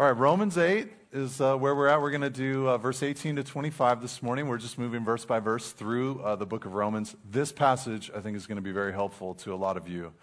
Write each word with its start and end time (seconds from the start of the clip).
All 0.00 0.06
right, 0.06 0.16
Romans 0.16 0.56
8 0.56 0.88
is 1.12 1.42
uh, 1.42 1.56
where 1.56 1.74
we're 1.74 1.88
at. 1.88 2.00
We're 2.00 2.10
going 2.10 2.22
to 2.22 2.30
do 2.30 2.66
uh, 2.70 2.78
verse 2.78 3.02
18 3.02 3.36
to 3.36 3.44
25 3.44 4.00
this 4.00 4.22
morning. 4.22 4.48
We're 4.48 4.56
just 4.56 4.78
moving 4.78 5.04
verse 5.04 5.26
by 5.26 5.40
verse 5.40 5.72
through 5.72 6.22
uh, 6.22 6.36
the 6.36 6.46
book 6.46 6.64
of 6.64 6.72
Romans. 6.72 7.14
This 7.30 7.52
passage, 7.52 8.10
I 8.16 8.20
think, 8.20 8.34
is 8.34 8.46
going 8.46 8.56
to 8.56 8.62
be 8.62 8.72
very 8.72 8.94
helpful 8.94 9.34
to 9.34 9.52
a 9.52 9.56
lot 9.56 9.76
of 9.76 9.88
you 9.88 10.14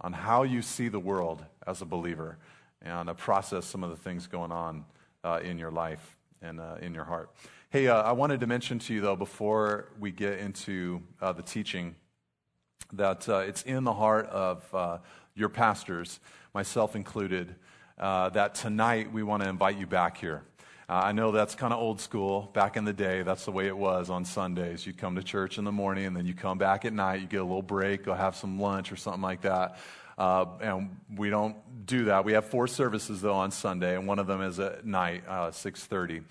on 0.00 0.12
how 0.12 0.44
you 0.44 0.62
see 0.62 0.86
the 0.86 1.00
world 1.00 1.44
as 1.66 1.82
a 1.82 1.84
believer 1.84 2.38
and 2.80 3.10
uh, 3.10 3.14
process 3.14 3.66
some 3.66 3.82
of 3.82 3.90
the 3.90 3.96
things 3.96 4.28
going 4.28 4.52
on 4.52 4.84
uh, 5.24 5.40
in 5.42 5.58
your 5.58 5.72
life 5.72 6.16
and 6.40 6.60
uh, 6.60 6.76
in 6.80 6.94
your 6.94 7.02
heart. 7.02 7.28
Hey, 7.70 7.88
I 7.88 8.12
wanted 8.12 8.38
to 8.38 8.46
mention 8.46 8.78
to 8.78 8.94
you, 8.94 9.00
though, 9.00 9.16
before 9.16 9.88
we 9.98 10.12
get 10.12 10.38
into 10.38 11.02
the 11.20 11.42
teaching, 11.42 11.96
that 12.92 13.26
it's 13.26 13.64
in 13.64 13.82
the 13.82 13.94
heart 13.94 14.26
of 14.26 15.02
your 15.34 15.48
pastors, 15.48 16.20
myself 16.54 16.94
included 16.94 17.56
uh, 17.98 18.28
that 18.30 18.54
tonight 18.54 19.12
we 19.12 19.22
want 19.22 19.42
to 19.42 19.48
invite 19.48 19.78
you 19.78 19.86
back 19.86 20.18
here. 20.18 20.42
Uh, 20.88 21.00
I 21.04 21.12
know 21.12 21.32
that's 21.32 21.54
kind 21.54 21.72
of 21.72 21.80
old 21.80 22.00
school. 22.00 22.50
Back 22.52 22.76
in 22.76 22.84
the 22.84 22.92
day, 22.92 23.22
that's 23.22 23.44
the 23.44 23.50
way 23.50 23.66
it 23.66 23.76
was 23.76 24.08
on 24.08 24.24
Sundays. 24.24 24.86
You 24.86 24.92
come 24.92 25.16
to 25.16 25.22
church 25.22 25.58
in 25.58 25.64
the 25.64 25.72
morning, 25.72 26.04
and 26.04 26.16
then 26.16 26.26
you 26.26 26.34
come 26.34 26.58
back 26.58 26.84
at 26.84 26.92
night. 26.92 27.20
You 27.20 27.26
get 27.26 27.40
a 27.40 27.44
little 27.44 27.62
break, 27.62 28.04
go 28.04 28.14
have 28.14 28.36
some 28.36 28.60
lunch 28.60 28.92
or 28.92 28.96
something 28.96 29.22
like 29.22 29.40
that. 29.42 29.78
Uh, 30.16 30.46
and 30.60 30.96
we 31.16 31.28
don't 31.28 31.56
do 31.86 32.04
that. 32.06 32.24
We 32.24 32.34
have 32.34 32.46
four 32.46 32.68
services 32.68 33.20
though 33.20 33.34
on 33.34 33.50
Sunday, 33.50 33.96
and 33.96 34.06
one 34.06 34.18
of 34.18 34.26
them 34.26 34.42
is 34.42 34.60
at 34.60 34.86
night, 34.86 35.26
uh, 35.26 35.50
six 35.50 35.84
thirty. 35.84 36.22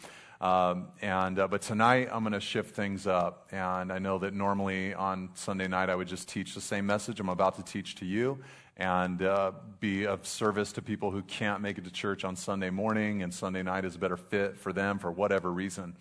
Um, 0.41 0.87
and 1.01 1.39
uh, 1.39 1.47
but 1.47 1.61
tonight 1.61 2.09
I'm 2.11 2.23
going 2.23 2.33
to 2.33 2.39
shift 2.39 2.75
things 2.75 3.07
up, 3.07 3.47
and 3.51 3.91
I 3.91 3.99
know 3.99 4.19
that 4.19 4.33
normally 4.33 4.93
on 4.93 5.29
Sunday 5.33 5.67
night 5.67 5.89
I 5.89 5.95
would 5.95 6.07
just 6.07 6.27
teach 6.29 6.55
the 6.55 6.61
same 6.61 6.85
message 6.85 7.19
I'm 7.19 7.29
about 7.29 7.55
to 7.55 7.63
teach 7.63 7.95
to 7.95 8.05
you, 8.05 8.39
and 8.77 9.21
uh, 9.21 9.51
be 9.79 10.05
of 10.05 10.25
service 10.27 10.73
to 10.73 10.81
people 10.81 11.11
who 11.11 11.21
can't 11.21 11.61
make 11.61 11.77
it 11.77 11.85
to 11.85 11.91
church 11.91 12.25
on 12.25 12.35
Sunday 12.35 12.69
morning, 12.69 13.23
and 13.23 13.33
Sunday 13.33 13.63
night 13.63 13.85
is 13.85 13.95
a 13.95 13.99
better 13.99 14.17
fit 14.17 14.57
for 14.57 14.73
them 14.73 14.99
for 14.99 15.11
whatever 15.11 15.51
reason. 15.51 15.95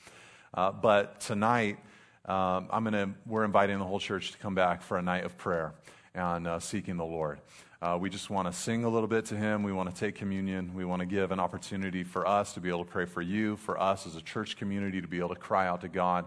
Uh, 0.53 0.73
but 0.73 1.21
tonight, 1.21 1.79
um, 2.27 2.69
I'm 2.71 2.85
gonna, 2.85 3.15
we're 3.27 3.45
inviting 3.45 3.79
the 3.79 3.85
whole 3.85 4.01
church 4.01 4.33
to 4.33 4.39
come 4.39 4.55
back 4.55 4.83
for 4.83 4.97
a 4.97 5.03
night 5.03 5.25
of 5.25 5.37
prayer 5.37 5.75
and 6.15 6.47
uh, 6.47 6.59
seeking 6.59 6.97
the 6.97 7.05
Lord. 7.05 7.41
Uh, 7.83 7.99
we 8.01 8.09
just 8.09 8.31
want 8.31 8.49
to 8.49 8.53
sing 8.53 8.85
a 8.85 8.89
little 8.89 9.09
bit 9.09 9.27
to 9.27 9.37
Him. 9.37 9.63
We 9.63 9.73
want 9.73 9.95
to 9.95 9.95
take 9.95 10.15
communion. 10.15 10.73
We 10.75 10.85
want 10.85 11.01
to 11.01 11.07
give 11.07 11.33
an 11.33 11.41
opportunity 11.41 12.03
for 12.03 12.27
us 12.27 12.55
to 12.55 12.61
be 12.61 12.71
able 12.71 12.85
to 12.85 12.91
pray 12.91 13.05
for 13.05 13.21
you, 13.21 13.57
for 13.57 13.81
us 13.81 14.07
as 14.07 14.17
a 14.17 14.23
church 14.23 14.57
community 14.57 15.01
to 15.01 15.09
be 15.09 15.19
able 15.19 15.31
to 15.31 15.35
cry 15.35 15.67
out 15.67 15.83
to 15.83 15.89
God 15.89 16.27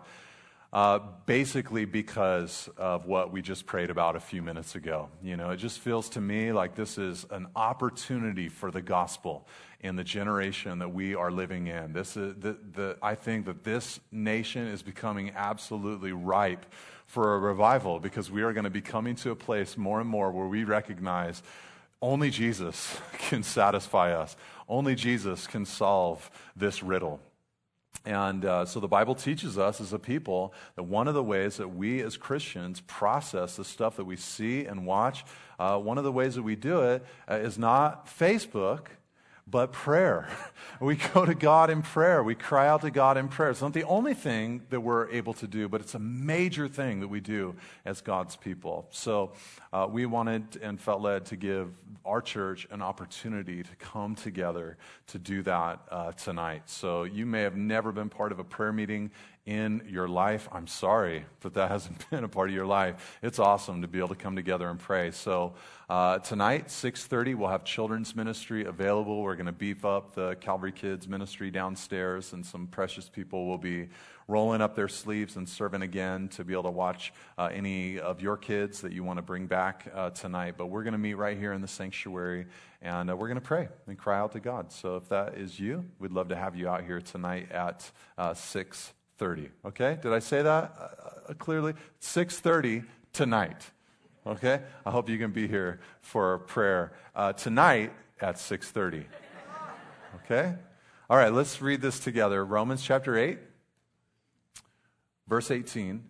uh, 0.78 1.00
basically 1.26 1.86
because 1.86 2.70
of 2.78 3.08
what 3.08 3.32
we 3.32 3.42
just 3.42 3.66
prayed 3.66 3.90
about 3.90 4.16
a 4.16 4.20
few 4.20 4.44
minutes 4.44 4.76
ago. 4.76 5.10
You 5.24 5.36
know, 5.36 5.50
it 5.50 5.58
just 5.58 5.80
feels 5.80 6.08
to 6.10 6.22
me 6.22 6.52
like 6.52 6.76
this 6.76 7.00
is 7.00 7.26
an 7.32 7.48
opportunity 7.56 8.48
for 8.48 8.70
the 8.70 8.84
gospel 8.84 9.48
in 9.80 9.96
the 9.96 10.04
generation 10.04 10.78
that 10.78 10.94
we 10.94 11.16
are 11.16 11.32
living 11.32 11.66
in. 11.66 11.94
This 11.94 12.16
is 12.16 12.36
the, 12.36 12.58
the, 12.76 12.96
I 13.02 13.16
think 13.16 13.48
that 13.48 13.64
this 13.64 14.00
nation 14.12 14.68
is 14.68 14.84
becoming 14.84 15.32
absolutely 15.36 16.12
ripe 16.12 16.68
for 17.08 17.34
a 17.34 17.40
revival 17.40 18.00
because 18.00 18.30
we 18.30 18.44
are 18.44 18.54
going 18.54 18.66
to 18.66 18.70
be 18.70 18.82
coming 18.82 19.16
to 19.16 19.32
a 19.32 19.36
place 19.36 19.78
more 19.78 20.00
and 20.00 20.08
more 20.08 20.30
where 20.32 20.46
we 20.46 20.64
recognize 20.64 21.42
only 22.04 22.30
Jesus 22.30 22.96
can 23.18 23.42
satisfy 23.42 24.14
us. 24.14 24.36
Only 24.70 24.94
Jesus 24.94 25.48
can 25.48 25.66
solve 25.66 26.30
this 26.56 26.84
riddle. 26.84 27.20
And 28.06 28.46
uh, 28.46 28.66
so 28.66 28.80
the 28.80 28.88
Bible 28.88 29.16
teaches 29.16 29.58
us 29.58 29.82
as 29.82 29.92
a 29.92 30.00
people 30.00 30.54
that 30.76 30.84
one 30.84 31.08
of 31.08 31.14
the 31.14 31.24
ways 31.24 31.58
that 31.58 31.76
we 31.76 32.02
as 32.02 32.16
Christians 32.16 32.82
process 32.82 33.58
the 33.58 33.66
stuff 33.66 33.98
that 33.98 34.06
we 34.06 34.16
see 34.16 34.66
and 34.66 34.86
watch, 34.86 35.26
uh, 35.60 35.78
one 35.78 35.98
of 35.98 36.04
the 36.04 36.12
ways 36.12 36.36
that 36.36 36.44
we 36.44 36.56
do 36.56 36.82
it 36.82 37.06
uh, 37.30 37.36
is 37.36 37.58
not 37.58 38.08
Facebook, 38.08 38.88
but 39.50 39.72
prayer. 39.72 40.28
We 40.80 40.96
go 40.96 41.26
to 41.26 41.34
God 41.34 41.72
in 41.72 41.82
prayer. 41.82 42.22
We 42.22 42.36
cry 42.36 42.68
out 42.68 42.82
to 42.82 42.92
God 42.92 43.18
in 43.18 43.30
prayer. 43.30 43.50
It's 43.50 43.64
not 43.64 43.74
the 43.74 43.86
only 43.86 44.14
thing 44.14 44.62
that 44.70 44.82
we're 44.82 45.10
able 45.10 45.34
to 45.34 45.48
do, 45.48 45.68
but 45.68 45.82
it's 45.82 45.96
a 45.96 46.00
major 46.00 46.68
thing 46.68 47.00
that 47.00 47.08
we 47.08 47.20
do 47.20 47.56
as 47.84 48.02
God's 48.02 48.36
people. 48.36 48.86
So 48.92 49.32
uh, 49.74 49.88
we 49.90 50.06
wanted 50.06 50.60
and 50.62 50.80
felt 50.80 51.02
led 51.02 51.26
to 51.28 51.36
give 51.36 51.74
our 52.06 52.22
church 52.22 52.68
an 52.70 52.84
opportunity 52.84 53.64
to 53.64 53.76
come 53.80 54.14
together 54.14 54.78
to 55.08 55.18
do 55.18 55.42
that 55.44 55.80
uh, 55.90 56.12
tonight. 56.12 56.70
So 56.70 57.06
you 57.06 57.26
may 57.26 57.42
have 57.42 57.56
never 57.56 57.92
been 57.92 58.10
part 58.10 58.32
of 58.32 58.38
a 58.38 58.44
prayer 58.44 58.72
meeting 58.72 59.10
in 59.48 59.82
your 59.88 60.10
life. 60.10 60.50
I'm 60.52 60.68
sorry 60.68 61.26
that 61.40 61.54
that 61.54 61.72
hasn't 61.72 62.08
been 62.12 62.26
a 62.26 62.28
part 62.28 62.50
of 62.50 62.56
your 62.56 62.66
life. 62.66 63.18
It's 63.24 63.40
awesome 63.40 63.82
to 63.82 63.88
be 63.88 63.98
able 63.98 64.10
to 64.10 64.16
come 64.16 64.36
together 64.36 64.70
and 64.70 64.78
pray. 64.78 65.12
So 65.12 65.54
uh, 65.90 66.20
tonight, 66.20 66.68
6:30, 66.68 67.34
we'll 67.34 67.50
have 67.50 67.64
children's 67.64 68.14
ministry 68.14 68.66
available. 68.66 69.24
We're 69.24 69.38
going 69.38 69.46
to 69.46 69.54
beef 69.54 69.86
up 69.86 70.14
the 70.14 70.36
Calvary 70.36 70.74
Kids 70.74 71.08
ministry 71.08 71.50
downstairs, 71.50 72.34
and 72.34 72.46
some 72.46 72.68
precious 72.68 73.08
people 73.08 73.48
will 73.48 73.58
be 73.58 73.88
rolling 74.28 74.60
up 74.60 74.76
their 74.76 74.90
sleeves 74.90 75.38
and 75.38 75.48
serving 75.48 75.82
again 75.82 76.28
to 76.28 76.44
be 76.44 76.52
able 76.52 76.64
to 76.64 76.70
watch 76.70 77.14
uh, 77.38 77.50
any 77.50 77.98
of 78.02 78.20
your 78.20 78.36
kids 78.36 78.82
that 78.82 78.92
you 78.92 79.02
want 79.02 79.18
to 79.18 79.22
bring 79.22 79.48
back 79.48 79.90
uh, 79.94 80.10
tonight. 80.10 80.56
But 80.58 80.66
we're 80.66 80.84
going 80.84 80.92
to 80.92 80.98
meet 80.98 81.14
right 81.14 81.38
here 81.38 81.54
in 81.54 81.62
the 81.62 81.70
sanctuary, 81.70 82.48
and 82.82 83.10
uh, 83.10 83.16
we're 83.16 83.30
going 83.30 83.40
to 83.40 83.48
pray 83.48 83.70
and 83.88 83.98
cry 83.98 84.20
out 84.20 84.34
to 84.34 84.42
God. 84.42 84.74
So 84.74 84.98
if 84.98 85.08
that 85.08 85.38
is 85.38 85.58
you, 85.58 85.86
we'd 86.00 86.12
love 86.12 86.28
to 86.28 86.36
have 86.36 86.58
you 86.58 86.68
out 86.68 86.84
here 86.84 87.00
tonight 87.00 87.50
at 87.54 87.90
uh, 88.18 88.34
6 88.34 88.92
6.30 89.20 89.50
okay? 89.66 89.98
Did 90.02 90.14
i 90.14 90.20
say 90.20 90.42
that 90.42 90.76
uh, 90.80 91.32
uh 91.32 91.34
clearly? 91.36 91.74
6.30 92.02 92.86
tonight. 93.14 93.72
Okay? 94.26 94.62
I 94.86 94.92
hope 94.92 95.10
you 95.10 95.18
can 95.18 95.32
be 95.32 95.48
here 95.48 95.80
for 96.02 96.36
a 96.36 96.40
prayer 96.40 96.94
uh, 97.16 97.34
tonight 97.34 97.94
at 98.20 98.36
6.30 98.36 99.06
okay? 100.16 100.56
All 101.10 101.18
right 101.18 101.32
let's 101.32 101.62
read 101.62 101.82
this 101.82 102.00
together. 102.00 102.44
Romans 102.46 102.84
chapter 102.84 103.18
8 103.18 103.40
verse 105.28 105.52
18 105.52 106.04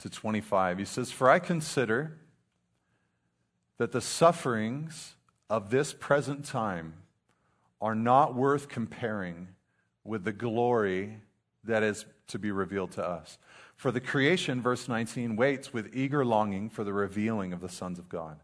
to 0.00 0.10
25 0.10 0.78
he 0.78 0.84
says 0.84 1.12
for 1.12 1.30
i 1.30 1.38
consider 1.38 2.18
that 3.78 3.92
the 3.92 4.00
sufferings 4.00 5.14
of 5.48 5.70
this 5.70 5.94
present 5.94 6.44
time 6.44 6.94
are 7.80 7.94
not 7.94 8.34
worth 8.34 8.68
comparing 8.68 9.48
with 10.04 10.24
the 10.24 10.32
glory 10.32 11.20
that 11.66 11.82
is 11.82 12.06
to 12.28 12.38
be 12.38 12.50
revealed 12.50 12.92
to 12.92 13.06
us. 13.06 13.38
For 13.76 13.90
the 13.90 14.00
creation, 14.00 14.62
verse 14.62 14.88
19, 14.88 15.36
waits 15.36 15.72
with 15.72 15.94
eager 15.94 16.24
longing 16.24 16.70
for 16.70 16.84
the 16.84 16.92
revealing 16.92 17.52
of 17.52 17.60
the 17.60 17.68
sons 17.68 17.98
of 17.98 18.08
God. 18.08 18.40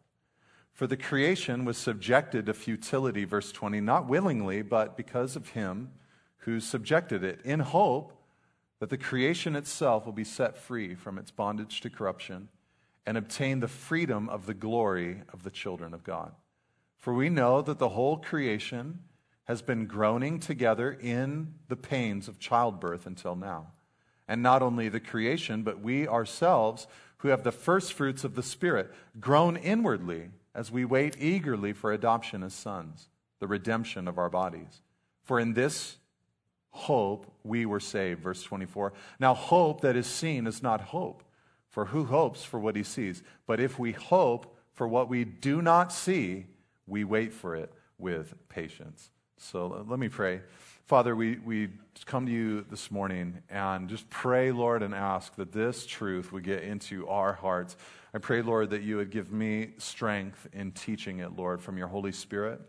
For 0.72 0.86
the 0.86 0.96
creation 0.96 1.64
was 1.64 1.76
subjected 1.76 2.46
to 2.46 2.54
futility, 2.54 3.24
verse 3.24 3.52
20, 3.52 3.80
not 3.80 4.08
willingly, 4.08 4.62
but 4.62 4.96
because 4.96 5.36
of 5.36 5.50
him 5.50 5.90
who 6.38 6.58
subjected 6.58 7.22
it, 7.22 7.40
in 7.44 7.60
hope 7.60 8.12
that 8.78 8.88
the 8.88 8.98
creation 8.98 9.54
itself 9.54 10.06
will 10.06 10.12
be 10.12 10.24
set 10.24 10.56
free 10.56 10.94
from 10.94 11.18
its 11.18 11.30
bondage 11.30 11.80
to 11.82 11.90
corruption 11.90 12.48
and 13.06 13.16
obtain 13.16 13.60
the 13.60 13.68
freedom 13.68 14.28
of 14.28 14.46
the 14.46 14.54
glory 14.54 15.22
of 15.32 15.42
the 15.42 15.50
children 15.50 15.92
of 15.92 16.02
God. 16.02 16.32
For 16.96 17.14
we 17.14 17.28
know 17.28 17.62
that 17.62 17.78
the 17.78 17.90
whole 17.90 18.16
creation 18.16 19.00
has 19.44 19.62
been 19.62 19.86
groaning 19.86 20.38
together 20.38 20.92
in 21.00 21.54
the 21.68 21.76
pains 21.76 22.28
of 22.28 22.38
childbirth 22.38 23.06
until 23.06 23.34
now. 23.34 23.68
And 24.28 24.42
not 24.42 24.62
only 24.62 24.88
the 24.88 25.00
creation, 25.00 25.62
but 25.62 25.80
we 25.80 26.06
ourselves, 26.06 26.86
who 27.18 27.28
have 27.28 27.42
the 27.42 27.52
first 27.52 27.92
fruits 27.92 28.22
of 28.22 28.34
the 28.34 28.42
Spirit, 28.42 28.92
groan 29.18 29.56
inwardly 29.56 30.30
as 30.54 30.70
we 30.70 30.84
wait 30.84 31.16
eagerly 31.18 31.72
for 31.72 31.92
adoption 31.92 32.42
as 32.42 32.54
sons, 32.54 33.08
the 33.40 33.46
redemption 33.46 34.06
of 34.06 34.18
our 34.18 34.30
bodies. 34.30 34.82
For 35.24 35.40
in 35.40 35.54
this 35.54 35.96
hope 36.70 37.30
we 37.44 37.66
were 37.66 37.80
saved. 37.80 38.22
Verse 38.22 38.42
24. 38.42 38.92
Now, 39.18 39.34
hope 39.34 39.80
that 39.82 39.96
is 39.96 40.06
seen 40.06 40.46
is 40.46 40.62
not 40.62 40.80
hope, 40.80 41.22
for 41.68 41.86
who 41.86 42.04
hopes 42.04 42.44
for 42.44 42.58
what 42.58 42.76
he 42.76 42.82
sees? 42.82 43.22
But 43.46 43.60
if 43.60 43.78
we 43.78 43.92
hope 43.92 44.56
for 44.72 44.88
what 44.88 45.08
we 45.08 45.24
do 45.24 45.60
not 45.60 45.92
see, 45.92 46.46
we 46.86 47.04
wait 47.04 47.32
for 47.32 47.54
it 47.54 47.72
with 47.98 48.34
patience. 48.48 49.10
So 49.42 49.84
let 49.88 49.98
me 49.98 50.10
pray. 50.10 50.42
Father, 50.84 51.16
we, 51.16 51.38
we 51.38 51.70
come 52.04 52.26
to 52.26 52.32
you 52.32 52.62
this 52.68 52.90
morning 52.90 53.38
and 53.48 53.88
just 53.88 54.08
pray, 54.10 54.52
Lord, 54.52 54.82
and 54.82 54.94
ask 54.94 55.34
that 55.36 55.50
this 55.50 55.86
truth 55.86 56.30
would 56.30 56.44
get 56.44 56.62
into 56.62 57.08
our 57.08 57.32
hearts. 57.32 57.74
I 58.12 58.18
pray, 58.18 58.42
Lord, 58.42 58.68
that 58.70 58.82
you 58.82 58.98
would 58.98 59.10
give 59.10 59.32
me 59.32 59.70
strength 59.78 60.46
in 60.52 60.72
teaching 60.72 61.20
it, 61.20 61.36
Lord, 61.36 61.62
from 61.62 61.78
your 61.78 61.88
Holy 61.88 62.12
Spirit. 62.12 62.60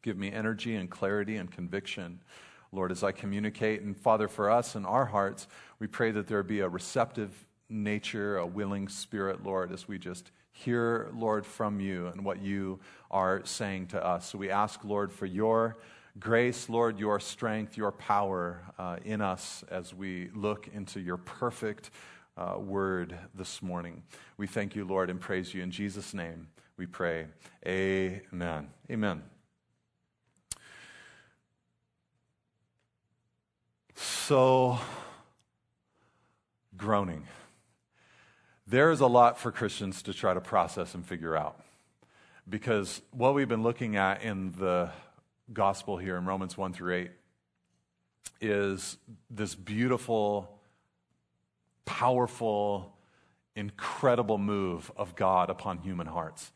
Give 0.00 0.16
me 0.16 0.32
energy 0.32 0.74
and 0.74 0.90
clarity 0.90 1.36
and 1.36 1.50
conviction, 1.50 2.20
Lord, 2.72 2.90
as 2.90 3.04
I 3.04 3.12
communicate. 3.12 3.82
And 3.82 3.94
Father, 3.94 4.26
for 4.26 4.50
us 4.50 4.76
in 4.76 4.86
our 4.86 5.04
hearts, 5.04 5.46
we 5.80 5.86
pray 5.86 6.12
that 6.12 6.28
there 6.28 6.42
be 6.42 6.60
a 6.60 6.68
receptive 6.68 7.46
nature, 7.74 8.38
a 8.38 8.46
willing 8.46 8.88
spirit, 8.88 9.44
Lord, 9.44 9.72
as 9.72 9.88
we 9.88 9.98
just 9.98 10.30
hear, 10.52 11.10
Lord, 11.14 11.44
from 11.44 11.80
you 11.80 12.06
and 12.06 12.24
what 12.24 12.40
you 12.40 12.78
are 13.10 13.44
saying 13.44 13.88
to 13.88 14.04
us. 14.04 14.30
So 14.30 14.38
we 14.38 14.50
ask, 14.50 14.84
Lord, 14.84 15.12
for 15.12 15.26
your 15.26 15.76
grace, 16.18 16.68
Lord, 16.68 16.98
your 16.98 17.18
strength, 17.18 17.76
your 17.76 17.90
power 17.90 18.62
uh, 18.78 18.98
in 19.04 19.20
us 19.20 19.64
as 19.70 19.92
we 19.92 20.30
look 20.34 20.68
into 20.72 21.00
your 21.00 21.16
perfect 21.16 21.90
uh, 22.36 22.56
word 22.58 23.18
this 23.34 23.60
morning. 23.62 24.02
We 24.36 24.46
thank 24.46 24.76
you, 24.76 24.84
Lord, 24.84 25.10
and 25.10 25.20
praise 25.20 25.52
you. 25.52 25.62
In 25.62 25.70
Jesus' 25.70 26.14
name 26.14 26.48
we 26.76 26.86
pray. 26.86 27.26
Amen. 27.66 28.68
Amen. 28.90 29.22
So, 33.96 34.78
groaning. 36.76 37.26
There 38.66 38.90
is 38.90 39.00
a 39.00 39.06
lot 39.06 39.38
for 39.38 39.52
Christians 39.52 40.02
to 40.04 40.14
try 40.14 40.32
to 40.32 40.40
process 40.40 40.94
and 40.94 41.04
figure 41.04 41.36
out. 41.36 41.62
Because 42.48 43.02
what 43.10 43.34
we've 43.34 43.48
been 43.48 43.62
looking 43.62 43.96
at 43.96 44.22
in 44.22 44.52
the 44.52 44.90
gospel 45.52 45.98
here 45.98 46.16
in 46.16 46.24
Romans 46.24 46.56
1 46.56 46.72
through 46.72 46.94
8 46.94 47.10
is 48.40 48.96
this 49.30 49.54
beautiful, 49.54 50.58
powerful, 51.84 52.96
incredible 53.54 54.38
move 54.38 54.90
of 54.96 55.14
God 55.14 55.50
upon 55.50 55.78
human 55.78 56.06
hearts. 56.06 56.50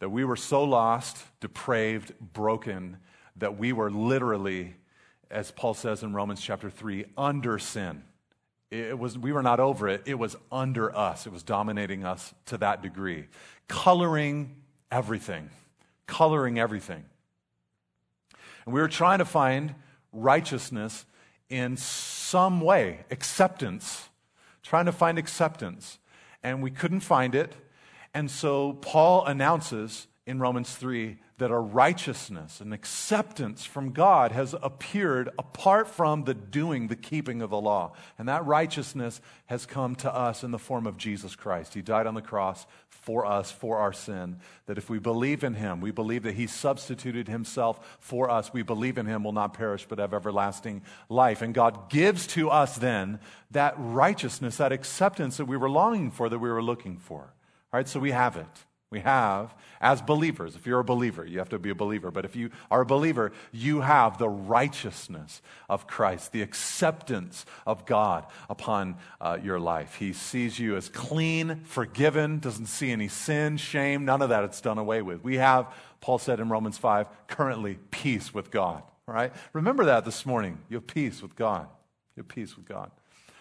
That 0.00 0.10
we 0.10 0.24
were 0.24 0.36
so 0.36 0.64
lost, 0.64 1.16
depraved, 1.40 2.12
broken, 2.20 2.98
that 3.36 3.56
we 3.56 3.72
were 3.72 3.90
literally, 3.90 4.74
as 5.30 5.50
Paul 5.50 5.72
says 5.72 6.02
in 6.02 6.12
Romans 6.12 6.42
chapter 6.42 6.68
3, 6.68 7.06
under 7.16 7.58
sin. 7.58 8.02
It 8.74 8.98
was, 8.98 9.16
we 9.16 9.30
were 9.30 9.42
not 9.42 9.60
over 9.60 9.88
it, 9.88 10.02
it 10.04 10.18
was 10.18 10.34
under 10.50 10.94
us. 10.96 11.26
It 11.26 11.32
was 11.32 11.44
dominating 11.44 12.04
us 12.04 12.34
to 12.46 12.58
that 12.58 12.82
degree, 12.82 13.26
coloring 13.68 14.56
everything, 14.90 15.50
coloring 16.06 16.58
everything. 16.58 17.04
And 18.64 18.74
we 18.74 18.80
were 18.80 18.88
trying 18.88 19.18
to 19.18 19.24
find 19.24 19.76
righteousness 20.12 21.06
in 21.48 21.76
some 21.76 22.60
way, 22.60 23.04
acceptance, 23.12 24.08
trying 24.62 24.86
to 24.86 24.92
find 24.92 25.18
acceptance. 25.18 25.98
And 26.42 26.60
we 26.60 26.72
couldn't 26.72 27.00
find 27.00 27.36
it. 27.36 27.52
And 28.12 28.28
so 28.28 28.72
Paul 28.72 29.24
announces 29.24 30.08
in 30.26 30.40
Romans 30.40 30.74
3 30.74 31.18
that 31.38 31.50
a 31.50 31.58
righteousness, 31.58 32.60
an 32.60 32.72
acceptance 32.72 33.64
from 33.64 33.90
God 33.90 34.30
has 34.30 34.54
appeared 34.62 35.30
apart 35.36 35.88
from 35.88 36.24
the 36.24 36.34
doing, 36.34 36.86
the 36.86 36.94
keeping 36.94 37.42
of 37.42 37.50
the 37.50 37.60
law. 37.60 37.92
And 38.18 38.28
that 38.28 38.46
righteousness 38.46 39.20
has 39.46 39.66
come 39.66 39.96
to 39.96 40.14
us 40.14 40.44
in 40.44 40.52
the 40.52 40.60
form 40.60 40.86
of 40.86 40.96
Jesus 40.96 41.34
Christ. 41.34 41.74
He 41.74 41.82
died 41.82 42.06
on 42.06 42.14
the 42.14 42.22
cross 42.22 42.66
for 42.88 43.26
us, 43.26 43.50
for 43.50 43.78
our 43.78 43.92
sin. 43.92 44.36
That 44.66 44.78
if 44.78 44.88
we 44.88 45.00
believe 45.00 45.42
in 45.42 45.54
Him, 45.54 45.80
we 45.80 45.90
believe 45.90 46.22
that 46.22 46.36
He 46.36 46.46
substituted 46.46 47.26
Himself 47.26 47.98
for 47.98 48.30
us, 48.30 48.52
we 48.52 48.62
believe 48.62 48.96
in 48.96 49.06
Him 49.06 49.24
will 49.24 49.32
not 49.32 49.54
perish 49.54 49.86
but 49.88 49.98
have 49.98 50.14
everlasting 50.14 50.82
life. 51.08 51.42
And 51.42 51.52
God 51.52 51.90
gives 51.90 52.28
to 52.28 52.48
us 52.48 52.76
then 52.76 53.18
that 53.50 53.74
righteousness, 53.76 54.58
that 54.58 54.70
acceptance 54.70 55.38
that 55.38 55.46
we 55.46 55.56
were 55.56 55.70
longing 55.70 56.12
for, 56.12 56.28
that 56.28 56.38
we 56.38 56.48
were 56.48 56.62
looking 56.62 56.98
for. 56.98 57.22
All 57.72 57.78
right, 57.78 57.88
so 57.88 57.98
we 57.98 58.12
have 58.12 58.36
it 58.36 58.46
we 58.90 59.00
have 59.00 59.54
as 59.80 60.00
believers. 60.00 60.54
If 60.54 60.66
you're 60.66 60.80
a 60.80 60.84
believer, 60.84 61.26
you 61.26 61.38
have 61.38 61.48
to 61.48 61.58
be 61.58 61.70
a 61.70 61.74
believer. 61.74 62.10
But 62.10 62.24
if 62.24 62.36
you 62.36 62.50
are 62.70 62.82
a 62.82 62.86
believer, 62.86 63.32
you 63.50 63.80
have 63.80 64.18
the 64.18 64.28
righteousness 64.28 65.42
of 65.68 65.86
Christ, 65.86 66.32
the 66.32 66.42
acceptance 66.42 67.44
of 67.66 67.86
God 67.86 68.26
upon 68.48 68.96
uh, 69.20 69.38
your 69.42 69.58
life. 69.58 69.96
He 69.96 70.12
sees 70.12 70.58
you 70.58 70.76
as 70.76 70.88
clean, 70.88 71.62
forgiven, 71.64 72.38
doesn't 72.38 72.66
see 72.66 72.92
any 72.92 73.08
sin, 73.08 73.56
shame, 73.56 74.04
none 74.04 74.22
of 74.22 74.28
that. 74.28 74.44
It's 74.44 74.60
done 74.60 74.78
away 74.78 75.02
with. 75.02 75.24
We 75.24 75.38
have, 75.38 75.74
Paul 76.00 76.18
said 76.18 76.38
in 76.38 76.48
Romans 76.48 76.78
5, 76.78 77.08
currently 77.26 77.78
peace 77.90 78.32
with 78.32 78.50
God. 78.50 78.82
Right? 79.06 79.32
Remember 79.52 79.86
that 79.86 80.04
this 80.04 80.24
morning. 80.24 80.58
You 80.68 80.76
have 80.76 80.86
peace 80.86 81.20
with 81.20 81.36
God. 81.36 81.66
You 82.16 82.22
have 82.22 82.28
peace 82.28 82.56
with 82.56 82.66
God. 82.66 82.90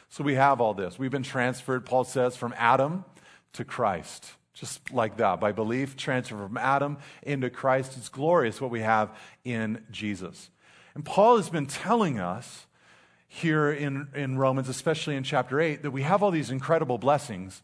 So 0.09 0.23
we 0.23 0.35
have 0.35 0.59
all 0.59 0.73
this. 0.73 0.99
We've 0.99 1.11
been 1.11 1.23
transferred, 1.23 1.85
Paul 1.85 2.03
says, 2.03 2.35
from 2.35 2.53
Adam 2.57 3.05
to 3.53 3.63
Christ. 3.63 4.33
Just 4.53 4.93
like 4.93 5.17
that, 5.17 5.39
by 5.39 5.51
belief, 5.51 5.97
transfer 5.97 6.35
from 6.35 6.57
Adam 6.57 6.97
into 7.23 7.49
Christ. 7.49 7.97
It's 7.97 8.09
glorious 8.09 8.61
what 8.61 8.69
we 8.69 8.81
have 8.81 9.09
in 9.43 9.83
Jesus. 9.91 10.49
And 10.93 11.03
Paul 11.03 11.37
has 11.37 11.49
been 11.49 11.65
telling 11.65 12.19
us 12.19 12.67
here 13.27 13.71
in, 13.71 14.07
in 14.13 14.37
Romans, 14.37 14.69
especially 14.69 15.15
in 15.15 15.23
chapter 15.23 15.59
8, 15.59 15.81
that 15.81 15.91
we 15.91 16.03
have 16.03 16.21
all 16.21 16.29
these 16.29 16.51
incredible 16.51 16.99
blessings 16.99 17.63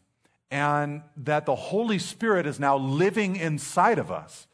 and 0.50 1.02
that 1.16 1.46
the 1.46 1.54
Holy 1.54 1.98
Spirit 2.00 2.44
is 2.44 2.58
now 2.58 2.76
living 2.76 3.36
inside 3.36 4.00
of 4.00 4.10
us 4.10 4.48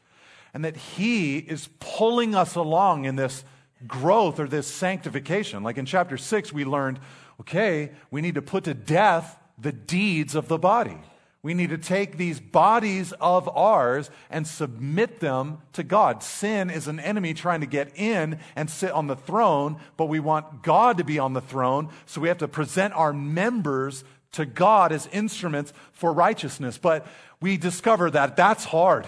and 0.53 0.65
that 0.65 0.77
He 0.77 1.39
is 1.39 1.69
pulling 1.81 2.35
us 2.35 2.55
along 2.55 3.07
in 3.07 3.17
this 3.17 3.45
growth 3.87 4.39
or 4.39 4.47
this 4.47 4.67
sanctification. 4.67 5.63
Like 5.63 5.79
in 5.79 5.87
chapter 5.87 6.19
6, 6.19 6.53
we 6.53 6.65
learned 6.65 7.01
okay, 7.41 7.93
we 8.11 8.23
need 8.23 8.35
to 8.35 8.43
put 8.43 8.65
to 8.65 8.73
death 8.73 9.39
the 9.59 9.73
deeds 9.73 10.35
of 10.35 10.49
the 10.49 10.59
body. 10.59 10.97
We 11.47 11.55
need 11.55 11.71
to 11.71 11.79
take 11.79 12.17
these 12.17 12.41
bodies 12.41 13.13
of 13.21 13.49
ours 13.57 14.11
and 14.31 14.49
submit 14.49 15.21
them 15.21 15.59
to 15.75 15.85
God. 15.85 16.25
Sin 16.25 16.71
is 16.71 16.89
an 16.89 16.99
enemy 16.99 17.35
trying 17.35 17.61
to 17.61 17.69
get 17.69 17.93
in 17.95 18.41
and 18.57 18.69
sit 18.69 18.91
on 18.91 19.07
the 19.07 19.15
throne, 19.15 19.77
but 19.97 20.07
we 20.07 20.19
want 20.19 20.65
God 20.65 20.99
to 20.99 21.05
be 21.05 21.21
on 21.21 21.35
the 21.35 21.41
throne, 21.41 21.91
so 22.05 22.21
we 22.21 22.27
have 22.27 22.39
to 22.39 22.49
present 22.49 22.95
our 22.95 23.13
members 23.13 24.03
to 24.33 24.45
God 24.45 24.91
as 24.91 25.07
instruments 25.13 25.73
for 25.93 26.13
righteousness. 26.13 26.79
But 26.79 27.07
we 27.41 27.57
discover 27.57 28.11
that 28.11 28.35
that's 28.35 28.65
hard. 28.65 29.07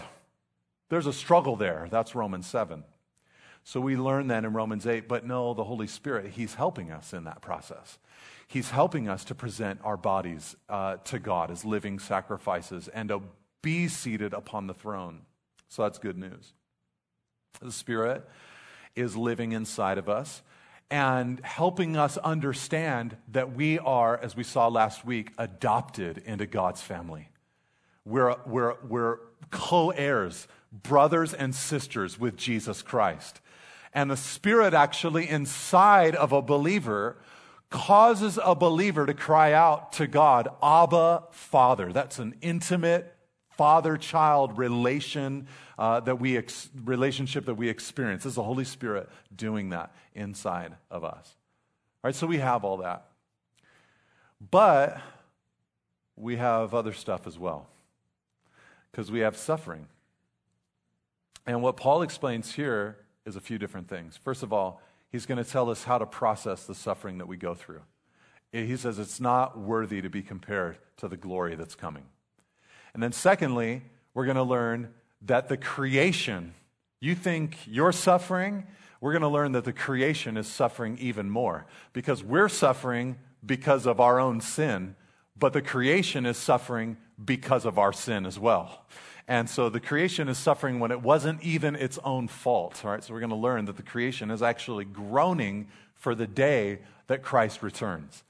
There's 0.90 1.08
a 1.08 1.12
struggle 1.12 1.56
there. 1.56 1.88
That's 1.90 2.14
Romans 2.14 2.46
7. 2.46 2.84
So 3.68 3.82
we 3.82 3.96
learn 3.98 4.28
that 4.28 4.46
in 4.46 4.54
Romans 4.54 4.86
8, 4.86 5.08
but 5.08 5.26
no, 5.26 5.52
the 5.52 5.64
Holy 5.64 5.88
Spirit, 5.88 6.30
He's 6.30 6.54
helping 6.54 6.90
us 6.90 7.12
in 7.12 7.24
that 7.24 7.42
process. 7.42 7.98
He's 8.46 8.70
helping 8.70 9.10
us 9.10 9.26
to 9.26 9.34
present 9.34 9.80
our 9.84 9.98
bodies 9.98 10.56
uh, 10.70 10.96
to 11.04 11.18
God 11.18 11.50
as 11.50 11.66
living 11.66 11.98
sacrifices 11.98 12.88
and 12.88 13.10
to 13.10 13.20
be 13.60 13.86
seated 13.86 14.32
upon 14.32 14.68
the 14.68 14.72
throne. 14.72 15.20
So 15.68 15.82
that's 15.82 15.98
good 15.98 16.16
news. 16.16 16.54
The 17.60 17.70
Spirit 17.70 18.26
is 18.96 19.18
living 19.18 19.52
inside 19.52 19.98
of 19.98 20.08
us 20.08 20.40
and 20.90 21.38
helping 21.44 21.94
us 21.94 22.16
understand 22.16 23.18
that 23.32 23.54
we 23.54 23.78
are, 23.78 24.16
as 24.16 24.34
we 24.34 24.44
saw 24.44 24.68
last 24.68 25.04
week, 25.04 25.32
adopted 25.36 26.22
into 26.24 26.46
God's 26.46 26.80
family. 26.80 27.28
We're, 28.06 28.34
we're, 28.46 28.76
we're 28.88 29.18
co 29.50 29.90
heirs, 29.90 30.48
brothers 30.72 31.34
and 31.34 31.54
sisters 31.54 32.18
with 32.18 32.34
Jesus 32.34 32.80
Christ. 32.80 33.42
And 33.92 34.10
the 34.10 34.16
Spirit 34.16 34.74
actually 34.74 35.28
inside 35.28 36.14
of 36.14 36.32
a 36.32 36.42
believer 36.42 37.16
causes 37.70 38.38
a 38.42 38.54
believer 38.54 39.06
to 39.06 39.14
cry 39.14 39.52
out 39.52 39.92
to 39.94 40.06
God, 40.06 40.48
Abba, 40.62 41.24
Father. 41.30 41.92
That's 41.92 42.18
an 42.18 42.34
intimate 42.40 43.14
father-child 43.50 44.56
relation 44.56 45.48
uh, 45.78 46.00
that 46.00 46.20
we 46.20 46.36
ex- 46.36 46.70
relationship 46.84 47.44
that 47.46 47.54
we 47.54 47.68
experience. 47.68 48.22
This 48.22 48.32
is 48.32 48.36
the 48.36 48.42
Holy 48.42 48.64
Spirit 48.64 49.08
doing 49.34 49.70
that 49.70 49.92
inside 50.14 50.74
of 50.90 51.04
us. 51.04 51.36
All 52.02 52.08
right, 52.08 52.14
so 52.14 52.26
we 52.26 52.38
have 52.38 52.64
all 52.64 52.78
that, 52.78 53.06
but 54.50 55.00
we 56.16 56.36
have 56.36 56.72
other 56.72 56.92
stuff 56.92 57.26
as 57.26 57.38
well 57.38 57.68
because 58.90 59.10
we 59.10 59.20
have 59.20 59.36
suffering. 59.36 59.86
And 61.46 61.62
what 61.62 61.76
Paul 61.76 62.02
explains 62.02 62.52
here 62.52 62.98
is 63.28 63.36
a 63.36 63.40
few 63.40 63.58
different 63.58 63.88
things. 63.88 64.16
First 64.16 64.42
of 64.42 64.52
all, 64.52 64.80
he's 65.10 65.26
going 65.26 65.42
to 65.42 65.48
tell 65.48 65.70
us 65.70 65.84
how 65.84 65.98
to 65.98 66.06
process 66.06 66.64
the 66.64 66.74
suffering 66.74 67.18
that 67.18 67.28
we 67.28 67.36
go 67.36 67.54
through. 67.54 67.82
He 68.50 68.76
says 68.76 68.98
it's 68.98 69.20
not 69.20 69.58
worthy 69.58 70.00
to 70.00 70.08
be 70.08 70.22
compared 70.22 70.78
to 70.96 71.08
the 71.08 71.18
glory 71.18 71.54
that's 71.54 71.74
coming. 71.74 72.04
And 72.94 73.02
then, 73.02 73.12
secondly, 73.12 73.82
we're 74.14 74.24
going 74.24 74.38
to 74.38 74.42
learn 74.42 74.94
that 75.22 75.48
the 75.48 75.58
creation, 75.58 76.54
you 77.00 77.14
think 77.14 77.58
you're 77.66 77.92
suffering, 77.92 78.66
we're 79.00 79.12
going 79.12 79.22
to 79.22 79.28
learn 79.28 79.52
that 79.52 79.64
the 79.64 79.72
creation 79.72 80.38
is 80.38 80.46
suffering 80.46 80.96
even 80.98 81.28
more 81.28 81.66
because 81.92 82.24
we're 82.24 82.48
suffering 82.48 83.18
because 83.44 83.86
of 83.86 84.00
our 84.00 84.18
own 84.18 84.40
sin, 84.40 84.96
but 85.36 85.52
the 85.52 85.62
creation 85.62 86.24
is 86.24 86.38
suffering 86.38 86.96
because 87.22 87.66
of 87.66 87.78
our 87.78 87.92
sin 87.92 88.24
as 88.24 88.38
well. 88.38 88.86
And 89.28 89.48
so 89.48 89.68
the 89.68 89.78
creation 89.78 90.28
is 90.28 90.38
suffering 90.38 90.80
when 90.80 90.90
it 90.90 91.02
wasn't 91.02 91.42
even 91.42 91.76
its 91.76 91.98
own 92.02 92.28
fault. 92.28 92.80
All 92.82 92.90
right, 92.90 93.04
so 93.04 93.12
we're 93.12 93.20
going 93.20 93.30
to 93.30 93.36
learn 93.36 93.66
that 93.66 93.76
the 93.76 93.82
creation 93.82 94.30
is 94.30 94.42
actually 94.42 94.86
groaning 94.86 95.68
for 95.94 96.14
the 96.14 96.26
day 96.26 96.78
that 97.08 97.22
Christ 97.22 97.62
returns. 97.62 98.24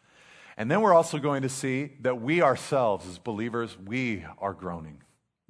And 0.56 0.68
then 0.68 0.80
we're 0.80 0.92
also 0.92 1.18
going 1.18 1.42
to 1.42 1.48
see 1.48 1.92
that 2.00 2.20
we 2.20 2.42
ourselves, 2.42 3.08
as 3.08 3.16
believers, 3.16 3.78
we 3.78 4.24
are 4.40 4.52
groaning. 4.52 5.00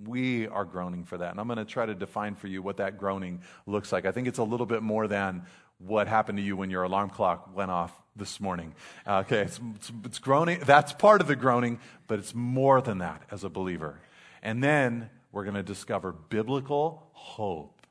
We 0.04 0.46
are 0.48 0.66
groaning 0.66 1.04
for 1.04 1.16
that. 1.16 1.30
And 1.30 1.40
I'm 1.40 1.46
going 1.46 1.56
to 1.56 1.64
try 1.64 1.86
to 1.86 1.94
define 1.94 2.34
for 2.34 2.46
you 2.46 2.60
what 2.60 2.76
that 2.76 2.98
groaning 2.98 3.40
looks 3.66 3.90
like. 3.90 4.04
I 4.04 4.12
think 4.12 4.28
it's 4.28 4.38
a 4.38 4.44
little 4.44 4.66
bit 4.66 4.82
more 4.82 5.08
than 5.08 5.44
what 5.78 6.08
happened 6.08 6.36
to 6.36 6.44
you 6.44 6.56
when 6.56 6.68
your 6.68 6.82
alarm 6.82 7.08
clock 7.08 7.56
went 7.56 7.70
off 7.70 7.92
this 8.14 8.38
morning. 8.38 8.74
Uh, 9.06 9.22
okay, 9.24 9.40
it's, 9.40 9.58
it's, 9.76 9.92
it's 10.04 10.18
groaning. 10.18 10.60
That's 10.66 10.92
part 10.92 11.22
of 11.22 11.26
the 11.26 11.36
groaning, 11.36 11.80
but 12.06 12.18
it's 12.18 12.34
more 12.34 12.82
than 12.82 12.98
that 12.98 13.22
as 13.30 13.44
a 13.44 13.48
believer. 13.48 13.98
And 14.42 14.62
then 14.62 15.08
we're 15.32 15.44
going 15.44 15.54
to 15.54 15.62
discover 15.62 16.12
biblical 16.12 17.08
hope 17.12 17.86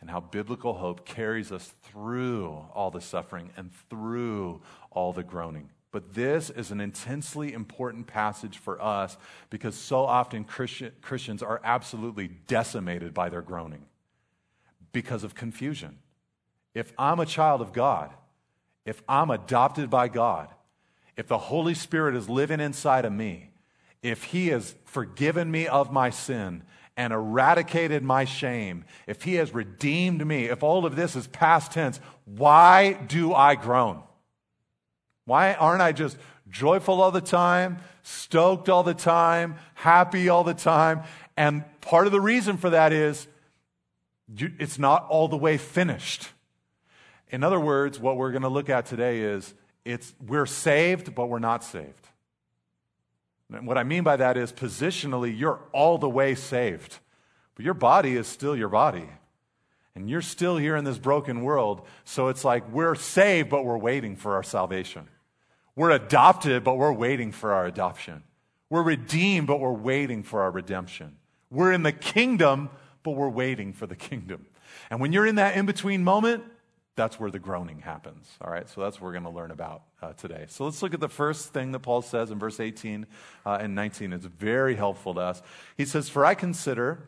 and 0.00 0.10
how 0.10 0.20
biblical 0.20 0.74
hope 0.74 1.04
carries 1.04 1.50
us 1.50 1.74
through 1.82 2.48
all 2.74 2.90
the 2.90 3.00
suffering 3.00 3.50
and 3.56 3.70
through 3.88 4.60
all 4.90 5.12
the 5.12 5.22
groaning. 5.22 5.70
But 5.90 6.14
this 6.14 6.50
is 6.50 6.70
an 6.70 6.80
intensely 6.80 7.52
important 7.52 8.06
passage 8.06 8.58
for 8.58 8.80
us 8.82 9.16
because 9.48 9.74
so 9.74 10.04
often 10.04 10.44
Christian, 10.44 10.92
Christians 11.00 11.42
are 11.42 11.60
absolutely 11.64 12.28
decimated 12.28 13.14
by 13.14 13.30
their 13.30 13.42
groaning 13.42 13.86
because 14.92 15.24
of 15.24 15.34
confusion. 15.34 15.98
If 16.74 16.92
I'm 16.98 17.20
a 17.20 17.26
child 17.26 17.62
of 17.62 17.72
God 17.72 18.10
if 18.86 19.02
I'm 19.08 19.30
adopted 19.30 19.90
by 19.90 20.08
God, 20.08 20.48
if 21.16 21.26
the 21.26 21.36
Holy 21.36 21.74
Spirit 21.74 22.14
is 22.14 22.28
living 22.28 22.60
inside 22.60 23.04
of 23.04 23.12
me, 23.12 23.50
if 24.06 24.22
He 24.24 24.48
has 24.48 24.74
forgiven 24.84 25.50
me 25.50 25.66
of 25.66 25.92
my 25.92 26.10
sin 26.10 26.62
and 26.96 27.12
eradicated 27.12 28.02
my 28.02 28.24
shame, 28.24 28.84
if 29.06 29.22
He 29.22 29.34
has 29.34 29.52
redeemed 29.52 30.24
me, 30.24 30.44
if 30.44 30.62
all 30.62 30.86
of 30.86 30.94
this 30.94 31.16
is 31.16 31.26
past 31.26 31.72
tense, 31.72 32.00
why 32.24 32.92
do 32.92 33.34
I 33.34 33.56
groan? 33.56 34.02
Why 35.24 35.54
aren't 35.54 35.82
I 35.82 35.90
just 35.90 36.16
joyful 36.48 37.02
all 37.02 37.10
the 37.10 37.20
time, 37.20 37.78
stoked 38.04 38.68
all 38.68 38.84
the 38.84 38.94
time, 38.94 39.56
happy 39.74 40.28
all 40.28 40.44
the 40.44 40.54
time? 40.54 41.02
And 41.36 41.64
part 41.80 42.06
of 42.06 42.12
the 42.12 42.20
reason 42.20 42.58
for 42.58 42.70
that 42.70 42.92
is 42.92 43.26
it's 44.38 44.78
not 44.78 45.04
all 45.08 45.26
the 45.26 45.36
way 45.36 45.58
finished. 45.58 46.28
In 47.30 47.42
other 47.42 47.58
words, 47.58 47.98
what 47.98 48.16
we're 48.16 48.30
going 48.30 48.42
to 48.42 48.48
look 48.48 48.70
at 48.70 48.86
today 48.86 49.20
is 49.20 49.52
it's, 49.84 50.14
we're 50.24 50.46
saved, 50.46 51.12
but 51.14 51.28
we're 51.28 51.40
not 51.40 51.64
saved. 51.64 52.08
And 53.52 53.66
what 53.66 53.78
I 53.78 53.84
mean 53.84 54.02
by 54.02 54.16
that 54.16 54.36
is 54.36 54.52
positionally, 54.52 55.36
you're 55.36 55.60
all 55.72 55.98
the 55.98 56.08
way 56.08 56.34
saved, 56.34 56.98
but 57.54 57.64
your 57.64 57.74
body 57.74 58.16
is 58.16 58.26
still 58.26 58.56
your 58.56 58.68
body. 58.68 59.08
And 59.94 60.10
you're 60.10 60.22
still 60.22 60.58
here 60.58 60.76
in 60.76 60.84
this 60.84 60.98
broken 60.98 61.42
world. 61.42 61.86
So 62.04 62.28
it's 62.28 62.44
like 62.44 62.70
we're 62.70 62.94
saved, 62.94 63.48
but 63.48 63.64
we're 63.64 63.78
waiting 63.78 64.14
for 64.14 64.34
our 64.34 64.42
salvation. 64.42 65.08
We're 65.74 65.90
adopted, 65.90 66.64
but 66.64 66.76
we're 66.76 66.92
waiting 66.92 67.32
for 67.32 67.54
our 67.54 67.64
adoption. 67.64 68.22
We're 68.68 68.82
redeemed, 68.82 69.46
but 69.46 69.58
we're 69.58 69.72
waiting 69.72 70.22
for 70.22 70.42
our 70.42 70.50
redemption. 70.50 71.16
We're 71.50 71.72
in 71.72 71.82
the 71.82 71.92
kingdom, 71.92 72.68
but 73.04 73.12
we're 73.12 73.30
waiting 73.30 73.72
for 73.72 73.86
the 73.86 73.96
kingdom. 73.96 74.46
And 74.90 75.00
when 75.00 75.12
you're 75.12 75.26
in 75.26 75.36
that 75.36 75.56
in 75.56 75.64
between 75.64 76.04
moment, 76.04 76.44
that's 76.96 77.20
where 77.20 77.30
the 77.30 77.38
groaning 77.38 77.80
happens. 77.80 78.26
All 78.40 78.50
right, 78.50 78.68
so 78.68 78.80
that's 78.80 78.96
what 78.96 79.06
we're 79.06 79.12
going 79.12 79.24
to 79.24 79.30
learn 79.30 79.50
about 79.50 79.82
uh, 80.02 80.14
today. 80.14 80.46
So 80.48 80.64
let's 80.64 80.82
look 80.82 80.94
at 80.94 81.00
the 81.00 81.08
first 81.08 81.52
thing 81.52 81.72
that 81.72 81.80
Paul 81.80 82.02
says 82.02 82.30
in 82.30 82.38
verse 82.38 82.58
18 82.58 83.06
uh, 83.44 83.58
and 83.60 83.74
19. 83.74 84.14
It's 84.14 84.24
very 84.24 84.74
helpful 84.74 85.14
to 85.14 85.20
us. 85.20 85.42
He 85.76 85.84
says, 85.84 86.08
For 86.08 86.24
I 86.24 86.34
consider 86.34 87.06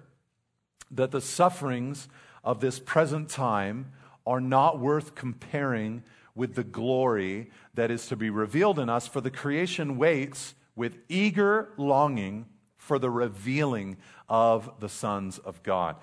that 0.90 1.10
the 1.10 1.22
sufferings 1.22 2.08
of 2.44 2.60
this 2.60 2.78
present 2.78 3.30
time 3.30 3.92
are 4.26 4.40
not 4.40 4.78
worth 4.78 5.14
comparing 5.14 6.02
with 6.34 6.54
the 6.54 6.64
glory 6.64 7.50
that 7.74 7.90
is 7.90 8.06
to 8.08 8.16
be 8.16 8.30
revealed 8.30 8.78
in 8.78 8.88
us, 8.88 9.08
for 9.08 9.22
the 9.22 9.30
creation 9.30 9.96
waits 9.96 10.54
with 10.76 10.98
eager 11.08 11.70
longing 11.78 12.46
for 12.76 12.98
the 12.98 13.10
revealing 13.10 13.96
of 14.28 14.70
the 14.80 14.88
sons 14.88 15.38
of 15.38 15.62
God. 15.62 15.96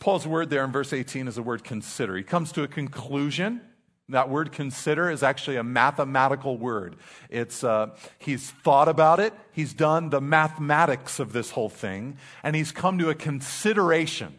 Paul's 0.00 0.26
word 0.26 0.50
there 0.50 0.64
in 0.64 0.72
verse 0.72 0.92
18 0.92 1.28
is 1.28 1.36
the 1.36 1.42
word 1.42 1.64
consider. 1.64 2.16
He 2.16 2.22
comes 2.22 2.52
to 2.52 2.62
a 2.62 2.68
conclusion. 2.68 3.62
That 4.10 4.28
word 4.28 4.52
consider 4.52 5.08
is 5.10 5.22
actually 5.22 5.56
a 5.56 5.62
mathematical 5.62 6.58
word. 6.58 6.96
It's, 7.28 7.62
uh, 7.62 7.90
he's 8.18 8.50
thought 8.50 8.88
about 8.88 9.20
it, 9.20 9.32
he's 9.52 9.72
done 9.72 10.10
the 10.10 10.20
mathematics 10.20 11.20
of 11.20 11.32
this 11.32 11.50
whole 11.50 11.68
thing, 11.68 12.18
and 12.42 12.56
he's 12.56 12.72
come 12.72 12.98
to 12.98 13.08
a 13.08 13.14
consideration, 13.14 14.36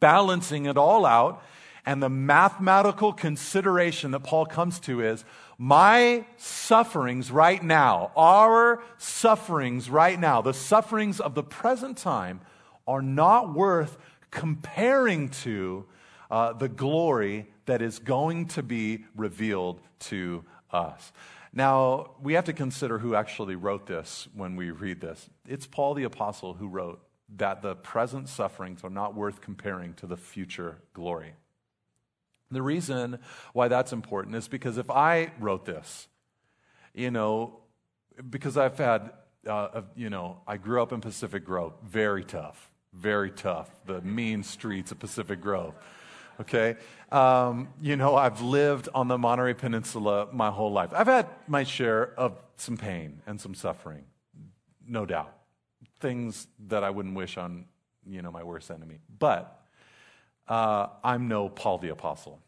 balancing 0.00 0.66
it 0.66 0.78
all 0.78 1.04
out. 1.04 1.42
And 1.86 2.02
the 2.02 2.08
mathematical 2.08 3.12
consideration 3.12 4.12
that 4.12 4.20
Paul 4.20 4.46
comes 4.46 4.80
to 4.80 5.02
is 5.02 5.22
my 5.58 6.24
sufferings 6.36 7.30
right 7.30 7.62
now, 7.62 8.10
our 8.16 8.82
sufferings 8.98 9.88
right 9.88 10.18
now, 10.18 10.42
the 10.42 10.54
sufferings 10.54 11.20
of 11.20 11.34
the 11.34 11.42
present 11.42 11.96
time, 11.96 12.40
are 12.86 13.02
not 13.02 13.54
worth 13.54 13.96
comparing 14.30 15.28
to 15.28 15.86
uh, 16.30 16.52
the 16.52 16.68
glory 16.68 17.46
that 17.66 17.80
is 17.80 17.98
going 17.98 18.46
to 18.46 18.62
be 18.62 19.04
revealed 19.16 19.80
to 19.98 20.44
us. 20.70 21.12
Now, 21.52 22.10
we 22.20 22.34
have 22.34 22.44
to 22.46 22.52
consider 22.52 22.98
who 22.98 23.14
actually 23.14 23.54
wrote 23.54 23.86
this 23.86 24.26
when 24.34 24.56
we 24.56 24.70
read 24.72 25.00
this. 25.00 25.30
It's 25.46 25.66
Paul 25.66 25.94
the 25.94 26.02
Apostle 26.02 26.54
who 26.54 26.66
wrote 26.66 27.00
that 27.36 27.62
the 27.62 27.76
present 27.76 28.28
sufferings 28.28 28.82
are 28.82 28.90
not 28.90 29.14
worth 29.14 29.40
comparing 29.40 29.94
to 29.94 30.06
the 30.06 30.16
future 30.16 30.78
glory. 30.92 31.34
The 32.50 32.62
reason 32.62 33.18
why 33.52 33.68
that's 33.68 33.92
important 33.92 34.36
is 34.36 34.48
because 34.48 34.78
if 34.78 34.90
I 34.90 35.32
wrote 35.40 35.64
this, 35.64 36.08
you 36.94 37.10
know, 37.10 37.60
because 38.30 38.56
I've 38.56 38.78
had, 38.78 39.10
uh, 39.48 39.82
you 39.96 40.10
know, 40.10 40.38
I 40.46 40.56
grew 40.56 40.82
up 40.82 40.92
in 40.92 41.00
Pacific 41.00 41.44
Grove, 41.44 41.72
very 41.82 42.24
tough, 42.24 42.70
very 42.92 43.30
tough, 43.30 43.74
the 43.86 44.00
mean 44.02 44.42
streets 44.42 44.92
of 44.92 44.98
Pacific 44.98 45.40
Grove. 45.40 45.74
Okay? 46.40 46.76
Um, 47.10 47.68
you 47.80 47.96
know, 47.96 48.16
I've 48.16 48.40
lived 48.40 48.88
on 48.94 49.08
the 49.08 49.18
Monterey 49.18 49.54
Peninsula 49.54 50.28
my 50.32 50.50
whole 50.50 50.72
life. 50.72 50.90
I've 50.92 51.06
had 51.06 51.28
my 51.46 51.64
share 51.64 52.12
of 52.18 52.38
some 52.56 52.76
pain 52.76 53.22
and 53.26 53.40
some 53.40 53.54
suffering, 53.54 54.04
no 54.86 55.06
doubt. 55.06 55.32
Things 56.00 56.46
that 56.68 56.84
I 56.84 56.90
wouldn't 56.90 57.14
wish 57.14 57.36
on, 57.38 57.66
you 58.06 58.22
know, 58.22 58.30
my 58.30 58.42
worst 58.42 58.70
enemy. 58.70 58.98
But 59.18 59.63
uh, 60.48 60.88
I'm 61.02 61.28
no 61.28 61.48
Paul 61.48 61.78
the 61.78 61.90
Apostle. 61.90 62.40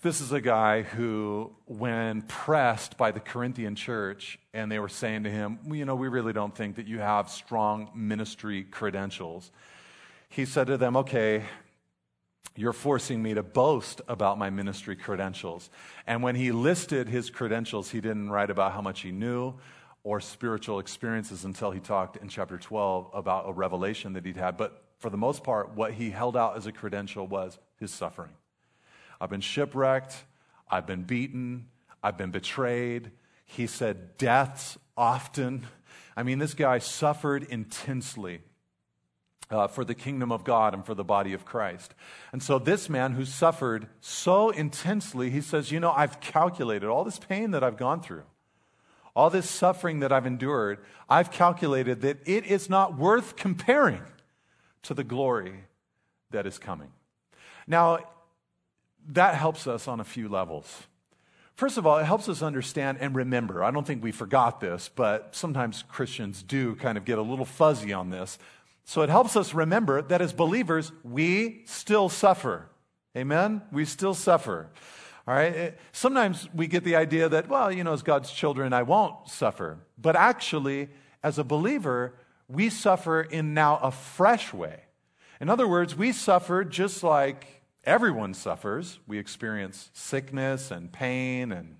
This 0.00 0.20
is 0.20 0.30
a 0.30 0.40
guy 0.40 0.82
who, 0.82 1.52
when 1.66 2.22
pressed 2.22 2.96
by 2.96 3.10
the 3.10 3.18
Corinthian 3.18 3.74
church, 3.74 4.38
and 4.54 4.70
they 4.70 4.78
were 4.78 4.88
saying 4.88 5.24
to 5.24 5.30
him, 5.30 5.58
well, 5.64 5.74
You 5.74 5.84
know, 5.84 5.96
we 5.96 6.06
really 6.06 6.32
don't 6.32 6.54
think 6.54 6.76
that 6.76 6.86
you 6.86 7.00
have 7.00 7.28
strong 7.28 7.90
ministry 7.94 8.62
credentials, 8.62 9.50
he 10.28 10.44
said 10.44 10.68
to 10.68 10.76
them, 10.76 10.96
Okay, 10.96 11.44
you're 12.54 12.72
forcing 12.72 13.22
me 13.22 13.34
to 13.34 13.42
boast 13.42 14.00
about 14.08 14.38
my 14.38 14.50
ministry 14.50 14.96
credentials. 14.96 15.70
And 16.06 16.22
when 16.22 16.34
he 16.34 16.52
listed 16.52 17.08
his 17.08 17.30
credentials, 17.30 17.90
he 17.90 18.00
didn't 18.00 18.30
write 18.30 18.50
about 18.50 18.72
how 18.72 18.80
much 18.80 19.00
he 19.00 19.12
knew 19.12 19.54
or 20.02 20.20
spiritual 20.20 20.78
experiences 20.78 21.44
until 21.44 21.70
he 21.70 21.80
talked 21.80 22.16
in 22.16 22.28
chapter 22.28 22.56
12 22.58 23.10
about 23.14 23.48
a 23.48 23.52
revelation 23.52 24.12
that 24.14 24.24
he'd 24.24 24.36
had. 24.36 24.56
But 24.56 24.82
for 24.98 25.10
the 25.10 25.16
most 25.16 25.44
part, 25.44 25.74
what 25.74 25.92
he 25.92 26.10
held 26.10 26.36
out 26.36 26.56
as 26.56 26.66
a 26.66 26.72
credential 26.72 27.26
was 27.26 27.58
his 27.78 27.92
suffering. 27.92 28.32
I've 29.20 29.30
been 29.30 29.40
shipwrecked. 29.40 30.16
I've 30.70 30.86
been 30.86 31.04
beaten. 31.04 31.68
I've 32.02 32.18
been 32.18 32.30
betrayed. 32.30 33.12
He 33.44 33.66
said, 33.66 34.18
deaths 34.18 34.76
often. 34.96 35.66
I 36.16 36.22
mean, 36.24 36.38
this 36.38 36.54
guy 36.54 36.78
suffered 36.78 37.44
intensely. 37.44 38.40
Uh, 39.50 39.66
for 39.66 39.82
the 39.82 39.94
kingdom 39.94 40.30
of 40.30 40.44
God 40.44 40.74
and 40.74 40.84
for 40.84 40.92
the 40.92 41.02
body 41.02 41.32
of 41.32 41.46
Christ. 41.46 41.94
And 42.32 42.42
so, 42.42 42.58
this 42.58 42.90
man 42.90 43.12
who 43.12 43.24
suffered 43.24 43.86
so 43.98 44.50
intensely, 44.50 45.30
he 45.30 45.40
says, 45.40 45.72
You 45.72 45.80
know, 45.80 45.90
I've 45.90 46.20
calculated 46.20 46.86
all 46.90 47.02
this 47.02 47.18
pain 47.18 47.52
that 47.52 47.64
I've 47.64 47.78
gone 47.78 48.02
through, 48.02 48.24
all 49.16 49.30
this 49.30 49.48
suffering 49.48 50.00
that 50.00 50.12
I've 50.12 50.26
endured, 50.26 50.80
I've 51.08 51.30
calculated 51.30 52.02
that 52.02 52.18
it 52.28 52.44
is 52.44 52.68
not 52.68 52.98
worth 52.98 53.36
comparing 53.36 54.02
to 54.82 54.94
the 54.94 55.04
glory 55.04 55.64
that 56.30 56.46
is 56.46 56.58
coming. 56.58 56.90
Now, 57.66 57.98
that 59.08 59.34
helps 59.34 59.66
us 59.66 59.88
on 59.88 60.00
a 60.00 60.04
few 60.04 60.28
levels. 60.28 60.82
First 61.54 61.76
of 61.76 61.86
all, 61.86 61.98
it 61.98 62.04
helps 62.04 62.28
us 62.28 62.40
understand 62.40 62.98
and 63.00 63.16
remember. 63.16 63.64
I 63.64 63.70
don't 63.70 63.86
think 63.86 64.02
we 64.02 64.12
forgot 64.12 64.60
this, 64.60 64.88
but 64.94 65.34
sometimes 65.34 65.82
Christians 65.88 66.42
do 66.42 66.76
kind 66.76 66.96
of 66.96 67.04
get 67.04 67.18
a 67.18 67.22
little 67.22 67.44
fuzzy 67.44 67.92
on 67.92 68.10
this. 68.10 68.38
So 68.84 69.02
it 69.02 69.10
helps 69.10 69.36
us 69.36 69.52
remember 69.52 70.00
that 70.02 70.22
as 70.22 70.32
believers, 70.32 70.92
we 71.02 71.62
still 71.66 72.08
suffer. 72.08 72.68
Amen? 73.16 73.62
We 73.72 73.84
still 73.84 74.14
suffer. 74.14 74.68
All 75.26 75.34
right? 75.34 75.54
Eh, 75.54 75.70
sometimes 75.92 76.48
we 76.54 76.68
get 76.68 76.84
the 76.84 76.96
idea 76.96 77.28
that, 77.28 77.48
well, 77.48 77.72
you 77.72 77.82
know, 77.82 77.92
as 77.92 78.02
God's 78.02 78.30
children, 78.30 78.72
I 78.72 78.82
won't 78.84 79.28
suffer. 79.28 79.78
But 79.98 80.16
actually, 80.16 80.88
as 81.22 81.38
a 81.38 81.44
believer, 81.44 82.14
we 82.48 82.70
suffer 82.70 83.20
in 83.22 83.54
now 83.54 83.78
a 83.78 83.90
fresh 83.90 84.52
way. 84.52 84.80
In 85.40 85.48
other 85.48 85.68
words, 85.68 85.94
we 85.94 86.12
suffer 86.12 86.64
just 86.64 87.02
like 87.02 87.58
Everyone 87.88 88.34
suffers. 88.34 88.98
We 89.06 89.18
experience 89.18 89.88
sickness 89.94 90.70
and 90.70 90.92
pain 90.92 91.52
and 91.52 91.76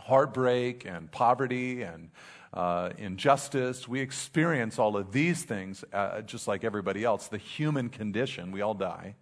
heartbreak 0.00 0.84
and 0.84 1.12
poverty 1.12 1.82
and 1.82 2.10
uh, 2.52 2.90
injustice. 2.98 3.86
We 3.86 4.00
experience 4.00 4.80
all 4.80 4.96
of 4.96 5.12
these 5.12 5.44
things 5.44 5.84
uh, 5.92 6.22
just 6.22 6.48
like 6.48 6.64
everybody 6.64 7.04
else, 7.04 7.28
the 7.28 7.38
human 7.38 7.88
condition. 7.88 8.50
We 8.50 8.62
all 8.62 8.74
die. 8.74 9.14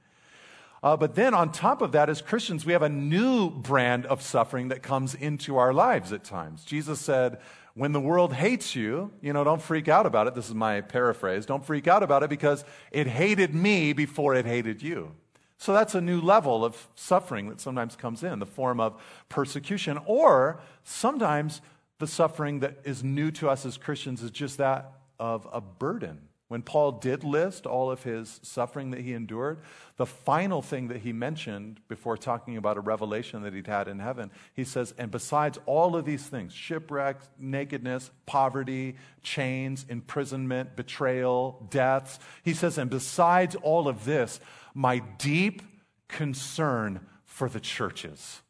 Uh, 0.83 0.97
but 0.97 1.17
then 1.17 1.35
on 1.35 1.53
top 1.53 1.83
of 1.83 1.93
that, 1.93 2.09
as 2.09 2.23
Christians, 2.23 2.65
we 2.65 2.73
have 2.73 2.83
a 2.83 2.89
new 2.89 3.51
brand 3.51 4.07
of 4.07 4.23
suffering 4.23 4.69
that 4.69 4.83
comes 4.83 5.15
into 5.15 5.59
our 5.59 5.75
lives 5.75 6.15
at 6.15 6.25
times. 6.25 6.65
Jesus 6.65 6.99
said, 6.99 7.41
when 7.75 7.93
the 7.93 8.01
world 8.01 8.33
hates 8.33 8.75
you, 8.75 9.13
you 9.21 9.33
know, 9.33 9.45
don't 9.45 9.63
freak 9.63 9.89
out 9.89 10.07
about 10.07 10.27
it. 10.27 10.35
This 10.35 10.49
is 10.49 10.55
my 10.55 10.81
paraphrase. 10.81 11.47
Don't 11.47 11.65
freak 11.65 11.87
out 11.87 12.03
about 12.03 12.23
it 12.23 12.31
because 12.31 12.65
it 12.91 13.07
hated 13.07 13.55
me 13.55 13.93
before 13.93 14.35
it 14.35 14.47
hated 14.47 14.83
you. 14.83 15.13
So 15.59 15.75
that's 15.75 15.95
a 15.95 16.01
new 16.01 16.21
level 16.21 16.65
of 16.65 16.89
suffering 16.95 17.49
that 17.51 17.61
sometimes 17.61 17.95
comes 17.95 18.23
in, 18.23 18.39
the 18.39 18.47
form 18.47 18.81
of 18.81 19.01
persecution. 19.29 19.99
Or 20.07 20.61
sometimes 20.85 21.61
the 21.99 22.07
suffering 22.07 22.61
that 22.61 22.79
is 22.85 23.05
new 23.05 23.31
to 23.33 23.51
us 23.51 23.67
as 23.67 23.77
Christians 23.77 24.23
is 24.23 24.31
just 24.31 24.59
that 24.59 24.93
of 25.19 25.47
a 25.53 25.61
burden 25.61 26.30
When 26.51 26.63
Paul 26.63 26.91
did 26.91 27.23
list 27.23 27.65
all 27.65 27.93
of 27.93 28.03
his 28.03 28.41
suffering 28.43 28.91
that 28.91 29.03
he 29.03 29.13
endured, 29.13 29.61
the 29.99 30.05
final 30.05 30.63
thing 30.63 30.89
that 30.89 31.03
he 31.03 31.13
mentioned 31.13 31.79
before 31.87 32.17
talking 32.17 32.57
about 32.57 32.77
a 32.77 32.81
revelation 32.81 33.45
that 33.45 33.55
he'd 33.55 33.69
had 33.69 33.87
in 33.87 34.01
heaven, 34.01 34.33
he 34.53 34.65
says, 34.65 34.93
and 34.99 35.13
besides 35.13 35.61
all 35.65 35.95
of 35.95 36.05
these 36.05 36.27
things 36.27 36.53
shipwreck, 36.53 37.21
nakedness, 37.39 38.11
poverty, 38.27 38.97
chains, 39.23 39.87
imprisonment, 39.89 40.75
betrayal, 40.75 41.69
deaths 41.71 42.19
he 42.43 42.53
says, 42.53 42.79
and 42.79 42.91
besides 42.91 43.55
all 43.63 43.87
of 43.87 44.05
this, 44.05 44.41
my 44.75 44.99
deep 45.19 45.63
concern 46.09 47.07
for 47.27 47.49
the 47.49 47.61
churches. 47.61 48.41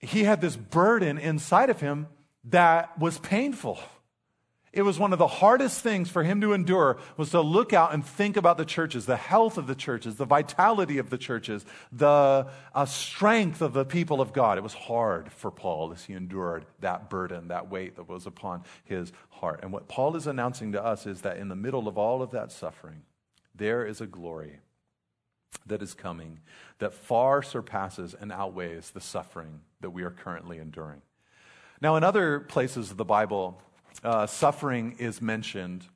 He 0.00 0.24
had 0.24 0.42
this 0.42 0.54
burden 0.54 1.16
inside 1.16 1.70
of 1.70 1.80
him 1.80 2.08
that 2.44 2.98
was 2.98 3.18
painful. 3.20 3.78
It 4.72 4.82
was 4.82 4.98
one 4.98 5.14
of 5.14 5.18
the 5.18 5.26
hardest 5.26 5.80
things 5.80 6.10
for 6.10 6.22
him 6.22 6.40
to 6.42 6.52
endure 6.52 6.98
was 7.16 7.30
to 7.30 7.40
look 7.40 7.72
out 7.72 7.94
and 7.94 8.04
think 8.04 8.36
about 8.36 8.58
the 8.58 8.66
churches, 8.66 9.06
the 9.06 9.16
health 9.16 9.56
of 9.56 9.66
the 9.66 9.74
churches, 9.74 10.16
the 10.16 10.26
vitality 10.26 10.98
of 10.98 11.08
the 11.08 11.16
churches, 11.16 11.64
the 11.90 12.46
uh, 12.74 12.84
strength 12.84 13.62
of 13.62 13.72
the 13.72 13.86
people 13.86 14.20
of 14.20 14.34
God. 14.34 14.58
It 14.58 14.62
was 14.62 14.74
hard 14.74 15.32
for 15.32 15.50
Paul 15.50 15.92
as 15.92 16.04
he 16.04 16.12
endured 16.12 16.66
that 16.80 17.08
burden, 17.08 17.48
that 17.48 17.70
weight 17.70 17.96
that 17.96 18.08
was 18.08 18.26
upon 18.26 18.64
his 18.84 19.10
heart. 19.30 19.60
And 19.62 19.72
what 19.72 19.88
Paul 19.88 20.16
is 20.16 20.26
announcing 20.26 20.72
to 20.72 20.84
us 20.84 21.06
is 21.06 21.22
that 21.22 21.38
in 21.38 21.48
the 21.48 21.56
middle 21.56 21.88
of 21.88 21.96
all 21.96 22.20
of 22.20 22.32
that 22.32 22.52
suffering, 22.52 23.02
there 23.54 23.86
is 23.86 24.02
a 24.02 24.06
glory 24.06 24.58
that 25.66 25.82
is 25.82 25.94
coming 25.94 26.40
that 26.78 26.92
far 26.92 27.42
surpasses 27.42 28.14
and 28.18 28.30
outweighs 28.30 28.90
the 28.90 29.00
suffering 29.00 29.60
that 29.80 29.90
we 29.90 30.02
are 30.02 30.10
currently 30.10 30.58
enduring. 30.58 31.00
Now, 31.80 31.96
in 31.96 32.04
other 32.04 32.40
places 32.40 32.90
of 32.90 32.96
the 32.96 33.04
Bible, 33.04 33.60
uh, 34.04 34.26
suffering 34.26 34.96
is 34.98 35.20
mentioned. 35.20 35.86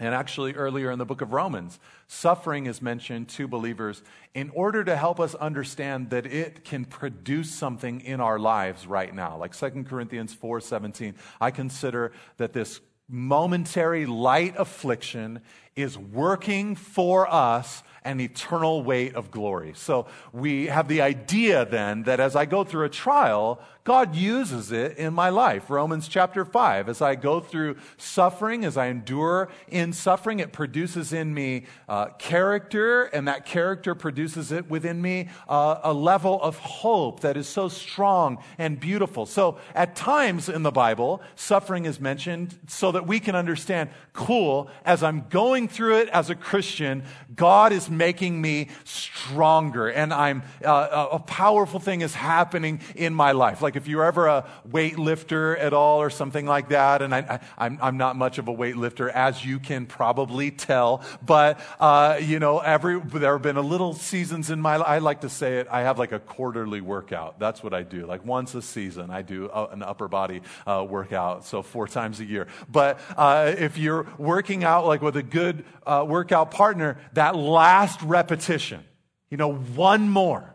And 0.00 0.12
actually, 0.12 0.54
earlier 0.54 0.90
in 0.90 0.98
the 0.98 1.04
book 1.04 1.20
of 1.20 1.32
Romans, 1.32 1.78
suffering 2.08 2.66
is 2.66 2.82
mentioned 2.82 3.28
to 3.30 3.46
believers 3.46 4.02
in 4.34 4.50
order 4.50 4.82
to 4.82 4.96
help 4.96 5.20
us 5.20 5.36
understand 5.36 6.10
that 6.10 6.26
it 6.26 6.64
can 6.64 6.84
produce 6.84 7.52
something 7.52 8.00
in 8.00 8.20
our 8.20 8.38
lives 8.40 8.88
right 8.88 9.14
now. 9.14 9.36
Like 9.36 9.54
2 9.54 9.84
Corinthians 9.84 10.34
4:17, 10.34 11.14
I 11.40 11.52
consider 11.52 12.10
that 12.38 12.52
this 12.52 12.80
momentary 13.08 14.06
light 14.06 14.54
affliction 14.58 15.40
is 15.76 15.96
working 15.96 16.74
for 16.74 17.32
us 17.32 17.82
an 18.04 18.20
eternal 18.20 18.82
weight 18.82 19.14
of 19.14 19.30
glory. 19.30 19.72
So 19.74 20.06
we 20.32 20.66
have 20.66 20.88
the 20.88 21.00
idea 21.00 21.64
then 21.64 22.02
that 22.04 22.20
as 22.20 22.36
I 22.36 22.44
go 22.44 22.64
through 22.64 22.84
a 22.84 22.90
trial, 22.90 23.60
God 23.84 24.16
uses 24.16 24.72
it 24.72 24.96
in 24.96 25.12
my 25.12 25.28
life. 25.28 25.68
Romans 25.68 26.08
chapter 26.08 26.46
5. 26.46 26.88
As 26.88 27.02
I 27.02 27.16
go 27.16 27.38
through 27.38 27.76
suffering, 27.98 28.64
as 28.64 28.78
I 28.78 28.86
endure 28.86 29.50
in 29.68 29.92
suffering, 29.92 30.40
it 30.40 30.52
produces 30.52 31.12
in 31.12 31.34
me 31.34 31.66
uh, 31.86 32.06
character, 32.18 33.04
and 33.04 33.28
that 33.28 33.44
character 33.44 33.94
produces 33.94 34.52
it 34.52 34.70
within 34.70 35.02
me 35.02 35.28
uh, 35.50 35.80
a 35.82 35.92
level 35.92 36.40
of 36.40 36.56
hope 36.56 37.20
that 37.20 37.36
is 37.36 37.46
so 37.46 37.68
strong 37.68 38.42
and 38.56 38.80
beautiful. 38.80 39.26
So 39.26 39.58
at 39.74 39.94
times 39.94 40.48
in 40.48 40.62
the 40.62 40.72
Bible, 40.72 41.20
suffering 41.36 41.84
is 41.84 42.00
mentioned 42.00 42.58
so 42.66 42.90
that 42.92 43.06
we 43.06 43.20
can 43.20 43.36
understand 43.36 43.90
cool, 44.14 44.70
as 44.86 45.02
I'm 45.02 45.26
going 45.28 45.68
through 45.68 45.98
it 45.98 46.08
as 46.08 46.30
a 46.30 46.34
Christian, 46.34 47.02
God 47.34 47.72
is 47.72 47.90
making 47.90 48.40
me 48.40 48.68
stronger, 48.84 49.88
and 49.88 50.14
I'm 50.14 50.42
uh, 50.64 51.08
a 51.12 51.18
powerful 51.18 51.80
thing 51.80 52.00
is 52.00 52.14
happening 52.14 52.80
in 52.94 53.12
my 53.12 53.32
life. 53.32 53.60
Like 53.60 53.73
like 53.74 53.82
if 53.82 53.88
you're 53.88 54.04
ever 54.04 54.28
a 54.28 54.46
weightlifter 54.68 55.58
at 55.58 55.72
all 55.72 56.00
or 56.00 56.10
something 56.10 56.46
like 56.46 56.68
that, 56.68 57.02
and 57.02 57.14
I, 57.14 57.40
am 57.58 57.96
not 57.96 58.16
much 58.16 58.38
of 58.38 58.46
a 58.46 58.54
weightlifter, 58.54 59.10
as 59.10 59.44
you 59.44 59.58
can 59.58 59.86
probably 59.86 60.50
tell, 60.50 61.02
but, 61.24 61.58
uh, 61.80 62.18
you 62.22 62.38
know, 62.38 62.60
every, 62.60 63.00
there 63.00 63.32
have 63.32 63.42
been 63.42 63.56
a 63.56 63.62
little 63.62 63.92
seasons 63.92 64.50
in 64.50 64.60
my 64.60 64.76
life, 64.76 64.88
I 64.88 64.98
like 64.98 65.22
to 65.22 65.28
say 65.28 65.58
it, 65.58 65.66
I 65.70 65.80
have 65.80 65.98
like 65.98 66.12
a 66.12 66.20
quarterly 66.20 66.80
workout. 66.80 67.40
That's 67.40 67.62
what 67.62 67.74
I 67.74 67.82
do. 67.82 68.06
Like 68.06 68.24
once 68.24 68.54
a 68.54 68.62
season, 68.62 69.10
I 69.10 69.22
do 69.22 69.50
an 69.52 69.82
upper 69.82 70.06
body 70.06 70.42
uh, 70.66 70.86
workout, 70.88 71.44
so 71.44 71.62
four 71.62 71.88
times 71.88 72.20
a 72.20 72.24
year. 72.24 72.46
But 72.70 73.00
uh, 73.16 73.54
if 73.58 73.76
you're 73.76 74.06
working 74.18 74.62
out 74.62 74.86
like 74.86 75.02
with 75.02 75.16
a 75.16 75.22
good 75.22 75.64
uh, 75.84 76.04
workout 76.06 76.52
partner, 76.52 76.98
that 77.14 77.34
last 77.34 78.00
repetition, 78.02 78.84
you 79.30 79.36
know, 79.36 79.52
one 79.52 80.08
more 80.08 80.53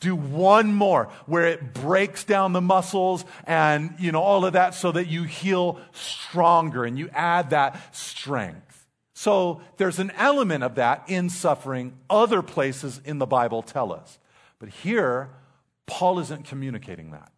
do 0.00 0.16
one 0.16 0.74
more 0.74 1.10
where 1.26 1.46
it 1.46 1.74
breaks 1.74 2.24
down 2.24 2.52
the 2.52 2.60
muscles 2.60 3.24
and, 3.44 3.94
you 3.98 4.10
know, 4.10 4.22
all 4.22 4.44
of 4.44 4.54
that 4.54 4.74
so 4.74 4.90
that 4.92 5.06
you 5.06 5.24
heal 5.24 5.78
stronger 5.92 6.84
and 6.84 6.98
you 6.98 7.10
add 7.12 7.50
that 7.50 7.94
strength. 7.94 8.86
So 9.12 9.60
there's 9.76 9.98
an 9.98 10.10
element 10.16 10.64
of 10.64 10.76
that 10.76 11.04
in 11.06 11.28
suffering 11.28 11.92
other 12.08 12.40
places 12.40 13.00
in 13.04 13.18
the 13.18 13.26
Bible 13.26 13.62
tell 13.62 13.92
us. 13.92 14.18
But 14.58 14.70
here, 14.70 15.28
Paul 15.86 16.18
isn't 16.20 16.46
communicating 16.46 17.10
that. 17.10 17.30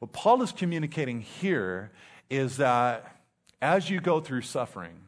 What 0.00 0.12
Paul 0.12 0.42
is 0.42 0.50
communicating 0.50 1.20
here 1.20 1.92
is 2.28 2.56
that 2.56 3.16
as 3.62 3.88
you 3.88 4.00
go 4.00 4.20
through 4.20 4.42
suffering, 4.42 5.02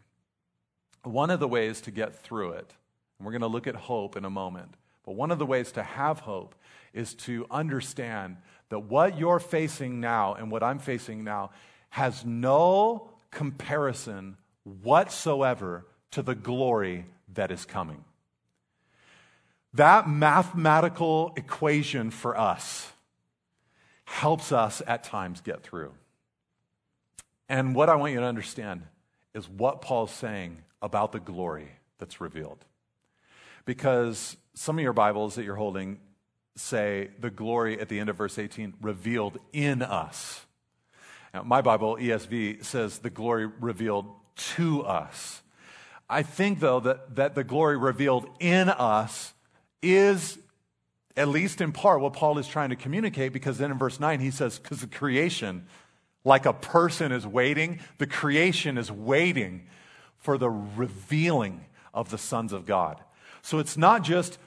one 1.02 1.30
of 1.30 1.40
the 1.40 1.48
ways 1.48 1.80
to 1.82 1.90
get 1.90 2.14
through 2.14 2.52
it, 2.52 2.74
and 3.18 3.26
we're 3.26 3.32
going 3.32 3.40
to 3.40 3.48
look 3.48 3.66
at 3.66 3.74
hope 3.74 4.16
in 4.16 4.24
a 4.24 4.30
moment, 4.30 4.74
but 5.04 5.16
one 5.16 5.30
of 5.30 5.38
the 5.38 5.46
ways 5.46 5.72
to 5.72 5.82
have 5.82 6.20
hope 6.20 6.54
is 6.92 7.14
to 7.14 7.46
understand 7.50 8.36
that 8.68 8.80
what 8.80 9.18
you're 9.18 9.40
facing 9.40 10.00
now 10.00 10.34
and 10.34 10.50
what 10.50 10.62
I'm 10.62 10.78
facing 10.78 11.24
now 11.24 11.50
has 11.90 12.24
no 12.24 13.10
comparison 13.30 14.36
whatsoever 14.64 15.86
to 16.12 16.22
the 16.22 16.34
glory 16.34 17.06
that 17.34 17.50
is 17.50 17.64
coming. 17.64 18.04
That 19.74 20.08
mathematical 20.08 21.32
equation 21.36 22.10
for 22.10 22.36
us 22.36 22.92
helps 24.04 24.50
us 24.50 24.82
at 24.86 25.04
times 25.04 25.40
get 25.40 25.62
through. 25.62 25.92
And 27.48 27.74
what 27.74 27.88
I 27.88 27.94
want 27.96 28.12
you 28.12 28.20
to 28.20 28.26
understand 28.26 28.82
is 29.34 29.48
what 29.48 29.80
Paul's 29.80 30.12
saying 30.12 30.58
about 30.82 31.12
the 31.12 31.20
glory 31.20 31.68
that's 31.98 32.20
revealed. 32.20 32.64
Because 33.64 34.36
some 34.54 34.78
of 34.78 34.82
your 34.82 34.92
Bibles 34.92 35.36
that 35.36 35.44
you're 35.44 35.54
holding 35.54 35.98
say 36.56 37.10
the 37.18 37.30
glory 37.30 37.80
at 37.80 37.88
the 37.88 37.98
end 37.98 38.08
of 38.10 38.16
verse 38.16 38.38
18 38.38 38.74
revealed 38.80 39.38
in 39.52 39.82
us. 39.82 40.44
Now, 41.32 41.42
my 41.42 41.60
Bible, 41.60 41.96
ESV, 41.96 42.64
says 42.64 42.98
the 42.98 43.10
glory 43.10 43.46
revealed 43.46 44.06
to 44.54 44.82
us. 44.82 45.42
I 46.08 46.22
think, 46.22 46.58
though, 46.58 46.80
that, 46.80 47.16
that 47.16 47.34
the 47.34 47.44
glory 47.44 47.76
revealed 47.76 48.28
in 48.40 48.68
us 48.68 49.32
is, 49.80 50.38
at 51.16 51.28
least 51.28 51.60
in 51.60 51.72
part, 51.72 52.00
what 52.00 52.14
Paul 52.14 52.38
is 52.38 52.48
trying 52.48 52.70
to 52.70 52.76
communicate, 52.76 53.32
because 53.32 53.58
then 53.58 53.70
in 53.70 53.78
verse 53.78 54.00
9 54.00 54.18
he 54.18 54.32
says, 54.32 54.58
because 54.58 54.80
the 54.80 54.88
creation, 54.88 55.66
like 56.24 56.46
a 56.46 56.52
person 56.52 57.12
is 57.12 57.26
waiting, 57.26 57.78
the 57.98 58.08
creation 58.08 58.76
is 58.76 58.90
waiting 58.90 59.66
for 60.18 60.36
the 60.36 60.50
revealing 60.50 61.64
of 61.94 62.10
the 62.10 62.18
sons 62.18 62.52
of 62.52 62.66
God. 62.66 63.00
So 63.42 63.58
it's 63.58 63.76
not 63.76 64.02
just 64.02 64.38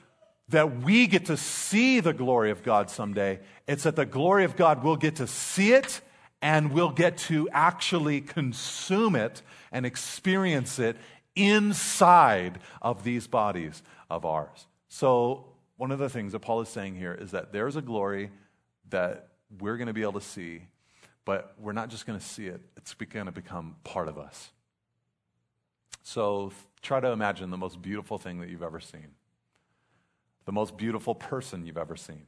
that 0.50 0.82
we 0.82 1.08
get 1.08 1.26
to 1.26 1.38
see 1.38 2.00
the 2.00 2.14
glory 2.14 2.52
of 2.52 2.64
God 2.64 2.90
someday. 2.90 3.40
It's 3.68 3.84
that 3.84 3.96
the 3.96 4.06
glory 4.06 4.44
of 4.44 4.56
God, 4.56 4.84
we'll 4.84 4.98
get 4.98 5.18
to 5.18 5.28
see 5.28 5.74
it 5.74 6.02
and 6.42 6.74
we'll 6.74 6.92
get 6.92 7.18
to 7.18 7.48
actually 7.52 8.20
consume 8.20 9.16
it 9.16 9.42
and 9.72 9.86
experience 9.86 10.78
it 10.80 10.98
inside 11.36 12.60
of 12.82 13.04
these 13.04 13.28
bodies 13.28 13.82
of 14.10 14.26
ours. 14.26 14.68
So, 14.90 15.46
one 15.78 15.92
of 15.92 16.00
the 16.00 16.10
things 16.10 16.34
that 16.34 16.40
Paul 16.40 16.62
is 16.62 16.70
saying 16.70 16.96
here 16.96 17.14
is 17.14 17.32
that 17.32 17.52
there's 17.52 17.76
a 17.76 17.82
glory 17.82 18.30
that 18.90 19.30
we're 19.60 19.78
going 19.78 19.88
to 19.88 19.94
be 19.94 20.04
able 20.04 20.14
to 20.14 20.22
see, 20.22 20.68
but 21.26 21.56
we're 21.60 21.74
not 21.74 21.90
just 21.90 22.06
going 22.06 22.20
to 22.20 22.24
see 22.24 22.48
it, 22.48 22.62
it's 22.78 22.94
going 22.94 23.26
to 23.26 23.32
become 23.32 23.76
part 23.84 24.08
of 24.08 24.18
us. 24.18 24.52
So, 26.04 26.52
try 26.82 27.00
to 27.00 27.08
imagine 27.08 27.50
the 27.50 27.58
most 27.58 27.82
beautiful 27.82 28.18
thing 28.18 28.42
that 28.42 28.50
you've 28.50 28.62
ever 28.62 28.82
seen 28.82 29.08
the 30.46 30.52
most 30.52 30.78
beautiful 30.78 31.16
person 31.16 31.66
you've 31.66 31.78
ever 31.78 31.96
seen, 31.96 32.26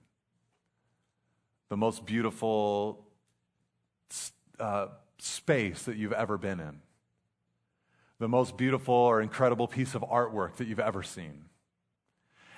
the 1.69 1.77
most 1.77 2.05
beautiful 2.05 3.05
uh, 4.59 4.87
space 5.17 5.83
that 5.83 5.97
you've 5.97 6.13
ever 6.13 6.37
been 6.37 6.59
in, 6.59 6.79
the 8.19 8.27
most 8.27 8.57
beautiful 8.57 8.95
or 8.95 9.21
incredible 9.21 9.67
piece 9.67 9.95
of 9.95 10.01
artwork 10.01 10.55
that 10.55 10.67
you've 10.67 10.79
ever 10.79 11.03
seen. 11.03 11.45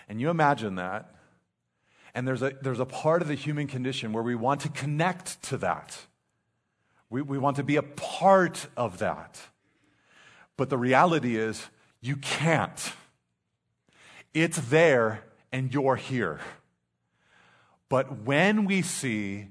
And 0.08 0.22
you 0.22 0.30
imagine 0.30 0.76
that, 0.76 1.16
and 2.14 2.28
there's 2.28 2.42
a, 2.42 2.54
there's 2.62 2.80
a 2.80 2.86
part 2.86 3.22
of 3.22 3.28
the 3.28 3.36
human 3.36 3.68
condition 3.68 4.14
where 4.14 4.24
we 4.24 4.36
want 4.36 4.62
to 4.62 4.70
connect 4.70 5.42
to 5.44 5.58
that. 5.58 5.98
We, 7.10 7.22
we 7.22 7.38
want 7.38 7.58
to 7.58 7.64
be 7.64 7.76
a 7.76 7.84
part 7.84 8.68
of 8.76 9.00
that. 9.00 9.40
But 10.56 10.70
the 10.70 10.78
reality 10.78 11.38
is, 11.38 11.68
you 12.02 12.16
can't. 12.16 12.94
It's 14.34 14.58
there 14.58 15.24
and 15.52 15.74
you're 15.74 15.96
here. 15.96 16.40
But 17.90 18.24
when 18.24 18.66
we 18.66 18.82
see 18.82 19.48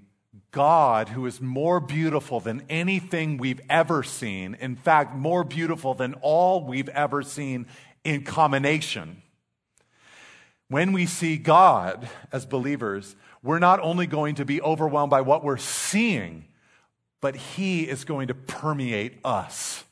God, 0.50 1.11
who 1.11 1.26
is 1.26 1.40
more 1.40 1.80
beautiful 1.80 2.40
than 2.40 2.62
anything 2.68 3.37
we've 3.38 3.61
ever 3.68 4.02
seen, 4.02 4.54
in 4.61 4.76
fact, 4.76 5.14
more 5.14 5.44
beautiful 5.44 5.94
than 5.94 6.14
all 6.22 6.64
we've 6.64 6.88
ever 6.88 7.22
seen 7.22 7.66
in 8.04 8.24
combination. 8.24 9.22
When 10.68 10.92
we 10.92 11.06
see 11.06 11.37
God 11.37 12.09
as 12.32 12.46
believers, 12.46 13.16
we're 13.42 13.59
not 13.59 13.80
only 13.80 14.06
going 14.06 14.37
to 14.37 14.44
be 14.44 14.61
overwhelmed 14.61 15.11
by 15.11 15.20
what 15.20 15.44
we're 15.44 15.56
seeing, 15.56 16.46
but 17.20 17.37
He 17.37 17.88
is 17.88 18.04
going 18.04 18.28
to 18.28 18.35
permeate 18.35 19.18
us. 19.24 19.85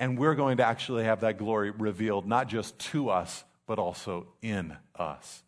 And 0.00 0.18
we're 0.18 0.34
going 0.34 0.56
to 0.58 0.64
actually 0.64 1.04
have 1.04 1.20
that 1.20 1.38
glory 1.38 1.70
revealed 1.70 2.26
not 2.26 2.48
just 2.48 2.78
to 2.90 3.10
us, 3.10 3.44
but 3.66 3.78
also 3.78 4.26
in 4.42 4.76
us. 4.96 5.42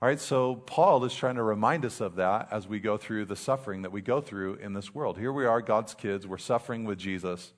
All 0.00 0.08
right, 0.08 0.20
so 0.20 0.54
Paul 0.54 1.04
is 1.04 1.14
trying 1.14 1.34
to 1.36 1.42
remind 1.42 1.84
us 1.84 2.00
of 2.00 2.16
that 2.16 2.48
as 2.52 2.68
we 2.68 2.78
go 2.78 2.96
through 2.96 3.24
the 3.24 3.34
suffering 3.34 3.82
that 3.82 3.90
we 3.90 4.00
go 4.00 4.20
through 4.20 4.54
in 4.54 4.72
this 4.72 4.94
world. 4.94 5.18
Here 5.18 5.32
we 5.32 5.44
are, 5.44 5.60
God's 5.60 5.94
kids, 5.94 6.24
we're 6.26 6.38
suffering 6.38 6.84
with 6.84 6.98
Jesus. 6.98 7.52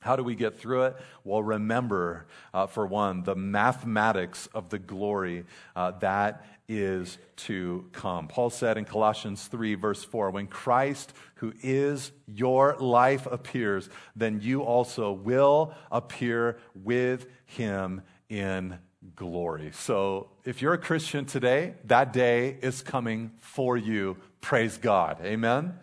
How 0.00 0.16
do 0.16 0.22
we 0.22 0.34
get 0.34 0.58
through 0.58 0.84
it? 0.84 0.96
Well, 1.24 1.42
remember, 1.42 2.26
uh, 2.54 2.66
for 2.66 2.86
one, 2.86 3.22
the 3.22 3.34
mathematics 3.34 4.48
of 4.54 4.70
the 4.70 4.78
glory 4.78 5.44
uh, 5.74 5.92
that 6.00 6.44
is 6.68 7.18
to 7.36 7.86
come. 7.92 8.28
Paul 8.28 8.50
said 8.50 8.76
in 8.76 8.84
Colossians 8.84 9.46
3, 9.46 9.74
verse 9.74 10.04
4, 10.04 10.30
when 10.30 10.46
Christ, 10.46 11.12
who 11.36 11.52
is 11.62 12.12
your 12.26 12.76
life, 12.78 13.26
appears, 13.26 13.88
then 14.16 14.40
you 14.40 14.62
also 14.62 15.12
will 15.12 15.74
appear 15.90 16.58
with 16.74 17.26
him 17.44 18.02
in 18.28 18.78
glory. 19.14 19.70
So 19.72 20.28
if 20.44 20.62
you're 20.62 20.74
a 20.74 20.78
Christian 20.78 21.26
today, 21.26 21.74
that 21.84 22.12
day 22.12 22.56
is 22.62 22.82
coming 22.82 23.32
for 23.38 23.76
you. 23.76 24.16
Praise 24.40 24.78
God. 24.78 25.18
Amen. 25.22 25.74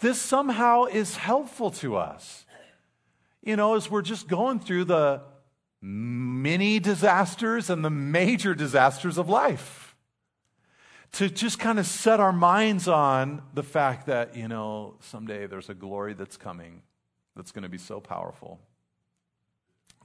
This 0.00 0.20
somehow 0.20 0.84
is 0.84 1.16
helpful 1.16 1.70
to 1.72 1.96
us 1.96 2.46
you 3.46 3.54
know, 3.54 3.76
as 3.76 3.88
we're 3.88 4.02
just 4.02 4.26
going 4.26 4.58
through 4.58 4.84
the 4.84 5.22
mini 5.80 6.80
disasters 6.80 7.70
and 7.70 7.84
the 7.84 7.90
major 7.90 8.54
disasters 8.54 9.16
of 9.16 9.28
life. 9.28 9.94
To 11.12 11.30
just 11.30 11.60
kind 11.60 11.78
of 11.78 11.86
set 11.86 12.18
our 12.18 12.32
minds 12.32 12.88
on 12.88 13.40
the 13.54 13.62
fact 13.62 14.06
that, 14.06 14.36
you 14.36 14.48
know, 14.48 14.96
someday 15.00 15.46
there's 15.46 15.70
a 15.70 15.74
glory 15.74 16.12
that's 16.12 16.36
coming 16.36 16.82
that's 17.36 17.52
going 17.52 17.62
to 17.62 17.68
be 17.68 17.78
so 17.78 18.00
powerful 18.00 18.58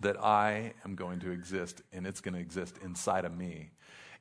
that 0.01 0.23
I 0.23 0.73
am 0.85 0.95
going 0.95 1.19
to 1.21 1.31
exist 1.31 1.81
and 1.91 2.05
it's 2.05 2.21
going 2.21 2.33
to 2.33 2.39
exist 2.39 2.77
inside 2.83 3.25
of 3.25 3.35
me. 3.35 3.71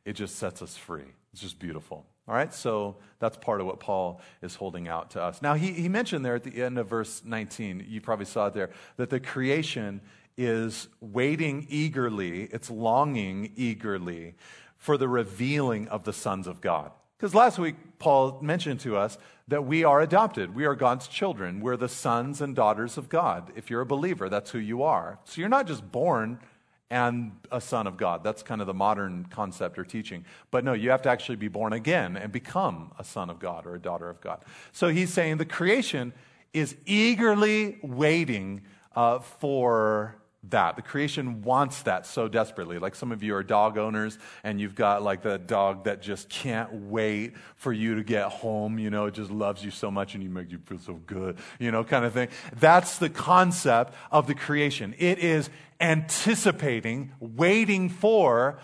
It 0.05 0.15
just 0.15 0.37
sets 0.37 0.63
us 0.63 0.77
free. 0.77 1.13
It's 1.33 1.43
just 1.43 1.59
beautiful. 1.59 2.07
All 2.29 2.35
right, 2.35 2.53
so 2.55 2.97
that's 3.19 3.37
part 3.37 3.61
of 3.61 3.67
what 3.67 3.81
Paul 3.81 4.21
is 4.41 4.55
holding 4.55 4.89
out 4.89 5.11
to 5.13 5.23
us. 5.23 5.43
Now, 5.43 5.55
he, 5.55 5.73
he 5.73 5.89
mentioned 5.89 6.25
there 6.25 6.37
at 6.37 6.45
the 6.45 6.63
end 6.63 6.79
of 6.79 6.89
verse 6.89 7.23
19, 7.25 7.87
you 7.89 8.01
probably 8.01 8.25
saw 8.25 8.47
it 8.47 8.55
there, 8.55 8.71
that 8.97 9.11
the 9.11 9.19
creation 9.19 10.01
is 10.37 10.89
waiting 11.01 11.67
eagerly, 11.69 12.45
it's 12.45 12.71
longing 12.71 13.53
eagerly 13.57 14.35
for 14.77 14.97
the 14.97 15.09
revealing 15.09 15.89
of 15.89 16.05
the 16.05 16.13
sons 16.13 16.47
of 16.47 16.61
God. 16.61 16.93
Because 17.21 17.35
last 17.35 17.59
week, 17.59 17.75
Paul 17.99 18.39
mentioned 18.41 18.81
to 18.81 18.97
us 18.97 19.19
that 19.49 19.67
we 19.67 19.85
are 19.85 20.01
adopted. 20.01 20.55
We 20.55 20.65
are 20.65 20.75
God's 20.75 21.07
children. 21.07 21.61
We're 21.61 21.77
the 21.77 21.87
sons 21.87 22.41
and 22.41 22.57
daughters 22.57 22.97
of 22.97 23.11
God. 23.11 23.53
If 23.57 23.69
you're 23.69 23.83
a 23.83 23.87
believer, 23.87 24.31
that's 24.31 24.53
who 24.53 24.59
you 24.59 24.83
are. 24.85 25.19
So 25.25 25.43
you're 25.43 25.51
not 25.51 25.67
just 25.67 25.93
born 25.93 26.41
and 26.89 27.33
a 27.53 27.61
son 27.61 27.87
of 27.87 27.99
God. 27.99 28.25
That's 28.25 28.43
kind 28.43 28.63
of 28.63 28.67
the 28.67 28.73
modern 28.73 29.27
concept 29.27 29.79
or 29.79 29.85
teaching. 29.85 30.25
But 30.51 30.65
no, 30.65 30.73
you 30.73 30.89
have 30.89 31.03
to 31.03 31.11
actually 31.11 31.37
be 31.37 31.49
born 31.49 31.75
again 31.75 32.17
and 32.17 32.33
become 32.33 32.91
a 32.99 33.05
son 33.05 33.29
of 33.29 33.39
God 33.39 33.67
or 33.67 33.75
a 33.75 33.79
daughter 33.79 34.09
of 34.09 34.23
God. 34.23 34.43
So 34.73 34.89
he's 34.89 35.13
saying 35.13 35.37
the 35.37 35.45
creation 35.45 36.15
is 36.55 36.75
eagerly 36.87 37.81
waiting 37.83 38.63
uh, 38.97 39.19
for 39.19 40.17
that. 40.49 40.77
The 40.77 40.83
creation 40.83 41.43
wants 41.43 41.83
that 41.83 42.07
so 42.07 42.27
desperately. 42.27 42.79
Like 42.79 42.95
some 42.95 43.13
of 43.13 43.23
you 43.23 43.35
are 43.35 43.43
dog 43.43 43.77
owners 43.77 44.19
and 44.43 44.61
you've 44.61 44.75
got 44.75 45.03
like 45.03 45.23
the 45.23 45.39
dog 45.39 45.85
that 45.85 46.01
just 46.01 46.29
can't 46.29 46.73
wait 46.73 47.35
for 47.57 47.73
you 47.73 47.97
to 47.97 48.03
get 48.03 48.31
home, 48.31 48.79
you 48.79 48.91
know, 48.91 49.07
it 49.07 49.15
just 49.15 49.31
loves 49.31 49.65
you 49.65 49.71
so 49.71 49.91
much 49.91 50.15
and 50.15 50.25
you 50.25 50.31
make 50.31 50.51
you 50.51 50.59
feel 50.59 50.79
so 50.79 50.95
good, 50.95 51.37
you 51.59 51.71
know, 51.71 51.85
kind 51.85 52.05
of 52.05 52.13
thing. 52.15 52.29
That's 52.59 52.99
the 52.99 53.11
concept 53.11 53.95
of 54.11 54.27
the 54.27 54.35
creation. 54.35 54.95
It 54.99 55.19
is 55.19 55.51
anticipating, 55.79 57.13
waiting 57.21 57.89
for 57.89 58.59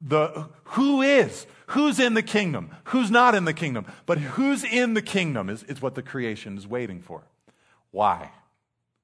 the 0.00 0.48
who 0.64 1.02
is, 1.02 1.46
who's 1.68 1.98
in 1.98 2.14
the 2.14 2.22
kingdom, 2.22 2.70
who's 2.84 3.10
not 3.10 3.34
in 3.34 3.44
the 3.44 3.52
kingdom, 3.52 3.86
but 4.06 4.18
who's 4.18 4.64
in 4.64 4.94
the 4.94 5.02
kingdom 5.02 5.48
is, 5.48 5.62
is 5.64 5.80
what 5.80 5.94
the 5.94 6.02
creation 6.02 6.56
is 6.56 6.66
waiting 6.66 7.00
for. 7.00 7.22
Why? 7.90 8.30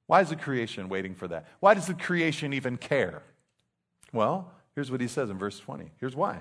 Why 0.07 0.21
is 0.21 0.29
the 0.29 0.35
creation 0.35 0.89
waiting 0.89 1.15
for 1.15 1.27
that? 1.27 1.47
Why 1.59 1.73
does 1.73 1.87
the 1.87 1.93
creation 1.93 2.53
even 2.53 2.77
care? 2.77 3.23
Well, 4.13 4.51
here's 4.75 4.91
what 4.91 5.01
he 5.01 5.07
says 5.07 5.29
in 5.29 5.37
verse 5.37 5.59
20. 5.59 5.91
Here's 5.99 6.15
why. 6.15 6.39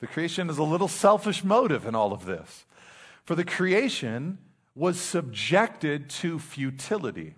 The 0.00 0.06
creation 0.06 0.50
is 0.50 0.58
a 0.58 0.62
little 0.62 0.88
selfish 0.88 1.44
motive 1.44 1.86
in 1.86 1.94
all 1.94 2.12
of 2.12 2.26
this. 2.26 2.64
For 3.24 3.34
the 3.34 3.44
creation 3.44 4.38
was 4.74 4.98
subjected 5.00 6.08
to 6.08 6.38
futility, 6.38 7.34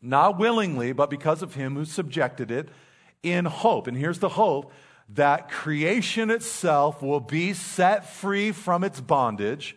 not 0.00 0.38
willingly, 0.38 0.92
but 0.92 1.10
because 1.10 1.42
of 1.42 1.54
him 1.54 1.74
who 1.74 1.84
subjected 1.84 2.50
it 2.50 2.68
in 3.22 3.44
hope. 3.44 3.86
And 3.86 3.96
here's 3.96 4.18
the 4.18 4.30
hope 4.30 4.72
that 5.10 5.50
creation 5.50 6.30
itself 6.30 7.02
will 7.02 7.20
be 7.20 7.52
set 7.52 8.08
free 8.08 8.52
from 8.52 8.84
its 8.84 9.00
bondage 9.00 9.76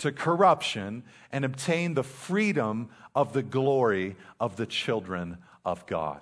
to 0.00 0.12
corruption 0.12 1.02
and 1.30 1.44
obtain 1.44 1.94
the 1.94 2.02
freedom 2.02 2.88
of 3.14 3.32
the 3.32 3.42
glory 3.42 4.16
of 4.38 4.56
the 4.56 4.66
children 4.66 5.38
of 5.64 5.86
God. 5.86 6.20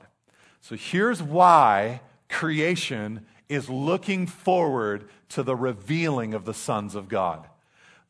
So 0.60 0.76
here's 0.76 1.22
why 1.22 2.00
creation 2.28 3.26
is 3.48 3.70
looking 3.70 4.26
forward 4.26 5.08
to 5.30 5.42
the 5.42 5.56
revealing 5.56 6.34
of 6.34 6.44
the 6.44 6.54
sons 6.54 6.94
of 6.94 7.08
God. 7.08 7.46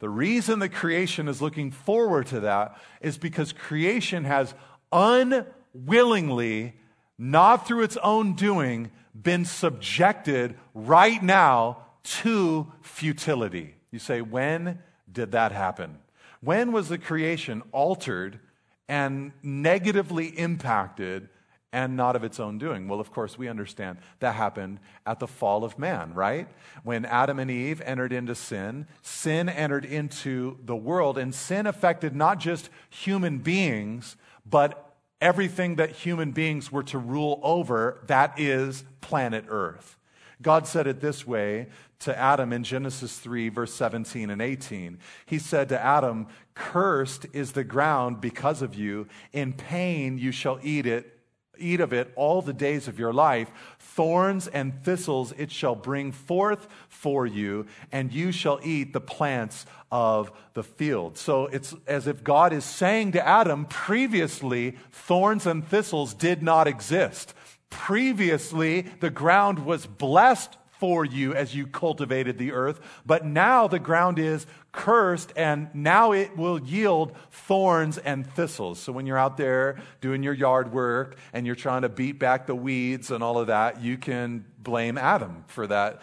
The 0.00 0.08
reason 0.08 0.58
the 0.58 0.68
creation 0.68 1.28
is 1.28 1.42
looking 1.42 1.70
forward 1.70 2.26
to 2.28 2.40
that 2.40 2.76
is 3.00 3.18
because 3.18 3.52
creation 3.52 4.24
has 4.24 4.54
unwillingly, 4.92 6.74
not 7.18 7.66
through 7.66 7.82
its 7.82 7.96
own 7.98 8.34
doing, 8.34 8.90
been 9.20 9.44
subjected 9.44 10.56
right 10.72 11.22
now 11.22 11.78
to 12.04 12.72
futility. 12.80 13.74
You 13.90 13.98
say, 13.98 14.20
when 14.20 14.78
did 15.10 15.32
that 15.32 15.52
happen? 15.52 15.98
When 16.40 16.72
was 16.72 16.88
the 16.88 16.98
creation 16.98 17.62
altered 17.72 18.40
and 18.88 19.32
negatively 19.42 20.26
impacted 20.28 21.28
and 21.72 21.96
not 21.96 22.16
of 22.16 22.24
its 22.24 22.40
own 22.40 22.58
doing. 22.58 22.88
Well, 22.88 23.00
of 23.00 23.12
course, 23.12 23.36
we 23.36 23.48
understand 23.48 23.98
that 24.20 24.34
happened 24.34 24.80
at 25.04 25.20
the 25.20 25.26
fall 25.26 25.64
of 25.64 25.78
man, 25.78 26.14
right? 26.14 26.48
When 26.82 27.04
Adam 27.04 27.38
and 27.38 27.50
Eve 27.50 27.82
entered 27.84 28.12
into 28.12 28.34
sin, 28.34 28.86
sin 29.02 29.48
entered 29.48 29.84
into 29.84 30.58
the 30.64 30.76
world, 30.76 31.18
and 31.18 31.34
sin 31.34 31.66
affected 31.66 32.16
not 32.16 32.38
just 32.38 32.70
human 32.88 33.38
beings, 33.38 34.16
but 34.46 34.94
everything 35.20 35.76
that 35.76 35.90
human 35.90 36.32
beings 36.32 36.72
were 36.72 36.84
to 36.84 36.98
rule 36.98 37.38
over, 37.42 38.02
that 38.06 38.38
is 38.40 38.84
planet 39.02 39.44
Earth. 39.48 39.97
God 40.40 40.66
said 40.66 40.86
it 40.86 41.00
this 41.00 41.26
way 41.26 41.66
to 42.00 42.16
Adam 42.16 42.52
in 42.52 42.62
Genesis 42.62 43.18
3, 43.18 43.48
verse 43.48 43.74
17 43.74 44.30
and 44.30 44.40
18. 44.40 44.98
He 45.26 45.38
said 45.38 45.68
to 45.70 45.80
Adam, 45.80 46.28
Cursed 46.54 47.26
is 47.32 47.52
the 47.52 47.64
ground 47.64 48.20
because 48.20 48.62
of 48.62 48.74
you. 48.74 49.08
In 49.32 49.52
pain 49.52 50.18
you 50.18 50.32
shall 50.32 50.58
eat 50.62 50.86
it. 50.86 51.14
Eat 51.60 51.80
of 51.80 51.92
it 51.92 52.12
all 52.14 52.40
the 52.40 52.52
days 52.52 52.86
of 52.86 53.00
your 53.00 53.12
life. 53.12 53.50
Thorns 53.80 54.46
and 54.46 54.84
thistles 54.84 55.32
it 55.36 55.50
shall 55.50 55.74
bring 55.74 56.12
forth 56.12 56.68
for 56.88 57.26
you, 57.26 57.66
and 57.90 58.12
you 58.12 58.30
shall 58.30 58.60
eat 58.62 58.92
the 58.92 59.00
plants 59.00 59.66
of 59.90 60.30
the 60.54 60.62
field. 60.62 61.18
So 61.18 61.46
it's 61.46 61.74
as 61.86 62.06
if 62.06 62.22
God 62.22 62.52
is 62.52 62.64
saying 62.64 63.12
to 63.12 63.26
Adam, 63.26 63.64
previously, 63.64 64.76
thorns 64.92 65.46
and 65.46 65.66
thistles 65.66 66.14
did 66.14 66.44
not 66.44 66.68
exist. 66.68 67.34
Previously, 67.70 68.82
the 69.00 69.10
ground 69.10 69.64
was 69.64 69.86
blessed 69.86 70.56
for 70.78 71.04
you 71.04 71.34
as 71.34 71.54
you 71.54 71.66
cultivated 71.66 72.38
the 72.38 72.52
earth, 72.52 72.80
but 73.04 73.24
now 73.24 73.66
the 73.66 73.78
ground 73.78 74.18
is 74.18 74.46
cursed 74.70 75.32
and 75.36 75.68
now 75.74 76.12
it 76.12 76.36
will 76.36 76.60
yield 76.60 77.16
thorns 77.30 77.98
and 77.98 78.26
thistles. 78.34 78.78
So 78.78 78.92
when 78.92 79.06
you're 79.06 79.18
out 79.18 79.36
there 79.36 79.80
doing 80.00 80.22
your 80.22 80.34
yard 80.34 80.72
work 80.72 81.18
and 81.32 81.44
you're 81.44 81.56
trying 81.56 81.82
to 81.82 81.88
beat 81.88 82.18
back 82.18 82.46
the 82.46 82.54
weeds 82.54 83.10
and 83.10 83.24
all 83.24 83.38
of 83.38 83.48
that, 83.48 83.82
you 83.82 83.98
can 83.98 84.44
blame 84.62 84.96
Adam 84.96 85.44
for 85.48 85.66
that 85.66 86.02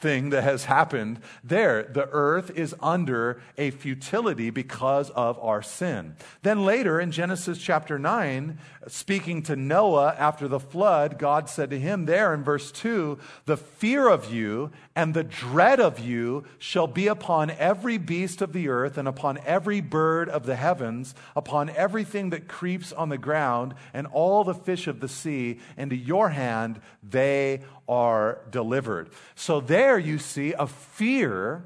thing 0.00 0.30
that 0.30 0.44
has 0.44 0.64
happened 0.64 1.20
there. 1.42 1.82
The 1.82 2.08
earth 2.10 2.50
is 2.50 2.74
under 2.80 3.40
a 3.56 3.70
futility 3.70 4.50
because 4.50 5.10
of 5.10 5.38
our 5.38 5.62
sin. 5.62 6.16
Then 6.42 6.64
later 6.64 7.00
in 7.00 7.10
Genesis 7.10 7.58
chapter 7.58 7.98
9, 7.98 8.58
speaking 8.88 9.42
to 9.44 9.56
Noah 9.56 10.14
after 10.18 10.48
the 10.48 10.60
flood, 10.60 11.18
God 11.18 11.48
said 11.48 11.70
to 11.70 11.78
him 11.78 12.06
there 12.06 12.34
in 12.34 12.44
verse 12.44 12.70
2 12.72 13.18
The 13.46 13.56
fear 13.56 14.08
of 14.08 14.32
you 14.32 14.70
and 14.94 15.14
the 15.14 15.24
dread 15.24 15.80
of 15.80 15.98
you 15.98 16.44
shall 16.58 16.86
be 16.86 17.06
upon 17.06 17.50
every 17.50 17.98
beast 17.98 18.42
of 18.42 18.52
the 18.52 18.68
earth 18.68 18.98
and 18.98 19.08
upon 19.08 19.38
every 19.44 19.80
bird 19.80 20.28
of 20.28 20.46
the 20.46 20.56
heavens, 20.56 21.14
upon 21.34 21.70
everything 21.70 22.30
that 22.30 22.48
creeps 22.48 22.92
on 22.92 23.08
the 23.08 23.18
ground, 23.18 23.74
and 23.92 24.06
all 24.06 24.44
the 24.44 24.54
fish 24.54 24.86
of 24.86 25.00
the 25.00 25.08
sea. 25.08 25.60
Into 25.76 25.96
your 25.96 26.30
hand 26.30 26.80
they 27.02 27.60
are 27.88 28.40
delivered. 28.50 29.10
So 29.34 29.60
there 29.60 29.98
you 29.98 30.18
see 30.18 30.52
a 30.52 30.66
fear 30.66 31.64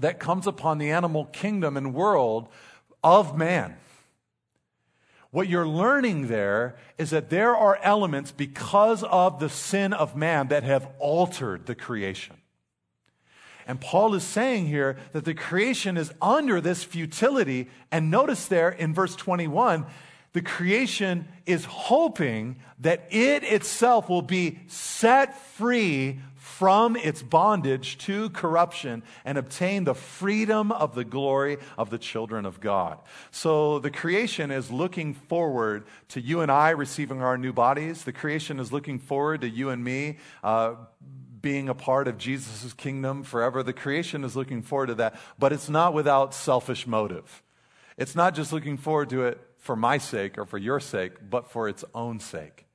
that 0.00 0.18
comes 0.18 0.46
upon 0.46 0.78
the 0.78 0.90
animal 0.90 1.26
kingdom 1.26 1.76
and 1.76 1.94
world 1.94 2.48
of 3.02 3.36
man. 3.36 3.76
What 5.30 5.48
you're 5.48 5.68
learning 5.68 6.26
there 6.26 6.76
is 6.98 7.10
that 7.10 7.30
there 7.30 7.56
are 7.56 7.78
elements 7.82 8.32
because 8.32 9.04
of 9.04 9.38
the 9.38 9.48
sin 9.48 9.92
of 9.92 10.16
man 10.16 10.48
that 10.48 10.64
have 10.64 10.88
altered 10.98 11.66
the 11.66 11.76
creation. 11.76 12.36
And 13.66 13.80
Paul 13.80 14.14
is 14.14 14.24
saying 14.24 14.66
here 14.66 14.96
that 15.12 15.24
the 15.24 15.34
creation 15.34 15.96
is 15.96 16.12
under 16.20 16.60
this 16.60 16.82
futility. 16.82 17.68
And 17.92 18.10
notice 18.10 18.46
there 18.46 18.70
in 18.70 18.92
verse 18.92 19.14
21, 19.14 19.86
the 20.32 20.42
creation 20.42 21.26
is 21.44 21.64
hoping 21.64 22.56
that 22.78 23.06
it 23.10 23.42
itself 23.42 24.08
will 24.08 24.22
be 24.22 24.60
set 24.68 25.36
free 25.36 26.20
from 26.36 26.94
its 26.94 27.22
bondage 27.22 27.98
to 27.98 28.30
corruption 28.30 29.02
and 29.24 29.38
obtain 29.38 29.84
the 29.84 29.94
freedom 29.94 30.70
of 30.70 30.94
the 30.94 31.04
glory 31.04 31.56
of 31.76 31.90
the 31.90 31.98
children 31.98 32.46
of 32.46 32.60
God. 32.60 32.98
So 33.30 33.78
the 33.78 33.90
creation 33.90 34.50
is 34.50 34.70
looking 34.70 35.14
forward 35.14 35.84
to 36.08 36.20
you 36.20 36.40
and 36.40 36.50
I 36.50 36.70
receiving 36.70 37.22
our 37.22 37.36
new 37.36 37.52
bodies. 37.52 38.04
The 38.04 38.12
creation 38.12 38.60
is 38.60 38.72
looking 38.72 38.98
forward 38.98 39.40
to 39.40 39.48
you 39.48 39.70
and 39.70 39.82
me. 39.82 40.18
Uh, 40.44 40.74
being 41.40 41.70
a 41.70 41.74
part 41.74 42.06
of 42.06 42.18
Jesus' 42.18 42.74
kingdom 42.74 43.22
forever. 43.22 43.62
The 43.62 43.72
creation 43.72 44.24
is 44.24 44.36
looking 44.36 44.60
forward 44.60 44.88
to 44.88 44.94
that, 44.96 45.18
but 45.38 45.54
it's 45.54 45.70
not 45.70 45.94
without 45.94 46.34
selfish 46.34 46.86
motive. 46.86 47.42
It's 47.96 48.14
not 48.14 48.34
just 48.34 48.52
looking 48.52 48.76
forward 48.76 49.08
to 49.08 49.24
it 49.24 49.40
for 49.60 49.76
my 49.76 49.98
sake 49.98 50.36
or 50.38 50.44
for 50.44 50.58
your 50.58 50.80
sake, 50.80 51.12
but 51.30 51.48
for 51.48 51.68
its 51.68 51.84
own 51.94 52.18
sake. 52.18 52.66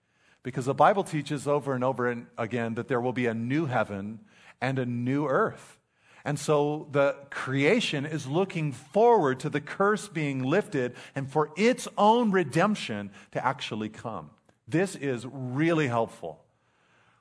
Because 0.44 0.66
the 0.66 0.74
Bible 0.74 1.04
teaches 1.04 1.48
over 1.48 1.74
and 1.74 1.84
over 1.84 2.26
again 2.38 2.76
that 2.76 2.88
there 2.88 3.02
will 3.02 3.14
be 3.14 3.26
a 3.26 3.34
new 3.34 3.66
heaven 3.66 4.20
and 4.62 4.80
a 4.80 4.86
new 4.86 5.28
earth. 5.28 5.80
And 6.24 6.40
so 6.40 6.88
the 6.92 7.16
creation 7.30 8.06
is 8.06 8.28
looking 8.28 8.72
forward 8.72 9.40
to 9.42 9.50
the 9.50 9.62
curse 9.62 10.08
being 10.08 10.44
lifted 10.44 10.96
and 11.14 11.30
for 11.30 11.52
its 11.56 11.88
own 11.98 12.32
redemption 12.32 13.12
to 13.32 13.46
actually 13.46 13.90
come. 13.90 14.30
This 14.68 14.96
is 14.96 15.26
really 15.30 15.88
helpful 15.88 16.44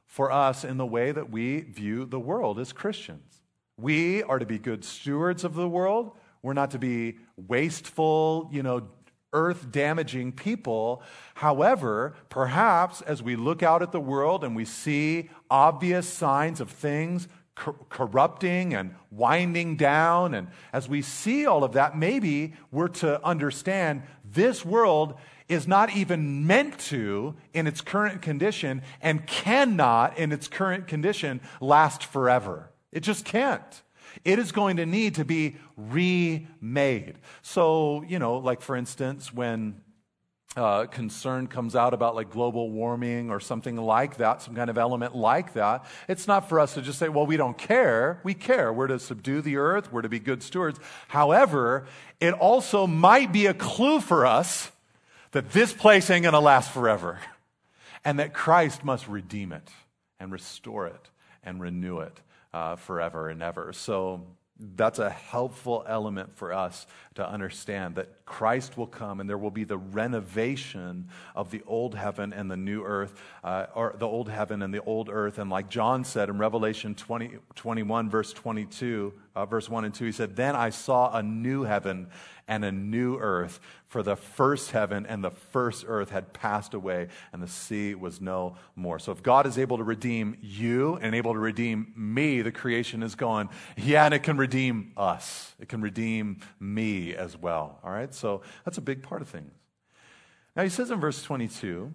for 0.06 0.30
us 0.30 0.64
in 0.64 0.76
the 0.76 0.86
way 0.86 1.12
that 1.12 1.30
we 1.30 1.60
view 1.60 2.06
the 2.06 2.20
world 2.20 2.58
as 2.58 2.72
Christians. 2.72 3.42
We 3.76 4.22
are 4.22 4.38
to 4.38 4.46
be 4.46 4.58
good 4.58 4.84
stewards 4.84 5.44
of 5.44 5.54
the 5.54 5.68
world. 5.68 6.12
We're 6.40 6.52
not 6.52 6.70
to 6.70 6.78
be 6.78 7.16
wasteful, 7.36 8.48
you 8.52 8.62
know, 8.62 8.88
earth 9.34 9.70
damaging 9.70 10.32
people. 10.32 11.02
However, 11.34 12.14
perhaps 12.30 13.02
as 13.02 13.22
we 13.22 13.36
look 13.36 13.62
out 13.62 13.82
at 13.82 13.92
the 13.92 14.00
world 14.00 14.42
and 14.42 14.56
we 14.56 14.64
see 14.64 15.28
obvious 15.50 16.08
signs 16.08 16.60
of 16.60 16.70
things 16.70 17.28
corrupting 17.54 18.74
and 18.74 18.94
winding 19.10 19.76
down, 19.76 20.34
and 20.34 20.48
as 20.72 20.88
we 20.88 21.02
see 21.02 21.46
all 21.46 21.62
of 21.62 21.72
that, 21.72 21.96
maybe 21.96 22.54
we're 22.72 22.88
to 22.88 23.24
understand 23.24 24.02
this 24.24 24.64
world 24.64 25.14
is 25.48 25.68
not 25.68 25.94
even 25.94 26.46
meant 26.46 26.78
to, 26.78 27.36
in 27.52 27.66
its 27.66 27.80
current 27.80 28.22
condition, 28.22 28.82
and 29.00 29.26
cannot, 29.26 30.18
in 30.18 30.32
its 30.32 30.48
current 30.48 30.86
condition, 30.86 31.40
last 31.60 32.04
forever. 32.04 32.70
It 32.90 33.00
just 33.00 33.24
can't. 33.24 33.82
It 34.24 34.38
is 34.38 34.52
going 34.52 34.76
to 34.76 34.86
need 34.86 35.16
to 35.16 35.24
be 35.24 35.56
remade. 35.76 37.18
So, 37.42 38.04
you 38.06 38.18
know, 38.18 38.36
like 38.36 38.60
for 38.60 38.76
instance, 38.76 39.32
when 39.32 39.80
uh, 40.56 40.86
concern 40.86 41.46
comes 41.46 41.74
out 41.74 41.94
about 41.94 42.14
like 42.14 42.30
global 42.30 42.70
warming 42.70 43.30
or 43.30 43.40
something 43.40 43.76
like 43.76 44.18
that, 44.18 44.40
some 44.40 44.54
kind 44.54 44.70
of 44.70 44.78
element 44.78 45.16
like 45.16 45.54
that, 45.54 45.84
it's 46.08 46.28
not 46.28 46.48
for 46.48 46.60
us 46.60 46.74
to 46.74 46.82
just 46.82 46.98
say, 46.98 47.08
well, 47.08 47.26
we 47.26 47.36
don't 47.36 47.58
care. 47.58 48.20
We 48.22 48.34
care. 48.34 48.72
We're 48.72 48.86
to 48.86 48.98
subdue 48.98 49.40
the 49.40 49.56
earth, 49.56 49.92
we're 49.92 50.02
to 50.02 50.08
be 50.08 50.20
good 50.20 50.42
stewards. 50.42 50.78
However, 51.08 51.86
it 52.20 52.34
also 52.34 52.86
might 52.86 53.32
be 53.32 53.46
a 53.46 53.54
clue 53.54 54.00
for 54.00 54.26
us 54.26 54.70
that 55.32 55.50
this 55.50 55.72
place 55.72 56.08
ain't 56.10 56.22
going 56.22 56.34
to 56.34 56.40
last 56.40 56.70
forever 56.70 57.18
and 58.04 58.18
that 58.18 58.32
Christ 58.32 58.84
must 58.84 59.08
redeem 59.08 59.52
it 59.52 59.68
and 60.20 60.30
restore 60.30 60.86
it 60.86 61.10
and 61.42 61.60
renew 61.60 61.98
it 61.98 62.20
uh, 62.54 62.76
forever 62.76 63.28
and 63.28 63.42
ever. 63.42 63.72
So 63.72 64.22
that's 64.76 65.00
a 65.00 65.10
helpful 65.10 65.84
element 65.88 66.36
for 66.36 66.52
us 66.52 66.86
to 67.16 67.28
understand 67.28 67.96
that 67.96 68.24
Christ 68.24 68.78
will 68.78 68.86
come 68.86 69.18
and 69.18 69.28
there 69.28 69.36
will 69.36 69.50
be 69.50 69.64
the 69.64 69.76
renovation 69.76 71.08
of 71.34 71.50
the 71.50 71.62
old 71.66 71.96
heaven 71.96 72.32
and 72.32 72.48
the 72.48 72.56
new 72.56 72.84
earth, 72.84 73.20
uh, 73.42 73.66
or 73.74 73.96
the 73.98 74.06
old 74.06 74.28
heaven 74.28 74.62
and 74.62 74.72
the 74.72 74.82
old 74.84 75.08
earth. 75.08 75.38
And 75.38 75.50
like 75.50 75.68
John 75.68 76.04
said 76.04 76.28
in 76.28 76.38
Revelation 76.38 76.94
20, 76.94 77.38
21, 77.56 78.08
verse 78.08 78.32
22, 78.32 79.12
uh, 79.34 79.46
verse 79.46 79.68
1 79.68 79.86
and 79.86 79.92
2, 79.92 80.04
he 80.04 80.12
said, 80.12 80.36
Then 80.36 80.54
I 80.54 80.70
saw 80.70 81.16
a 81.16 81.22
new 81.24 81.64
heaven 81.64 82.06
and 82.46 82.64
a 82.64 82.70
new 82.70 83.18
earth, 83.18 83.58
for 83.94 84.02
the 84.02 84.16
first 84.16 84.72
heaven 84.72 85.06
and 85.06 85.22
the 85.22 85.30
first 85.30 85.84
earth 85.86 86.10
had 86.10 86.32
passed 86.32 86.74
away, 86.74 87.06
and 87.32 87.40
the 87.40 87.46
sea 87.46 87.94
was 87.94 88.20
no 88.20 88.56
more. 88.74 88.98
So 88.98 89.12
if 89.12 89.22
God 89.22 89.46
is 89.46 89.56
able 89.56 89.76
to 89.76 89.84
redeem 89.84 90.36
you 90.42 90.98
and 91.00 91.14
able 91.14 91.32
to 91.32 91.38
redeem 91.38 91.92
me, 91.94 92.42
the 92.42 92.50
creation 92.50 93.04
is 93.04 93.14
going, 93.14 93.50
yeah, 93.76 94.04
and 94.04 94.12
it 94.12 94.24
can 94.24 94.36
redeem 94.36 94.90
us. 94.96 95.54
It 95.60 95.68
can 95.68 95.80
redeem 95.80 96.40
me 96.58 97.14
as 97.14 97.36
well. 97.36 97.78
All 97.84 97.92
right? 97.92 98.12
So 98.12 98.42
that's 98.64 98.78
a 98.78 98.80
big 98.80 99.00
part 99.00 99.22
of 99.22 99.28
things. 99.28 99.52
Now 100.56 100.64
he 100.64 100.70
says 100.70 100.90
in 100.90 100.98
verse 100.98 101.22
22, 101.22 101.92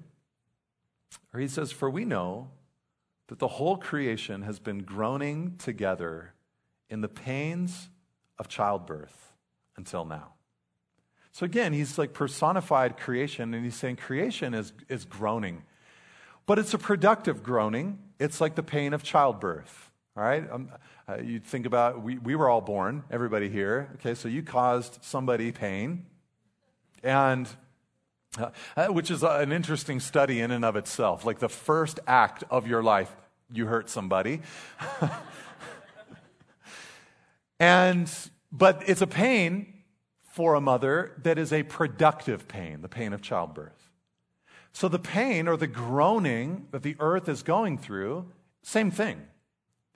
or 1.33 1.39
he 1.41 1.49
says, 1.49 1.73
For 1.73 1.89
we 1.89 2.05
know 2.05 2.47
that 3.27 3.39
the 3.39 3.49
whole 3.49 3.75
creation 3.75 4.43
has 4.43 4.57
been 4.57 4.83
groaning 4.83 5.55
together 5.57 6.33
in 6.89 7.01
the 7.01 7.09
pains 7.09 7.89
of 8.37 8.47
childbirth 8.47 9.33
until 9.75 10.05
now. 10.05 10.35
So 11.31 11.45
again, 11.45 11.73
he's 11.73 11.97
like 11.97 12.13
personified 12.13 12.97
creation, 12.97 13.53
and 13.53 13.63
he's 13.63 13.75
saying 13.75 13.97
creation 13.97 14.53
is, 14.53 14.73
is 14.87 15.05
groaning. 15.05 15.63
But 16.45 16.59
it's 16.59 16.73
a 16.73 16.79
productive 16.79 17.43
groaning. 17.43 17.99
It's 18.19 18.41
like 18.41 18.55
the 18.55 18.63
pain 18.63 18.93
of 18.93 19.03
childbirth. 19.03 19.91
All 20.17 20.23
right? 20.23 20.49
Um, 20.51 20.69
uh, 21.07 21.17
you 21.17 21.39
think 21.39 21.65
about, 21.65 22.01
we, 22.01 22.17
we 22.17 22.35
were 22.35 22.49
all 22.49 22.61
born, 22.61 23.03
everybody 23.09 23.49
here. 23.49 23.89
Okay, 23.95 24.15
so 24.15 24.27
you 24.27 24.43
caused 24.43 24.99
somebody 25.01 25.51
pain. 25.51 26.05
And 27.03 27.47
uh, 28.37 28.49
uh 28.75 28.87
which 28.87 29.09
is 29.09 29.23
an 29.23 29.51
interesting 29.51 29.99
study 29.99 30.41
in 30.41 30.51
and 30.51 30.65
of 30.65 30.75
itself. 30.75 31.25
Like 31.25 31.39
the 31.39 31.49
first 31.49 31.99
act 32.05 32.43
of 32.49 32.67
your 32.67 32.83
life, 32.83 33.15
you 33.51 33.65
hurt 33.65 33.89
somebody. 33.89 34.41
and, 37.59 38.11
but 38.51 38.83
it's 38.87 39.01
a 39.01 39.07
pain 39.07 39.78
for 40.39 40.55
a 40.55 40.61
mother 40.61 41.11
that 41.23 41.37
is 41.37 41.51
a 41.51 41.63
productive 41.63 42.47
pain, 42.47 42.81
the 42.81 42.87
pain 42.87 43.11
of 43.11 43.21
childbirth. 43.21 43.89
So 44.71 44.87
the 44.87 44.97
pain 44.97 45.49
or 45.49 45.57
the 45.57 45.67
groaning 45.67 46.67
that 46.71 46.81
the 46.81 46.95
earth 47.01 47.27
is 47.27 47.43
going 47.43 47.77
through, 47.77 48.25
same 48.63 48.89
thing. 48.89 49.21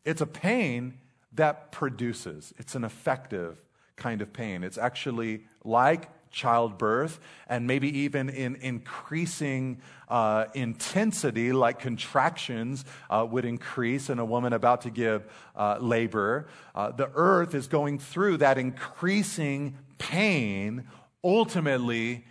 It's 0.03 0.19
a 0.19 0.25
pain 0.25 0.95
that 1.31 1.71
produces, 1.71 2.53
it's 2.57 2.75
an 2.75 2.83
effective 2.83 3.63
kind 3.95 4.21
of 4.21 4.33
pain. 4.33 4.65
It's 4.65 4.77
actually 4.77 5.45
like 5.63 6.09
childbirth 6.33 7.19
and 7.47 7.65
maybe 7.65 7.99
even 7.99 8.27
in 8.27 8.55
increasing 8.57 9.79
uh, 10.09 10.45
intensity, 10.53 11.53
like 11.53 11.79
contractions 11.79 12.83
uh, 13.09 13.25
would 13.29 13.45
increase 13.45 14.09
in 14.09 14.19
a 14.19 14.25
woman 14.25 14.51
about 14.51 14.81
to 14.81 14.89
give 14.89 15.23
uh, 15.55 15.77
labor. 15.79 16.47
Uh, 16.75 16.91
the 16.91 17.09
earth 17.15 17.55
is 17.55 17.67
going 17.67 17.99
through 17.99 18.37
that 18.37 18.57
increasing 18.57 19.77
pain, 19.97 20.85
ultimately 21.23 22.25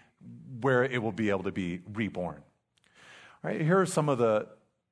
where 0.61 0.85
it 0.85 1.03
will 1.03 1.13
be 1.13 1.31
able 1.31 1.45
to 1.45 1.53
be 1.53 1.81
reborn. 1.95 2.43
All 3.43 3.51
right, 3.51 3.61
here 3.61 3.81
are 3.81 3.87
some 3.87 4.09
of 4.09 4.19
the 4.19 4.49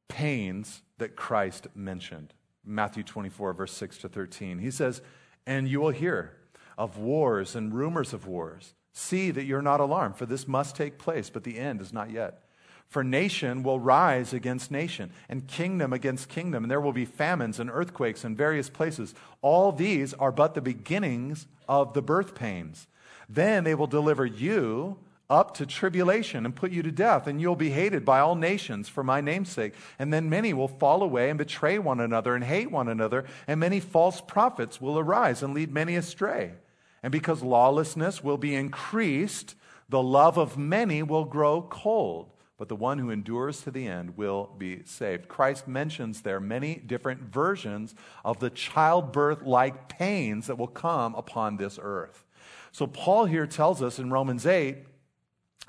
pains 0.08 0.82
that 0.98 1.14
Christ 1.14 1.68
mentioned. 1.74 2.32
Matthew 2.64 3.02
24, 3.02 3.52
verse 3.52 3.72
6 3.72 3.98
to 3.98 4.08
13. 4.08 4.58
He 4.58 4.70
says, 4.70 5.02
And 5.46 5.68
you 5.68 5.80
will 5.80 5.90
hear 5.90 6.36
of 6.76 6.96
wars 6.98 7.54
and 7.54 7.74
rumors 7.74 8.12
of 8.12 8.26
wars. 8.26 8.74
See 8.92 9.30
that 9.30 9.44
you're 9.44 9.62
not 9.62 9.80
alarmed, 9.80 10.16
for 10.16 10.26
this 10.26 10.48
must 10.48 10.76
take 10.76 10.98
place, 10.98 11.30
but 11.30 11.44
the 11.44 11.58
end 11.58 11.80
is 11.80 11.92
not 11.92 12.10
yet. 12.10 12.42
For 12.88 13.04
nation 13.04 13.62
will 13.62 13.78
rise 13.78 14.32
against 14.32 14.72
nation, 14.72 15.12
and 15.28 15.46
kingdom 15.46 15.92
against 15.92 16.28
kingdom, 16.28 16.64
and 16.64 16.70
there 16.70 16.80
will 16.80 16.92
be 16.92 17.04
famines 17.04 17.60
and 17.60 17.70
earthquakes 17.70 18.24
in 18.24 18.34
various 18.34 18.68
places. 18.68 19.14
All 19.42 19.70
these 19.70 20.12
are 20.14 20.32
but 20.32 20.54
the 20.54 20.60
beginnings 20.60 21.46
of 21.68 21.94
the 21.94 22.02
birth 22.02 22.34
pains. 22.34 22.88
Then 23.28 23.62
they 23.62 23.76
will 23.76 23.86
deliver 23.86 24.26
you 24.26 24.98
up 25.30 25.54
to 25.54 25.64
tribulation 25.64 26.44
and 26.44 26.56
put 26.56 26.72
you 26.72 26.82
to 26.82 26.90
death, 26.90 27.28
and 27.28 27.40
you'll 27.40 27.54
be 27.54 27.70
hated 27.70 28.04
by 28.04 28.18
all 28.18 28.34
nations 28.34 28.88
for 28.88 29.04
my 29.04 29.20
name's 29.20 29.50
sake. 29.50 29.74
And 30.00 30.12
then 30.12 30.28
many 30.28 30.52
will 30.52 30.66
fall 30.66 31.04
away 31.04 31.30
and 31.30 31.38
betray 31.38 31.78
one 31.78 32.00
another 32.00 32.34
and 32.34 32.42
hate 32.42 32.72
one 32.72 32.88
another, 32.88 33.24
and 33.46 33.60
many 33.60 33.78
false 33.78 34.20
prophets 34.20 34.80
will 34.80 34.98
arise 34.98 35.44
and 35.44 35.54
lead 35.54 35.72
many 35.72 35.94
astray. 35.94 36.54
And 37.02 37.10
because 37.10 37.42
lawlessness 37.42 38.22
will 38.22 38.38
be 38.38 38.54
increased, 38.54 39.54
the 39.88 40.02
love 40.02 40.38
of 40.38 40.58
many 40.58 41.02
will 41.02 41.24
grow 41.24 41.62
cold 41.62 42.30
but 42.60 42.68
the 42.68 42.76
one 42.76 42.98
who 42.98 43.08
endures 43.08 43.62
to 43.62 43.70
the 43.70 43.86
end 43.86 44.18
will 44.18 44.50
be 44.58 44.84
saved. 44.84 45.28
Christ 45.28 45.66
mentions 45.66 46.20
there 46.20 46.40
many 46.40 46.74
different 46.74 47.22
versions 47.22 47.94
of 48.22 48.38
the 48.38 48.50
childbirth 48.50 49.40
like 49.40 49.88
pains 49.88 50.46
that 50.46 50.58
will 50.58 50.66
come 50.66 51.14
upon 51.14 51.56
this 51.56 51.78
earth. 51.80 52.26
So, 52.70 52.86
Paul 52.86 53.24
here 53.24 53.46
tells 53.46 53.80
us 53.80 53.98
in 53.98 54.10
Romans 54.10 54.44
8 54.44 54.76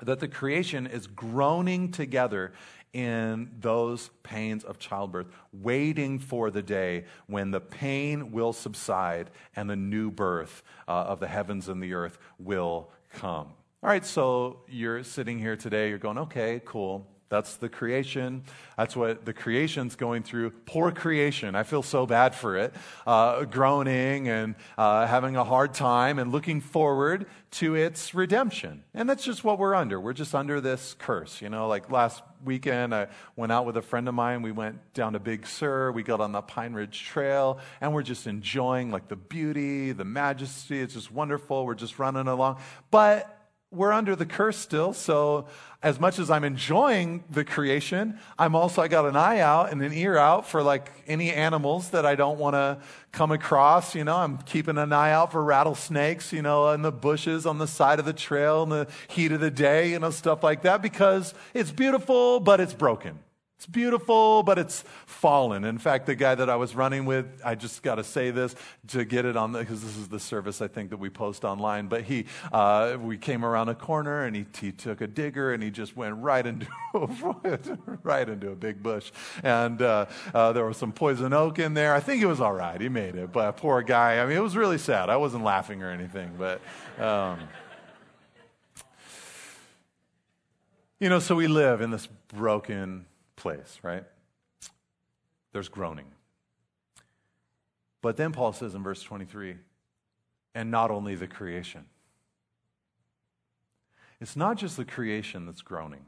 that 0.02 0.20
the 0.20 0.28
creation 0.28 0.86
is 0.86 1.06
groaning 1.06 1.90
together 1.90 2.52
in 2.92 3.50
those 3.60 4.10
pains 4.22 4.64
of 4.64 4.78
childbirth, 4.78 5.26
waiting 5.52 6.18
for 6.18 6.50
the 6.50 6.62
day 6.62 7.04
when 7.26 7.50
the 7.50 7.60
pain 7.60 8.32
will 8.32 8.52
subside 8.52 9.30
and 9.56 9.68
the 9.68 9.76
new 9.76 10.10
birth 10.10 10.62
uh, 10.86 10.92
of 10.92 11.20
the 11.20 11.28
heavens 11.28 11.68
and 11.68 11.82
the 11.82 11.94
earth 11.94 12.18
will 12.38 12.90
come. 13.14 13.48
All 13.82 13.90
right, 13.90 14.04
so 14.04 14.60
you're 14.68 15.02
sitting 15.02 15.38
here 15.38 15.56
today, 15.56 15.88
you're 15.88 15.98
going, 15.98 16.18
okay, 16.18 16.60
cool. 16.64 17.06
That's 17.32 17.56
the 17.56 17.70
creation. 17.70 18.42
That's 18.76 18.94
what 18.94 19.24
the 19.24 19.32
creation's 19.32 19.96
going 19.96 20.22
through. 20.22 20.50
Poor 20.50 20.92
creation. 20.92 21.54
I 21.54 21.62
feel 21.62 21.82
so 21.82 22.04
bad 22.04 22.34
for 22.34 22.58
it. 22.58 22.74
Uh, 23.06 23.44
groaning 23.44 24.28
and 24.28 24.54
uh, 24.76 25.06
having 25.06 25.36
a 25.36 25.42
hard 25.42 25.72
time 25.72 26.18
and 26.18 26.30
looking 26.30 26.60
forward 26.60 27.24
to 27.52 27.74
its 27.74 28.14
redemption. 28.14 28.84
And 28.92 29.08
that's 29.08 29.24
just 29.24 29.44
what 29.44 29.58
we're 29.58 29.74
under. 29.74 29.98
We're 29.98 30.12
just 30.12 30.34
under 30.34 30.60
this 30.60 30.94
curse. 30.98 31.40
You 31.40 31.48
know, 31.48 31.68
like 31.68 31.90
last 31.90 32.22
weekend, 32.44 32.94
I 32.94 33.08
went 33.36 33.52
out 33.52 33.66
with 33.66 33.76
a 33.76 33.82
friend 33.82 34.08
of 34.08 34.14
mine. 34.14 34.42
We 34.42 34.52
went 34.52 34.94
down 34.94 35.14
to 35.14 35.18
Big 35.18 35.46
Sur. 35.46 35.92
We 35.92 36.02
got 36.02 36.20
on 36.20 36.32
the 36.32 36.42
Pine 36.42 36.72
Ridge 36.74 37.04
Trail 37.04 37.58
and 37.80 37.92
we're 37.92 38.02
just 38.02 38.26
enjoying 38.26 38.90
like 38.90 39.08
the 39.08 39.16
beauty, 39.16 39.92
the 39.92 40.04
majesty. 40.04 40.80
It's 40.80 40.94
just 40.94 41.12
wonderful. 41.12 41.66
We're 41.66 41.74
just 41.74 41.98
running 41.98 42.28
along. 42.28 42.60
But 42.90 43.41
we're 43.72 43.92
under 43.92 44.14
the 44.14 44.26
curse 44.26 44.58
still. 44.58 44.92
So, 44.92 45.46
as 45.82 45.98
much 45.98 46.20
as 46.20 46.30
I'm 46.30 46.44
enjoying 46.44 47.24
the 47.28 47.44
creation, 47.44 48.18
I'm 48.38 48.54
also, 48.54 48.82
I 48.82 48.88
got 48.88 49.04
an 49.04 49.16
eye 49.16 49.40
out 49.40 49.72
and 49.72 49.82
an 49.82 49.92
ear 49.92 50.16
out 50.16 50.46
for 50.46 50.62
like 50.62 50.92
any 51.08 51.32
animals 51.32 51.90
that 51.90 52.06
I 52.06 52.14
don't 52.14 52.38
want 52.38 52.54
to 52.54 52.78
come 53.10 53.32
across. 53.32 53.96
You 53.96 54.04
know, 54.04 54.16
I'm 54.16 54.38
keeping 54.38 54.78
an 54.78 54.92
eye 54.92 55.10
out 55.10 55.32
for 55.32 55.42
rattlesnakes, 55.42 56.32
you 56.32 56.42
know, 56.42 56.68
in 56.70 56.82
the 56.82 56.92
bushes 56.92 57.46
on 57.46 57.58
the 57.58 57.66
side 57.66 57.98
of 57.98 58.04
the 58.04 58.12
trail 58.12 58.62
in 58.62 58.68
the 58.68 58.86
heat 59.08 59.32
of 59.32 59.40
the 59.40 59.50
day, 59.50 59.90
you 59.90 59.98
know, 59.98 60.10
stuff 60.10 60.44
like 60.44 60.62
that 60.62 60.82
because 60.82 61.34
it's 61.52 61.72
beautiful, 61.72 62.38
but 62.38 62.60
it's 62.60 62.74
broken. 62.74 63.18
It's 63.62 63.68
beautiful, 63.68 64.42
but 64.42 64.58
it's 64.58 64.82
fallen. 65.06 65.62
In 65.62 65.78
fact, 65.78 66.06
the 66.06 66.16
guy 66.16 66.34
that 66.34 66.50
I 66.50 66.56
was 66.56 66.74
running 66.74 67.04
with, 67.04 67.40
I 67.44 67.54
just 67.54 67.84
got 67.84 67.94
to 67.94 68.02
say 68.02 68.32
this 68.32 68.56
to 68.88 69.04
get 69.04 69.24
it 69.24 69.36
on 69.36 69.52
because 69.52 69.84
this 69.84 69.96
is 69.96 70.08
the 70.08 70.18
service 70.18 70.60
I 70.60 70.66
think 70.66 70.90
that 70.90 70.96
we 70.96 71.08
post 71.10 71.44
online. 71.44 71.86
But 71.86 72.02
he, 72.02 72.24
uh, 72.52 72.96
we 73.00 73.16
came 73.18 73.44
around 73.44 73.68
a 73.68 73.76
corner 73.76 74.24
and 74.24 74.34
he, 74.34 74.46
he 74.60 74.72
took 74.72 75.00
a 75.00 75.06
digger 75.06 75.52
and 75.52 75.62
he 75.62 75.70
just 75.70 75.96
went 75.96 76.16
right 76.16 76.44
into 76.44 76.66
right 78.02 78.28
into 78.28 78.50
a 78.50 78.56
big 78.56 78.82
bush. 78.82 79.12
And 79.44 79.80
uh, 79.80 80.06
uh, 80.34 80.52
there 80.52 80.64
was 80.66 80.76
some 80.76 80.90
poison 80.90 81.32
oak 81.32 81.60
in 81.60 81.74
there. 81.74 81.94
I 81.94 82.00
think 82.00 82.20
it 82.20 82.26
was 82.26 82.40
all 82.40 82.54
right. 82.54 82.80
He 82.80 82.88
made 82.88 83.14
it, 83.14 83.30
but 83.30 83.58
poor 83.58 83.80
guy. 83.82 84.18
I 84.18 84.26
mean, 84.26 84.36
it 84.36 84.42
was 84.42 84.56
really 84.56 84.78
sad. 84.78 85.08
I 85.08 85.18
wasn't 85.18 85.44
laughing 85.44 85.84
or 85.84 85.90
anything, 85.92 86.32
but. 86.36 86.60
Um, 86.98 87.38
you 90.98 91.08
know, 91.08 91.20
so 91.20 91.36
we 91.36 91.46
live 91.46 91.80
in 91.80 91.92
this 91.92 92.08
broken 92.28 93.06
place, 93.42 93.80
right? 93.82 94.04
There's 95.52 95.68
groaning. 95.68 96.06
But 98.00 98.16
then 98.16 98.32
Paul 98.32 98.52
says 98.52 98.74
in 98.74 98.82
verse 98.82 99.02
23, 99.02 99.56
and 100.54 100.70
not 100.70 100.90
only 100.90 101.14
the 101.14 101.26
creation. 101.26 101.84
It's 104.20 104.36
not 104.36 104.56
just 104.56 104.76
the 104.76 104.84
creation 104.84 105.46
that's 105.46 105.62
groaning. 105.62 106.06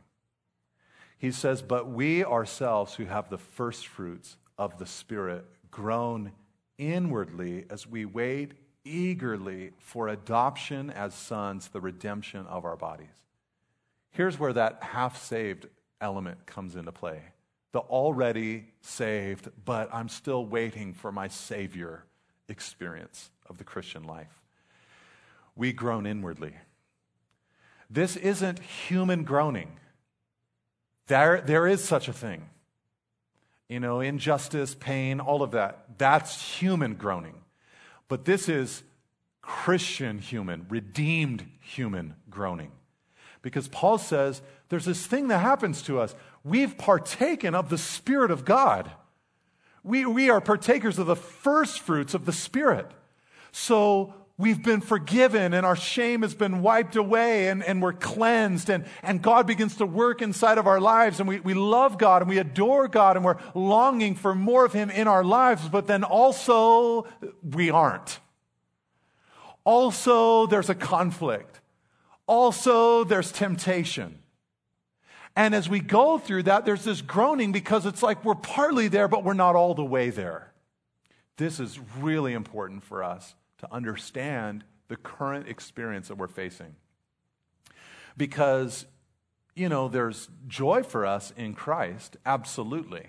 He 1.18 1.32
says, 1.32 1.60
but 1.60 1.90
we 1.90 2.24
ourselves 2.24 2.94
who 2.94 3.06
have 3.06 3.28
the 3.28 3.38
first 3.38 3.86
fruits 3.88 4.36
of 4.56 4.78
the 4.78 4.86
Spirit 4.86 5.44
groan 5.70 6.32
inwardly 6.78 7.64
as 7.68 7.86
we 7.86 8.04
wait 8.04 8.52
eagerly 8.84 9.72
for 9.78 10.08
adoption 10.08 10.90
as 10.90 11.14
sons, 11.14 11.68
the 11.68 11.80
redemption 11.80 12.46
of 12.46 12.64
our 12.64 12.76
bodies. 12.76 13.08
Here's 14.10 14.38
where 14.38 14.52
that 14.52 14.82
half 14.82 15.20
saved 15.20 15.66
element 16.04 16.46
comes 16.46 16.76
into 16.76 16.92
play. 16.92 17.22
The 17.72 17.80
already 17.80 18.66
saved, 18.82 19.48
but 19.64 19.92
I'm 19.92 20.08
still 20.08 20.44
waiting 20.46 20.92
for 20.92 21.10
my 21.10 21.28
Savior 21.28 22.04
experience 22.48 23.30
of 23.48 23.56
the 23.56 23.64
Christian 23.64 24.04
life. 24.04 24.42
We 25.56 25.72
groan 25.72 26.06
inwardly. 26.06 26.52
This 27.88 28.16
isn't 28.16 28.58
human 28.60 29.24
groaning. 29.24 29.78
There, 31.06 31.40
there 31.40 31.66
is 31.66 31.82
such 31.82 32.06
a 32.06 32.12
thing. 32.12 32.48
You 33.68 33.80
know, 33.80 34.00
injustice, 34.00 34.74
pain, 34.74 35.20
all 35.20 35.42
of 35.42 35.52
that. 35.52 35.98
That's 35.98 36.60
human 36.60 36.94
groaning. 36.94 37.34
But 38.08 38.26
this 38.26 38.48
is 38.48 38.82
Christian 39.40 40.18
human, 40.18 40.66
redeemed 40.68 41.46
human 41.60 42.14
groaning. 42.28 42.72
Because 43.44 43.68
Paul 43.68 43.98
says 43.98 44.40
there's 44.70 44.86
this 44.86 45.06
thing 45.06 45.28
that 45.28 45.38
happens 45.38 45.82
to 45.82 46.00
us. 46.00 46.14
We've 46.44 46.78
partaken 46.78 47.54
of 47.54 47.68
the 47.68 47.76
Spirit 47.76 48.30
of 48.30 48.46
God. 48.46 48.90
We, 49.82 50.06
we 50.06 50.30
are 50.30 50.40
partakers 50.40 50.98
of 50.98 51.06
the 51.06 51.14
first 51.14 51.80
fruits 51.80 52.14
of 52.14 52.24
the 52.24 52.32
Spirit. 52.32 52.90
So 53.52 54.14
we've 54.38 54.62
been 54.62 54.80
forgiven 54.80 55.52
and 55.52 55.66
our 55.66 55.76
shame 55.76 56.22
has 56.22 56.34
been 56.34 56.62
wiped 56.62 56.96
away 56.96 57.48
and, 57.48 57.62
and 57.62 57.82
we're 57.82 57.92
cleansed 57.92 58.70
and, 58.70 58.86
and 59.02 59.20
God 59.20 59.46
begins 59.46 59.76
to 59.76 59.84
work 59.84 60.22
inside 60.22 60.56
of 60.56 60.66
our 60.66 60.80
lives 60.80 61.20
and 61.20 61.28
we, 61.28 61.40
we 61.40 61.52
love 61.52 61.98
God 61.98 62.22
and 62.22 62.30
we 62.30 62.38
adore 62.38 62.88
God 62.88 63.16
and 63.16 63.26
we're 63.26 63.38
longing 63.54 64.14
for 64.14 64.34
more 64.34 64.64
of 64.64 64.72
Him 64.72 64.88
in 64.88 65.06
our 65.06 65.22
lives, 65.22 65.68
but 65.68 65.86
then 65.86 66.02
also 66.02 67.06
we 67.42 67.68
aren't. 67.68 68.20
Also, 69.64 70.46
there's 70.46 70.70
a 70.70 70.74
conflict. 70.74 71.60
Also, 72.26 73.04
there's 73.04 73.30
temptation. 73.30 74.18
And 75.36 75.54
as 75.54 75.68
we 75.68 75.80
go 75.80 76.18
through 76.18 76.44
that, 76.44 76.64
there's 76.64 76.84
this 76.84 77.02
groaning 77.02 77.52
because 77.52 77.86
it's 77.86 78.02
like 78.02 78.24
we're 78.24 78.34
partly 78.34 78.88
there, 78.88 79.08
but 79.08 79.24
we're 79.24 79.34
not 79.34 79.56
all 79.56 79.74
the 79.74 79.84
way 79.84 80.10
there. 80.10 80.52
This 81.36 81.58
is 81.58 81.78
really 81.98 82.32
important 82.32 82.84
for 82.84 83.02
us 83.02 83.34
to 83.58 83.72
understand 83.72 84.64
the 84.88 84.96
current 84.96 85.48
experience 85.48 86.08
that 86.08 86.16
we're 86.16 86.28
facing. 86.28 86.76
Because, 88.16 88.86
you 89.56 89.68
know, 89.68 89.88
there's 89.88 90.28
joy 90.46 90.84
for 90.84 91.04
us 91.04 91.32
in 91.36 91.54
Christ, 91.54 92.16
absolutely. 92.24 93.06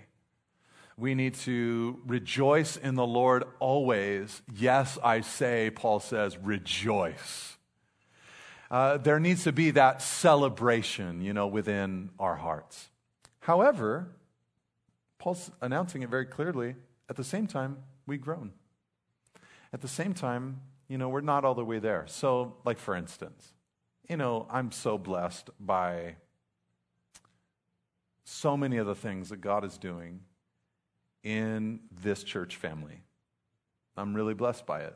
We 0.97 1.13
need 1.13 1.35
to 1.35 1.99
rejoice 2.07 2.77
in 2.77 2.95
the 2.95 3.05
Lord 3.05 3.43
always. 3.59 4.41
Yes, 4.55 4.97
I 5.03 5.21
say, 5.21 5.69
Paul 5.69 5.99
says, 5.99 6.37
rejoice 6.37 7.54
uh, 8.71 8.97
there 8.97 9.19
needs 9.19 9.43
to 9.43 9.51
be 9.51 9.71
that 9.71 10.01
celebration, 10.01 11.21
you 11.21 11.33
know, 11.33 11.47
within 11.47 12.09
our 12.19 12.35
hearts. 12.35 12.89
However, 13.39 14.07
Paul's 15.19 15.51
announcing 15.61 16.01
it 16.01 16.09
very 16.09 16.25
clearly. 16.25 16.75
At 17.09 17.15
the 17.15 17.23
same 17.23 17.47
time, 17.47 17.77
we 18.07 18.17
groan. 18.17 18.53
At 19.71 19.81
the 19.81 19.87
same 19.87 20.13
time, 20.13 20.61
you 20.87 20.97
know, 20.97 21.09
we're 21.09 21.21
not 21.21 21.45
all 21.45 21.55
the 21.55 21.65
way 21.65 21.79
there. 21.79 22.05
So, 22.07 22.55
like 22.65 22.79
for 22.79 22.95
instance, 22.95 23.53
you 24.09 24.17
know, 24.17 24.47
I'm 24.49 24.71
so 24.71 24.97
blessed 24.97 25.49
by 25.59 26.15
so 28.23 28.57
many 28.57 28.77
of 28.77 28.87
the 28.87 28.95
things 28.95 29.29
that 29.29 29.41
God 29.41 29.63
is 29.63 29.77
doing 29.77 30.21
in 31.23 31.81
this 32.03 32.23
church 32.23 32.55
family. 32.55 33.01
I'm 33.97 34.13
really 34.13 34.33
blessed 34.33 34.65
by 34.65 34.81
it 34.81 34.95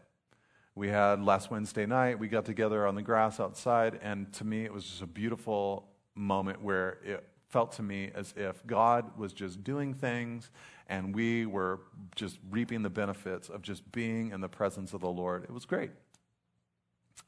we 0.79 0.87
had 0.87 1.21
last 1.21 1.51
Wednesday 1.51 1.85
night, 1.85 2.17
we 2.19 2.29
got 2.29 2.45
together 2.45 2.87
on 2.87 2.95
the 2.95 3.01
grass 3.01 3.41
outside, 3.41 3.99
and 4.01 4.31
to 4.31 4.45
me, 4.45 4.63
it 4.63 4.71
was 4.71 4.85
just 4.85 5.01
a 5.01 5.05
beautiful 5.05 5.89
moment 6.15 6.61
where 6.61 6.99
it 7.03 7.27
felt 7.49 7.73
to 7.73 7.83
me 7.83 8.11
as 8.15 8.33
if 8.37 8.65
God 8.65 9.17
was 9.17 9.33
just 9.33 9.61
doing 9.61 9.93
things 9.93 10.49
and 10.87 11.13
we 11.13 11.45
were 11.45 11.81
just 12.15 12.39
reaping 12.49 12.81
the 12.81 12.89
benefits 12.89 13.49
of 13.49 13.61
just 13.61 13.91
being 13.91 14.31
in 14.31 14.39
the 14.39 14.47
presence 14.47 14.93
of 14.93 15.01
the 15.01 15.09
Lord. 15.09 15.43
It 15.43 15.51
was 15.51 15.65
great. 15.65 15.91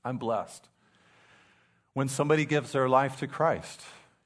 I'm 0.05 0.17
blessed. 0.17 0.69
When 1.91 2.07
somebody 2.07 2.45
gives 2.45 2.71
their 2.71 2.87
life 2.87 3.17
to 3.17 3.27
Christ, 3.27 3.81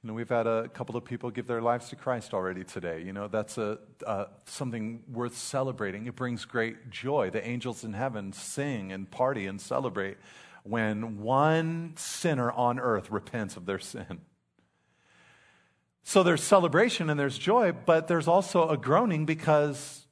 You 0.06 0.12
know, 0.12 0.14
we've 0.18 0.30
had 0.30 0.46
a 0.46 0.68
couple 0.68 0.96
of 0.96 1.04
people 1.04 1.32
give 1.32 1.48
their 1.48 1.64
lives 1.64 1.90
to 1.90 1.96
Christ 1.96 2.36
already 2.36 2.64
today. 2.64 3.02
You 3.02 3.12
know, 3.12 3.28
that's 3.28 3.58
a, 3.58 3.80
something 4.46 5.02
worth 5.12 5.36
celebrating. 5.36 6.06
It 6.06 6.16
brings 6.16 6.46
great 6.46 6.92
joy. 6.92 7.32
The 7.32 7.44
angels 7.44 7.84
in 7.84 7.94
heaven 7.94 8.32
sing 8.32 8.92
and 8.92 9.10
party 9.10 9.48
and 9.48 9.60
celebrate 9.60 10.18
when 10.62 11.24
one 11.24 11.94
sinner 11.98 12.52
on 12.52 12.80
earth 12.80 13.10
repents 13.10 13.58
of 13.58 13.66
their 13.66 13.80
sin. 13.80 14.22
So 16.04 16.22
there's 16.22 16.44
celebration 16.44 17.10
and 17.10 17.20
there's 17.20 17.40
joy, 17.40 17.72
but 17.72 18.08
there's 18.08 18.28
also 18.28 18.70
a 18.70 18.78
groaning 18.78 19.26
because 19.26 20.06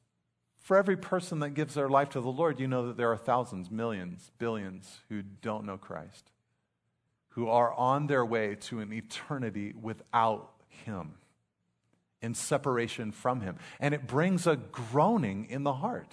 for 0.58 0.76
every 0.76 0.96
person 0.96 1.38
that 1.38 1.50
gives 1.50 1.74
their 1.74 1.88
life 1.88 2.08
to 2.08 2.20
the 2.20 2.32
Lord, 2.32 2.58
you 2.58 2.66
know 2.66 2.88
that 2.88 2.96
there 2.96 3.12
are 3.12 3.16
thousands, 3.16 3.70
millions, 3.70 4.32
billions 4.38 5.02
who 5.08 5.22
don't 5.22 5.64
know 5.64 5.78
Christ 5.78 6.32
who 7.34 7.48
are 7.48 7.72
on 7.74 8.06
their 8.06 8.24
way 8.24 8.54
to 8.54 8.78
an 8.78 8.92
eternity 8.92 9.74
without 9.80 10.52
Him, 10.68 11.14
in 12.22 12.34
separation 12.34 13.10
from 13.10 13.40
Him. 13.40 13.56
And 13.80 13.92
it 13.92 14.06
brings 14.06 14.46
a 14.46 14.56
groaning 14.56 15.46
in 15.50 15.64
the 15.64 15.74
heart. 15.74 16.12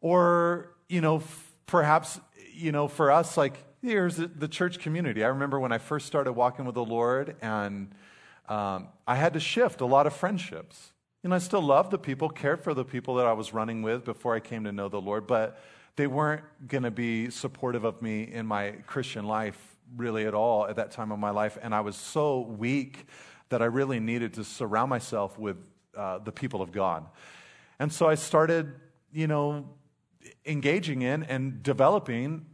Or, 0.00 0.74
you 0.88 1.00
know, 1.00 1.16
f- 1.16 1.52
perhaps, 1.66 2.20
you 2.54 2.72
know, 2.72 2.88
for 2.88 3.10
us, 3.10 3.36
like, 3.36 3.54
here's 3.82 4.16
the 4.16 4.48
church 4.48 4.78
community. 4.78 5.22
I 5.24 5.28
remember 5.28 5.60
when 5.60 5.72
I 5.72 5.78
first 5.78 6.06
started 6.06 6.32
walking 6.32 6.64
with 6.64 6.74
the 6.74 6.84
Lord, 6.84 7.36
and 7.42 7.94
um, 8.48 8.88
I 9.06 9.16
had 9.16 9.34
to 9.34 9.40
shift 9.40 9.82
a 9.82 9.86
lot 9.86 10.06
of 10.06 10.14
friendships. 10.14 10.92
You 11.22 11.30
know, 11.30 11.36
I 11.36 11.38
still 11.38 11.62
loved 11.62 11.90
the 11.90 11.98
people, 11.98 12.30
cared 12.30 12.64
for 12.64 12.72
the 12.72 12.84
people 12.84 13.16
that 13.16 13.26
I 13.26 13.32
was 13.34 13.52
running 13.52 13.82
with 13.82 14.04
before 14.04 14.34
I 14.34 14.40
came 14.40 14.64
to 14.64 14.72
know 14.72 14.88
the 14.88 15.00
Lord, 15.00 15.26
but 15.26 15.60
they 15.96 16.06
weren't 16.06 16.42
going 16.66 16.84
to 16.84 16.90
be 16.90 17.28
supportive 17.30 17.84
of 17.84 18.00
me 18.00 18.22
in 18.22 18.46
my 18.46 18.70
Christian 18.86 19.26
life 19.26 19.76
really 19.96 20.26
at 20.26 20.34
all 20.34 20.66
at 20.66 20.76
that 20.76 20.90
time 20.90 21.12
of 21.12 21.18
my 21.18 21.30
life. 21.30 21.58
And 21.62 21.74
I 21.74 21.80
was 21.80 21.96
so 21.96 22.40
weak 22.40 23.06
that 23.48 23.62
I 23.62 23.66
really 23.66 24.00
needed 24.00 24.34
to 24.34 24.44
surround 24.44 24.90
myself 24.90 25.38
with 25.38 25.56
uh, 25.96 26.18
the 26.18 26.32
people 26.32 26.62
of 26.62 26.72
God. 26.72 27.06
And 27.78 27.92
so 27.92 28.08
I 28.08 28.14
started, 28.14 28.74
you 29.12 29.26
know, 29.26 29.68
engaging 30.46 31.02
in 31.02 31.24
and 31.24 31.62
developing 31.62 32.46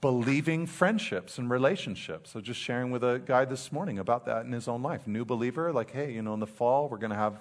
believing 0.00 0.66
friendships 0.66 1.38
and 1.38 1.50
relationships. 1.50 2.30
So 2.30 2.40
just 2.40 2.60
sharing 2.60 2.90
with 2.90 3.02
a 3.02 3.20
guy 3.24 3.44
this 3.44 3.72
morning 3.72 3.98
about 3.98 4.24
that 4.26 4.46
in 4.46 4.52
his 4.52 4.68
own 4.68 4.82
life. 4.82 5.06
New 5.06 5.24
believer, 5.24 5.72
like, 5.72 5.90
hey, 5.90 6.12
you 6.12 6.22
know, 6.22 6.34
in 6.34 6.40
the 6.40 6.46
fall, 6.46 6.88
we're 6.88 6.98
going 6.98 7.10
to 7.10 7.16
have 7.16 7.38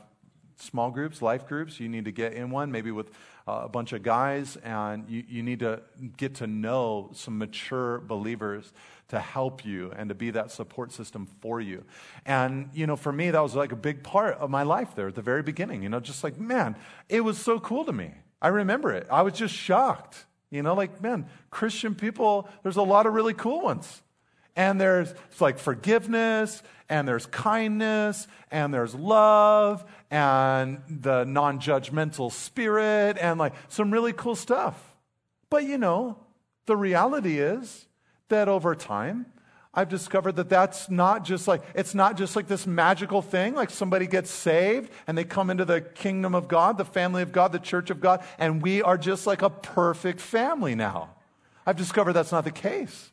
small 0.63 0.91
groups, 0.91 1.21
life 1.21 1.47
groups. 1.47 1.79
You 1.79 1.89
need 1.89 2.05
to 2.05 2.11
get 2.11 2.33
in 2.33 2.49
one, 2.49 2.71
maybe 2.71 2.91
with 2.91 3.11
uh, 3.47 3.61
a 3.63 3.69
bunch 3.69 3.93
of 3.93 4.03
guys, 4.03 4.55
and 4.57 5.09
you, 5.09 5.23
you 5.27 5.43
need 5.43 5.59
to 5.59 5.81
get 6.17 6.35
to 6.35 6.47
know 6.47 7.09
some 7.13 7.37
mature 7.37 7.99
believers 7.99 8.73
to 9.09 9.19
help 9.19 9.65
you 9.65 9.91
and 9.95 10.09
to 10.09 10.15
be 10.15 10.31
that 10.31 10.49
support 10.49 10.91
system 10.91 11.27
for 11.41 11.61
you. 11.61 11.83
And, 12.25 12.69
you 12.73 12.87
know, 12.87 12.95
for 12.95 13.11
me, 13.11 13.31
that 13.31 13.41
was 13.41 13.53
like 13.53 13.71
a 13.71 13.75
big 13.75 14.01
part 14.01 14.37
of 14.37 14.49
my 14.49 14.63
life 14.63 14.95
there 14.95 15.09
at 15.09 15.15
the 15.15 15.21
very 15.21 15.43
beginning. 15.43 15.83
You 15.83 15.89
know, 15.89 15.99
just 15.99 16.23
like, 16.23 16.39
man, 16.39 16.75
it 17.09 17.21
was 17.21 17.37
so 17.37 17.59
cool 17.59 17.85
to 17.85 17.93
me. 17.93 18.13
I 18.41 18.47
remember 18.47 18.91
it. 18.91 19.07
I 19.11 19.21
was 19.21 19.33
just 19.33 19.53
shocked. 19.53 20.25
You 20.49 20.63
know, 20.63 20.73
like, 20.73 21.01
man, 21.01 21.27
Christian 21.49 21.95
people, 21.95 22.47
there's 22.61 22.77
a 22.77 22.83
lot 22.83 23.05
of 23.05 23.13
really 23.13 23.33
cool 23.33 23.61
ones. 23.61 24.01
And 24.55 24.79
there's 24.79 25.13
like 25.39 25.57
forgiveness, 25.57 26.61
and 26.93 27.07
there's 27.07 27.25
kindness, 27.25 28.27
and 28.51 28.71
there's 28.71 28.93
love, 28.93 29.83
and 30.11 30.79
the 30.87 31.23
non 31.23 31.59
judgmental 31.59 32.31
spirit, 32.31 33.17
and 33.19 33.39
like 33.39 33.53
some 33.67 33.89
really 33.89 34.13
cool 34.13 34.35
stuff. 34.35 34.95
But 35.49 35.63
you 35.63 35.79
know, 35.79 36.19
the 36.67 36.77
reality 36.77 37.39
is, 37.39 37.87
that 38.29 38.47
over 38.47 38.75
time, 38.75 39.25
I've 39.73 39.89
discovered 39.89 40.35
that 40.35 40.49
that's 40.49 40.89
not 40.89 41.25
just 41.25 41.47
like, 41.47 41.63
it's 41.73 41.95
not 41.95 42.15
just 42.15 42.35
like 42.35 42.47
this 42.47 42.67
magical 42.67 43.23
thing, 43.23 43.55
like 43.55 43.71
somebody 43.71 44.05
gets 44.05 44.29
saved 44.29 44.91
and 45.07 45.17
they 45.17 45.23
come 45.23 45.49
into 45.49 45.65
the 45.65 45.81
kingdom 45.81 46.35
of 46.35 46.47
God, 46.47 46.77
the 46.77 46.85
family 46.85 47.23
of 47.23 47.31
God, 47.31 47.51
the 47.51 47.59
church 47.59 47.89
of 47.89 47.99
God, 48.01 48.23
and 48.37 48.61
we 48.61 48.83
are 48.83 48.99
just 48.99 49.25
like 49.25 49.41
a 49.41 49.49
perfect 49.49 50.21
family 50.21 50.75
now. 50.75 51.15
I've 51.65 51.77
discovered 51.77 52.13
that's 52.13 52.31
not 52.31 52.43
the 52.43 52.51
case. 52.51 53.12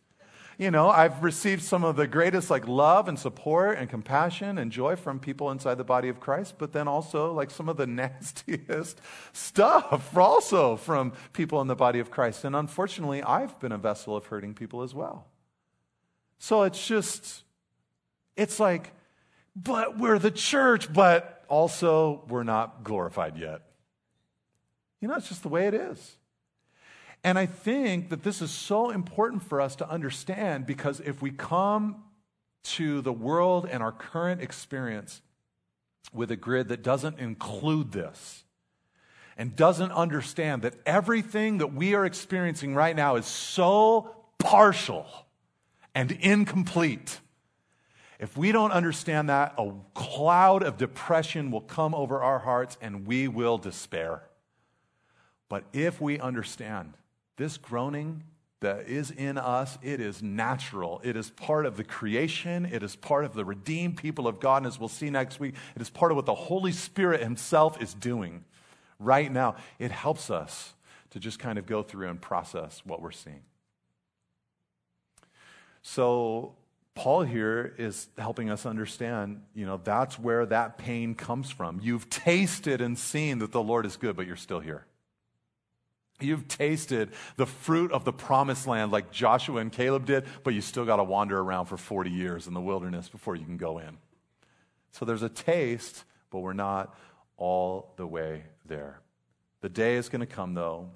You 0.61 0.70
know, 0.70 0.90
I've 0.90 1.22
received 1.22 1.62
some 1.62 1.84
of 1.84 1.96
the 1.96 2.06
greatest 2.06 2.50
like 2.50 2.68
love 2.68 3.08
and 3.08 3.18
support 3.18 3.78
and 3.78 3.88
compassion 3.88 4.58
and 4.58 4.70
joy 4.70 4.94
from 4.94 5.18
people 5.18 5.50
inside 5.50 5.76
the 5.76 5.84
body 5.84 6.11
of 6.11 6.20
Christ, 6.20 6.56
but 6.58 6.74
then 6.74 6.86
also 6.86 7.32
like 7.32 7.50
some 7.50 7.70
of 7.70 7.78
the 7.78 7.86
nastiest 7.86 9.00
stuff 9.32 10.14
also 10.14 10.76
from 10.76 11.14
people 11.32 11.62
in 11.62 11.66
the 11.66 11.74
body 11.74 11.98
of 11.98 12.11
Christ. 12.11 12.44
And 12.44 12.54
unfortunately, 12.54 13.22
I've 13.22 13.58
been 13.58 13.72
a 13.72 13.78
vessel 13.78 14.14
of 14.14 14.26
hurting 14.26 14.52
people 14.52 14.82
as 14.82 14.94
well. 14.94 15.28
So 16.38 16.64
it's 16.64 16.86
just, 16.86 17.42
it's 18.36 18.61
like, 18.61 18.92
but 19.56 19.96
we're 19.96 20.18
the 20.18 20.30
church, 20.30 20.92
but 20.92 21.42
also 21.48 22.22
we're 22.28 22.42
not 22.42 22.84
glorified 22.84 23.38
yet. 23.38 23.62
You 25.00 25.08
know, 25.08 25.14
it's 25.14 25.30
just 25.30 25.42
the 25.42 25.48
way 25.48 25.68
it 25.68 25.72
is. 25.72 26.18
And 27.22 27.38
I 27.38 27.46
think 27.46 28.08
that 28.10 28.22
this 28.22 28.40
is 28.40 28.50
so 28.50 28.90
important 28.90 29.42
for 29.42 29.60
us 29.60 29.76
to 29.76 29.88
understand 29.88 30.66
because 30.66 31.00
if 31.00 31.20
we 31.20 31.30
come 31.30 32.02
to 32.62 33.00
the 33.02 33.12
world 33.12 33.66
and 33.70 33.82
our 33.82 33.92
current 33.92 34.40
experience 34.40 35.20
with 36.12 36.30
a 36.30 36.36
grid 36.36 36.68
that 36.68 36.82
doesn't 36.82 37.18
include 37.18 37.92
this 37.92 38.44
and 39.36 39.54
doesn't 39.54 39.92
understand 39.92 40.62
that 40.62 40.74
everything 40.86 41.58
that 41.58 41.74
we 41.74 41.94
are 41.94 42.04
experiencing 42.04 42.74
right 42.74 42.96
now 42.96 43.16
is 43.16 43.26
so 43.26 44.14
partial 44.38 45.06
and 45.94 46.12
incomplete. 46.12 47.20
If 48.18 48.36
we 48.36 48.52
don't 48.52 48.72
understand 48.72 49.28
that, 49.28 49.54
a 49.56 49.72
cloud 49.94 50.62
of 50.62 50.76
depression 50.76 51.50
will 51.50 51.62
come 51.62 51.94
over 51.94 52.22
our 52.22 52.38
hearts 52.38 52.76
and 52.80 53.06
we 53.06 53.28
will 53.28 53.56
despair. 53.56 54.22
But 55.48 55.64
if 55.72 56.00
we 56.00 56.18
understand 56.18 56.94
this 57.41 57.57
groaning 57.57 58.22
that 58.61 58.86
is 58.86 59.11
in 59.11 59.38
us, 59.38 59.78
it 59.82 59.99
is 59.99 60.22
natural. 60.22 61.01
It 61.03 61.16
is 61.16 61.30
part 61.30 61.64
of 61.64 61.78
the 61.78 61.84
creation. 61.84 62.66
It 62.66 62.82
is 62.82 62.95
part 62.95 63.24
of 63.24 63.32
the 63.32 63.47
redeemed 63.47 63.97
people 63.97 64.28
of 64.28 64.41
God. 64.41 64.59
And 64.59 64.66
as 64.66 64.78
we'll 64.78 64.91
see 64.91 65.09
next 65.09 65.41
week, 65.41 65.55
it 65.74 65.80
is 65.80 65.88
part 65.88 66.12
of 66.12 66.16
what 66.16 66.26
the 66.26 66.34
Holy 66.34 66.70
Spirit 66.70 67.22
Himself 67.22 67.80
is 67.80 67.95
doing 67.95 68.45
right 68.99 69.32
now. 69.32 69.57
It 69.78 69.91
helps 69.91 70.30
us 70.30 70.74
to 71.12 71.18
just 71.18 71.38
kind 71.38 71.59
of 71.59 71.64
go 71.64 71.82
through 71.82 72.09
and 72.09 72.20
process 72.20 72.82
what 72.84 73.01
we're 73.01 73.11
seeing. 73.11 73.41
So, 75.80 76.57
Paul 76.95 77.22
here 77.22 77.72
is 77.78 78.09
helping 78.18 78.51
us 78.51 78.66
understand, 78.66 79.41
you 79.55 79.64
know, 79.64 79.80
that's 79.82 80.18
where 80.18 80.45
that 80.45 80.76
pain 80.76 81.14
comes 81.14 81.51
from. 81.51 81.80
You've 81.82 82.11
tasted 82.11 82.82
and 82.82 82.99
seen 82.99 83.38
that 83.38 83.53
the 83.53 83.62
Lord 83.62 83.86
is 83.86 83.97
good, 83.97 84.14
but 84.14 84.26
you're 84.26 84.36
still 84.36 84.61
here. 84.61 84.84
You've 86.22 86.48
tasted 86.48 87.10
the 87.36 87.46
fruit 87.46 87.92
of 87.92 88.04
the 88.04 88.12
promised 88.12 88.66
land 88.66 88.92
like 88.92 89.10
Joshua 89.10 89.60
and 89.60 89.72
Caleb 89.72 90.06
did, 90.06 90.24
but 90.44 90.54
you 90.54 90.60
still 90.60 90.84
got 90.84 90.96
to 90.96 91.04
wander 91.04 91.38
around 91.38 91.66
for 91.66 91.76
40 91.76 92.10
years 92.10 92.46
in 92.46 92.54
the 92.54 92.60
wilderness 92.60 93.08
before 93.08 93.36
you 93.36 93.44
can 93.44 93.56
go 93.56 93.78
in. 93.78 93.98
So 94.92 95.04
there's 95.04 95.22
a 95.22 95.28
taste, 95.28 96.04
but 96.30 96.40
we're 96.40 96.52
not 96.52 96.94
all 97.36 97.94
the 97.96 98.06
way 98.06 98.44
there. 98.66 99.00
The 99.60 99.68
day 99.68 99.96
is 99.96 100.08
going 100.08 100.20
to 100.20 100.26
come, 100.26 100.54
though, 100.54 100.90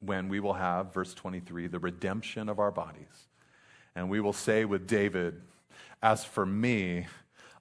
when 0.00 0.28
we 0.28 0.40
will 0.40 0.54
have, 0.54 0.92
verse 0.92 1.14
23, 1.14 1.66
the 1.66 1.78
redemption 1.78 2.48
of 2.48 2.58
our 2.58 2.70
bodies. 2.70 3.28
And 3.94 4.10
we 4.10 4.20
will 4.20 4.32
say 4.32 4.64
with 4.64 4.86
David, 4.86 5.40
As 6.02 6.24
for 6.24 6.44
me, 6.44 7.06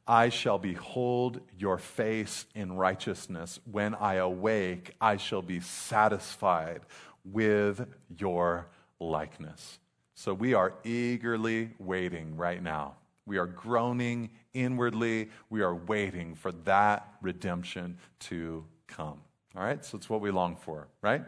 I 0.07 0.29
shall 0.29 0.59
behold 0.59 1.41
your 1.57 1.77
face 1.77 2.45
in 2.53 2.75
righteousness. 2.75 3.59
When 3.69 3.95
I 3.95 4.15
awake, 4.15 4.91
I 5.01 5.17
shall 5.17 5.41
be 5.41 5.59
satisfied 5.59 6.81
with 7.23 7.87
your 8.17 8.67
likeness. 8.99 9.79
So 10.13 10.33
we 10.33 10.53
are 10.53 10.73
eagerly 10.83 11.71
waiting 11.79 12.37
right 12.37 12.61
now. 12.61 12.95
We 13.25 13.37
are 13.37 13.47
groaning 13.47 14.29
inwardly. 14.53 15.29
We 15.49 15.61
are 15.61 15.73
waiting 15.73 16.35
for 16.35 16.51
that 16.51 17.07
redemption 17.21 17.97
to 18.21 18.63
come. 18.87 19.19
All 19.55 19.63
right? 19.63 19.83
So 19.83 19.97
it's 19.97 20.09
what 20.09 20.21
we 20.21 20.29
long 20.29 20.55
for, 20.55 20.87
right? 21.01 21.21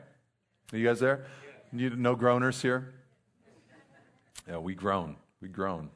Are 0.72 0.78
you 0.78 0.86
guys 0.86 1.00
there? 1.00 1.26
Need 1.72 1.98
no 1.98 2.16
groaners 2.16 2.62
here? 2.62 2.94
Yeah, 4.48 4.58
we 4.58 4.76
groan. 4.76 5.16
We 5.42 5.48
groan. 5.50 5.90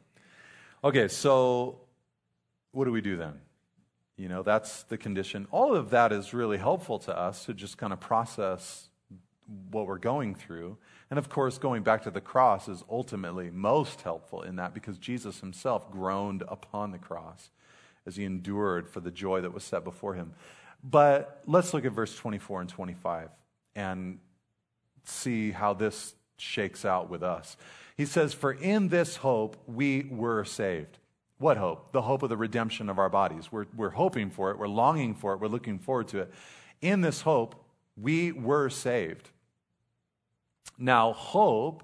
Okay, 0.83 1.07
so 1.07 1.77
what 2.71 2.85
do 2.85 2.91
we 2.91 3.01
do 3.01 3.17
then? 3.17 3.39
You 4.17 4.29
know, 4.29 4.43
that's 4.43 4.83
the 4.83 4.97
condition. 4.97 5.47
All 5.51 5.75
of 5.75 5.89
that 5.89 6.11
is 6.11 6.33
really 6.33 6.57
helpful 6.57 6.99
to 6.99 7.17
us 7.17 7.45
to 7.45 7.53
just 7.53 7.77
kind 7.77 7.91
of 7.91 7.99
process 7.99 8.89
what 9.71 9.87
we're 9.87 9.97
going 9.97 10.35
through. 10.35 10.77
And 11.09 11.17
of 11.17 11.29
course, 11.29 11.57
going 11.57 11.83
back 11.83 12.03
to 12.03 12.11
the 12.11 12.21
cross 12.21 12.67
is 12.67 12.83
ultimately 12.89 13.49
most 13.49 14.01
helpful 14.01 14.43
in 14.43 14.57
that 14.57 14.73
because 14.73 14.97
Jesus 14.97 15.39
himself 15.39 15.91
groaned 15.91 16.43
upon 16.47 16.91
the 16.91 16.97
cross 16.97 17.49
as 18.05 18.15
he 18.15 18.23
endured 18.23 18.87
for 18.87 18.99
the 18.99 19.11
joy 19.11 19.41
that 19.41 19.53
was 19.53 19.63
set 19.63 19.83
before 19.83 20.13
him. 20.13 20.33
But 20.83 21.41
let's 21.45 21.73
look 21.73 21.85
at 21.85 21.91
verse 21.91 22.15
24 22.15 22.61
and 22.61 22.69
25 22.69 23.29
and 23.75 24.19
see 25.03 25.51
how 25.51 25.73
this 25.73 26.15
shakes 26.37 26.85
out 26.85 27.09
with 27.09 27.23
us. 27.23 27.57
He 27.97 28.05
says, 28.05 28.33
For 28.33 28.51
in 28.51 28.87
this 28.87 29.17
hope 29.17 29.57
we 29.67 30.07
were 30.09 30.43
saved. 30.45 30.97
What 31.41 31.57
hope? 31.57 31.91
The 31.91 32.03
hope 32.03 32.21
of 32.21 32.29
the 32.29 32.37
redemption 32.37 32.87
of 32.87 32.99
our 32.99 33.09
bodies. 33.09 33.51
We're, 33.51 33.65
we're 33.75 33.89
hoping 33.89 34.29
for 34.29 34.51
it, 34.51 34.59
we're 34.59 34.67
longing 34.67 35.15
for 35.15 35.33
it, 35.33 35.39
we're 35.39 35.47
looking 35.47 35.79
forward 35.79 36.07
to 36.09 36.19
it. 36.19 36.33
In 36.81 37.01
this 37.01 37.21
hope, 37.21 37.55
we 37.99 38.31
were 38.31 38.69
saved. 38.69 39.31
Now, 40.77 41.13
hope 41.13 41.81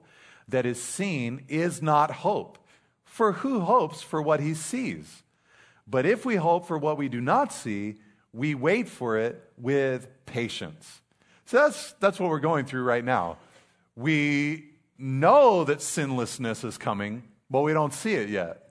that 0.47 0.68
is 0.68 0.80
seen 0.80 1.43
is 1.47 1.82
not 1.82 2.12
hope. 2.12 2.60
For 3.03 3.32
who 3.32 3.62
hopes 3.62 4.03
for 4.03 4.22
what 4.22 4.41
he 4.41 4.53
sees? 4.53 5.24
But 5.88 6.05
if 6.05 6.24
we 6.24 6.36
hope 6.36 6.68
for 6.68 6.78
what 6.78 6.99
we 6.99 7.10
do 7.10 7.20
not 7.20 7.51
see, 7.51 7.95
we 8.32 8.53
wait 8.53 8.88
for 8.88 9.18
it 9.18 9.41
with 9.58 10.08
patience. 10.28 11.01
So 11.45 11.58
that's, 11.58 11.93
that's 11.93 12.20
what 12.20 12.30
we're 12.30 12.39
going 12.39 12.66
through 12.66 12.84
right 12.84 13.03
now. 13.03 13.38
We 13.95 14.66
know 14.99 15.64
that 15.64 15.80
sinlessness 15.80 16.64
is 16.64 16.78
coming, 16.78 17.24
but 17.49 17.62
we 17.62 17.74
don't 17.74 17.93
see 17.93 18.14
it 18.14 18.30
yet. 18.30 18.66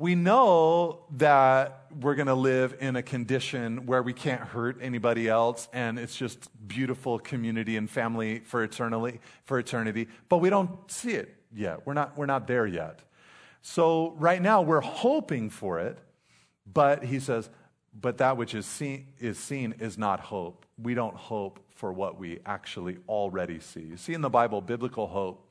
We 0.00 0.14
know 0.14 1.00
that 1.16 1.86
we're 2.00 2.14
going 2.14 2.28
to 2.28 2.34
live 2.34 2.76
in 2.78 2.94
a 2.94 3.02
condition 3.02 3.84
where 3.86 4.00
we 4.00 4.12
can't 4.12 4.40
hurt 4.40 4.78
anybody 4.80 5.28
else 5.28 5.68
and 5.72 5.98
it's 5.98 6.14
just 6.14 6.48
beautiful 6.68 7.18
community 7.18 7.76
and 7.76 7.90
family 7.90 8.38
for 8.38 8.62
eternally 8.62 9.20
for 9.44 9.58
eternity, 9.58 10.06
but 10.28 10.38
we 10.38 10.50
don't 10.50 10.70
see 10.88 11.14
it 11.14 11.34
yet. 11.52 11.84
We're 11.84 11.94
not 11.94 12.16
we're 12.16 12.26
not 12.26 12.46
there 12.46 12.64
yet. 12.64 13.00
So 13.60 14.14
right 14.18 14.40
now 14.40 14.62
we're 14.62 14.80
hoping 14.80 15.50
for 15.50 15.80
it, 15.80 15.98
but 16.72 17.04
he 17.04 17.18
says, 17.18 17.50
but 17.92 18.18
that 18.18 18.36
which 18.36 18.54
is 18.54 18.66
seen 18.66 19.08
is 19.18 19.36
seen 19.36 19.74
is 19.80 19.98
not 19.98 20.20
hope. 20.20 20.64
We 20.80 20.94
don't 20.94 21.16
hope 21.16 21.58
for 21.74 21.92
what 21.92 22.20
we 22.20 22.38
actually 22.46 22.98
already 23.08 23.58
see. 23.58 23.80
You 23.80 23.96
see 23.96 24.14
in 24.14 24.20
the 24.20 24.30
Bible 24.30 24.60
biblical 24.60 25.08
hope 25.08 25.50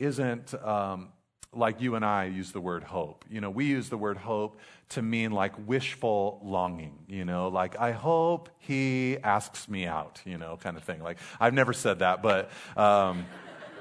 isn't 0.00 0.52
um, 0.64 1.10
like 1.56 1.80
you 1.80 1.94
and 1.94 2.04
I 2.04 2.24
use 2.26 2.52
the 2.52 2.60
word 2.60 2.82
hope. 2.82 3.24
You 3.30 3.40
know, 3.40 3.50
we 3.50 3.66
use 3.66 3.88
the 3.88 3.96
word 3.96 4.16
hope 4.16 4.58
to 4.90 5.02
mean 5.02 5.32
like 5.32 5.54
wishful 5.66 6.40
longing, 6.42 6.98
you 7.08 7.24
know, 7.24 7.48
like 7.48 7.78
I 7.78 7.92
hope 7.92 8.48
he 8.58 9.18
asks 9.22 9.68
me 9.68 9.86
out, 9.86 10.20
you 10.24 10.38
know, 10.38 10.56
kind 10.56 10.76
of 10.76 10.84
thing. 10.84 11.02
Like 11.02 11.18
I've 11.40 11.54
never 11.54 11.72
said 11.72 12.00
that, 12.00 12.22
but, 12.22 12.50
um, 12.76 13.26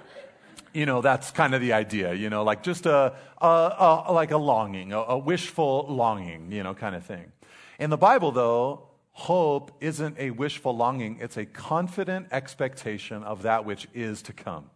you 0.73 0.85
know, 0.85 1.01
that's 1.01 1.31
kind 1.31 1.53
of 1.53 1.61
the 1.61 1.73
idea, 1.73 2.13
you 2.13 2.29
know, 2.29 2.43
like 2.43 2.63
just 2.63 2.85
a, 2.85 3.13
a, 3.41 4.03
a 4.07 4.13
like 4.13 4.31
a 4.31 4.37
longing, 4.37 4.93
a, 4.93 4.99
a 4.99 5.17
wishful 5.17 5.85
longing, 5.89 6.51
you 6.51 6.63
know, 6.63 6.73
kind 6.73 6.95
of 6.95 7.05
thing. 7.05 7.31
In 7.79 7.89
the 7.89 7.97
Bible, 7.97 8.31
though, 8.31 8.87
hope 9.11 9.71
isn't 9.81 10.17
a 10.17 10.31
wishful 10.31 10.75
longing, 10.75 11.17
it's 11.19 11.37
a 11.37 11.45
confident 11.45 12.27
expectation 12.31 13.23
of 13.23 13.43
that 13.43 13.65
which 13.65 13.87
is 13.93 14.21
to 14.23 14.33
come 14.33 14.69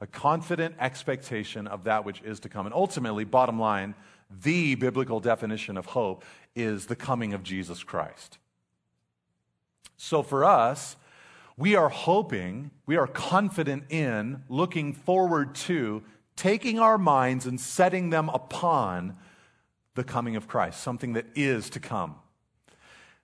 a 0.00 0.06
confident 0.06 0.74
expectation 0.78 1.66
of 1.66 1.84
that 1.84 2.04
which 2.04 2.22
is 2.22 2.40
to 2.40 2.48
come. 2.48 2.66
And 2.66 2.74
ultimately, 2.74 3.24
bottom 3.24 3.58
line, 3.58 3.94
the 4.42 4.74
biblical 4.76 5.20
definition 5.20 5.76
of 5.76 5.86
hope 5.86 6.24
is 6.54 6.86
the 6.86 6.96
coming 6.96 7.34
of 7.34 7.42
Jesus 7.42 7.82
Christ. 7.82 8.38
So 9.96 10.22
for 10.22 10.44
us, 10.44 10.96
we 11.56 11.74
are 11.74 11.90
hoping, 11.90 12.70
we 12.86 12.96
are 12.96 13.06
confident 13.06 13.84
in, 13.90 14.44
looking 14.48 14.94
forward 14.94 15.54
to, 15.56 16.02
taking 16.36 16.78
our 16.78 16.96
minds 16.96 17.44
and 17.44 17.60
setting 17.60 18.08
them 18.08 18.30
upon 18.30 19.16
the 19.94 20.04
coming 20.04 20.36
of 20.36 20.48
Christ, 20.48 20.80
something 20.80 21.12
that 21.12 21.26
is 21.34 21.68
to 21.70 21.80
come. 21.80 22.14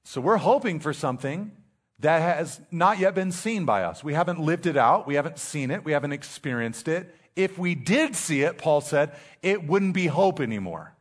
So 0.05 0.21
we're 0.21 0.37
hoping 0.37 0.81
for 0.81 0.93
something 0.93 1.53
that 2.01 2.21
has 2.21 2.61
not 2.71 2.99
yet 2.99 3.15
been 3.15 3.33
seen 3.33 3.65
by 3.65 3.83
us. 3.83 4.05
We 4.05 4.15
haven't 4.15 4.41
lived 4.41 4.67
it 4.67 4.77
out, 4.77 5.07
we 5.07 5.15
haven't 5.15 5.39
seen 5.39 5.71
it, 5.71 5.85
we 5.85 5.93
haven't 5.93 6.13
experienced 6.13 6.89
it. 6.89 7.15
If 7.35 7.59
we 7.59 7.75
did 7.75 8.17
see 8.17 8.43
it, 8.43 8.59
Paul 8.59 8.81
said, 8.81 9.13
it 9.43 9.67
wouldn't 9.67 9.95
be 9.95 10.07
hope 10.07 10.41
anymore. 10.41 10.95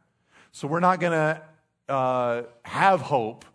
So 0.51 0.67
we're 0.67 0.79
not 0.79 0.99
going 0.99 1.13
to 1.13 1.93
uh, 1.93 2.43
have 2.63 3.01
hope 3.01 3.45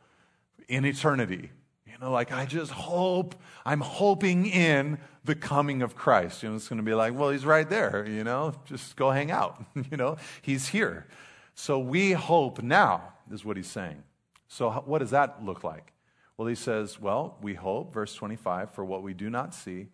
in 0.69 0.85
eternity. 0.85 1.51
You 1.87 1.95
know, 2.01 2.11
like 2.11 2.33
I 2.33 2.47
just 2.47 2.71
hope, 2.71 3.35
I'm 3.65 3.81
hoping 3.81 4.47
in 4.47 4.99
the 5.25 5.35
coming 5.35 5.83
of 5.83 5.95
Christ. 5.95 6.43
You 6.43 6.51
know, 6.51 6.57
it's 6.57 6.69
going 6.69 6.79
to 6.79 6.83
be 6.83 6.95
like, 6.95 7.15
well, 7.15 7.31
he's 7.31 7.45
right 7.45 7.69
there, 7.69 8.07
you 8.09 8.25
know, 8.25 8.55
just 8.67 8.97
go 8.97 9.11
hang 9.11 9.31
out. 9.31 9.63
you 9.91 9.97
know, 9.97 10.17
he's 10.43 10.69
here. 10.69 11.07
So 11.55 11.79
we 11.79 12.13
hope 12.13 12.63
now, 12.63 13.13
is 13.31 13.45
what 13.45 13.57
he's 13.57 13.67
saying. 13.67 14.03
So, 14.49 14.71
what 14.71 14.99
does 14.99 15.11
that 15.11 15.45
look 15.45 15.63
like? 15.63 15.93
Well, 16.41 16.49
he 16.49 16.55
says, 16.55 16.99
Well, 16.99 17.37
we 17.43 17.53
hope, 17.53 17.93
verse 17.93 18.15
25, 18.15 18.71
for 18.71 18.83
what 18.83 19.03
we 19.03 19.13
do 19.13 19.29
not 19.29 19.55
see. 19.55 19.89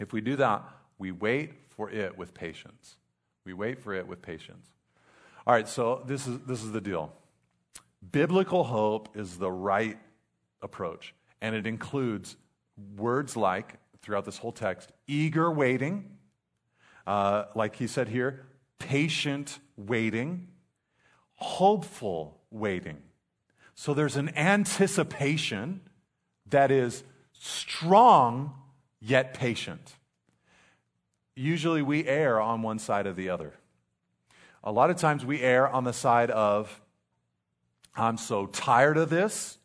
If 0.00 0.12
we 0.12 0.20
do 0.20 0.34
that, 0.34 0.64
we 0.98 1.12
wait 1.12 1.52
for 1.68 1.88
it 1.88 2.18
with 2.18 2.34
patience. 2.34 2.96
We 3.44 3.52
wait 3.52 3.78
for 3.78 3.94
it 3.94 4.08
with 4.08 4.22
patience. 4.22 4.66
All 5.46 5.54
right, 5.54 5.68
so 5.68 6.02
this 6.04 6.26
is, 6.26 6.40
this 6.48 6.64
is 6.64 6.72
the 6.72 6.80
deal. 6.80 7.12
Biblical 8.10 8.64
hope 8.64 9.16
is 9.16 9.38
the 9.38 9.52
right 9.52 9.96
approach, 10.62 11.14
and 11.40 11.54
it 11.54 11.64
includes 11.64 12.34
words 12.96 13.36
like, 13.36 13.74
throughout 14.02 14.24
this 14.24 14.38
whole 14.38 14.50
text, 14.50 14.90
eager 15.06 15.48
waiting, 15.48 16.10
uh, 17.06 17.44
like 17.54 17.76
he 17.76 17.86
said 17.86 18.08
here, 18.08 18.46
patient 18.80 19.60
waiting, 19.76 20.48
hopeful 21.36 22.40
waiting. 22.50 23.00
So 23.74 23.94
there's 23.94 24.16
an 24.16 24.36
anticipation 24.36 25.80
that 26.50 26.70
is 26.70 27.02
strong 27.32 28.54
yet 29.00 29.34
patient. 29.34 29.94
Usually 31.34 31.82
we 31.82 32.06
err 32.06 32.40
on 32.40 32.62
one 32.62 32.78
side 32.78 33.06
or 33.06 33.12
the 33.12 33.30
other. 33.30 33.54
A 34.62 34.72
lot 34.72 34.90
of 34.90 34.96
times 34.96 35.24
we 35.24 35.42
err 35.42 35.68
on 35.68 35.84
the 35.84 35.92
side 35.92 36.30
of, 36.30 36.80
I'm 37.94 38.16
so 38.16 38.46
tired 38.46 38.96
of 38.96 39.10
this. 39.10 39.58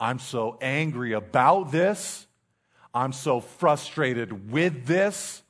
I'm 0.00 0.18
so 0.18 0.58
angry 0.60 1.12
about 1.12 1.70
this. 1.70 2.26
I'm 2.94 3.12
so 3.12 3.40
frustrated 3.40 4.50
with 4.50 4.86
this. 4.86 5.42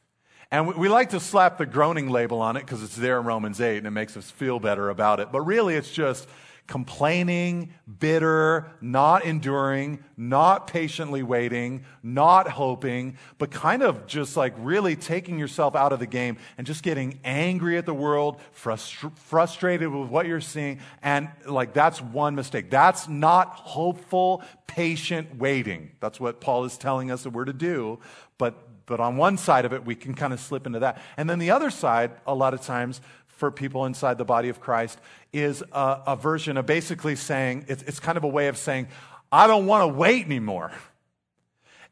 And 0.50 0.76
we, 0.76 0.90
like 0.90 1.11
to 1.11 1.20
slap 1.20 1.57
the 1.57 1.64
groaning 1.64 2.11
label 2.11 2.42
on 2.42 2.59
it 2.59 2.61
because 2.61 2.82
it's 2.82 2.94
there 2.94 3.18
in 3.18 3.24
Romans 3.24 3.59
8 3.59 3.78
and 3.78 3.86
it 3.86 3.92
makes 3.92 4.18
us 4.18 4.30
feel 4.30 4.61
better 4.61 4.90
about 4.90 5.18
it. 5.18 5.32
But 5.32 5.40
really, 5.40 5.76
it's 5.76 5.90
just 5.90 6.28
complaining, 6.66 7.74
bitter, 7.98 8.70
not 8.80 9.24
enduring, 9.24 10.02
not 10.16 10.66
patiently 10.66 11.22
waiting, 11.22 11.84
not 12.02 12.48
hoping, 12.48 13.18
but 13.38 13.50
kind 13.50 13.82
of 13.82 14.06
just 14.06 14.36
like 14.36 14.54
really 14.58 14.96
taking 14.96 15.38
yourself 15.38 15.74
out 15.74 15.92
of 15.92 15.98
the 15.98 16.06
game 16.06 16.38
and 16.56 16.66
just 16.66 16.82
getting 16.82 17.18
angry 17.24 17.76
at 17.76 17.84
the 17.84 17.94
world, 17.94 18.40
frustr- 18.56 19.16
frustrated 19.18 19.88
with 19.88 20.08
what 20.08 20.26
you're 20.26 20.40
seeing. 20.40 20.80
And 21.02 21.28
like 21.46 21.72
that's 21.74 22.00
one 22.00 22.34
mistake. 22.34 22.70
That's 22.70 23.08
not 23.08 23.48
hopeful, 23.48 24.42
patient 24.66 25.36
waiting. 25.36 25.90
That's 26.00 26.20
what 26.20 26.40
Paul 26.40 26.64
is 26.64 26.78
telling 26.78 27.10
us 27.10 27.24
that 27.24 27.30
we're 27.30 27.44
to 27.44 27.52
do. 27.52 27.98
But 28.38 28.68
but 28.86 29.00
on 29.00 29.16
one 29.16 29.38
side 29.38 29.64
of 29.64 29.72
it, 29.72 29.84
we 29.84 29.94
can 29.94 30.14
kind 30.14 30.32
of 30.32 30.40
slip 30.40 30.66
into 30.66 30.80
that. 30.80 31.00
And 31.16 31.30
then 31.30 31.38
the 31.38 31.52
other 31.52 31.70
side, 31.70 32.10
a 32.26 32.34
lot 32.34 32.52
of 32.52 32.62
times, 32.62 33.00
for 33.33 33.51
people 33.51 33.87
inside 33.87 34.18
the 34.18 34.24
body 34.24 34.49
of 34.49 34.61
Christ 34.61 34.99
is 35.33 35.62
a, 35.72 36.01
a 36.09 36.16
version 36.16 36.57
of 36.57 36.66
basically 36.66 37.16
saying, 37.16 37.64
it's, 37.68 37.83
it's, 37.85 38.01
kind 38.01 38.16
of 38.16 38.24
a 38.24 38.28
way 38.28 38.49
of 38.49 38.57
saying, 38.57 38.89
I 39.30 39.47
don't 39.47 39.66
want 39.66 39.83
to 39.83 39.89
wait 39.89 40.26
anymore. 40.26 40.72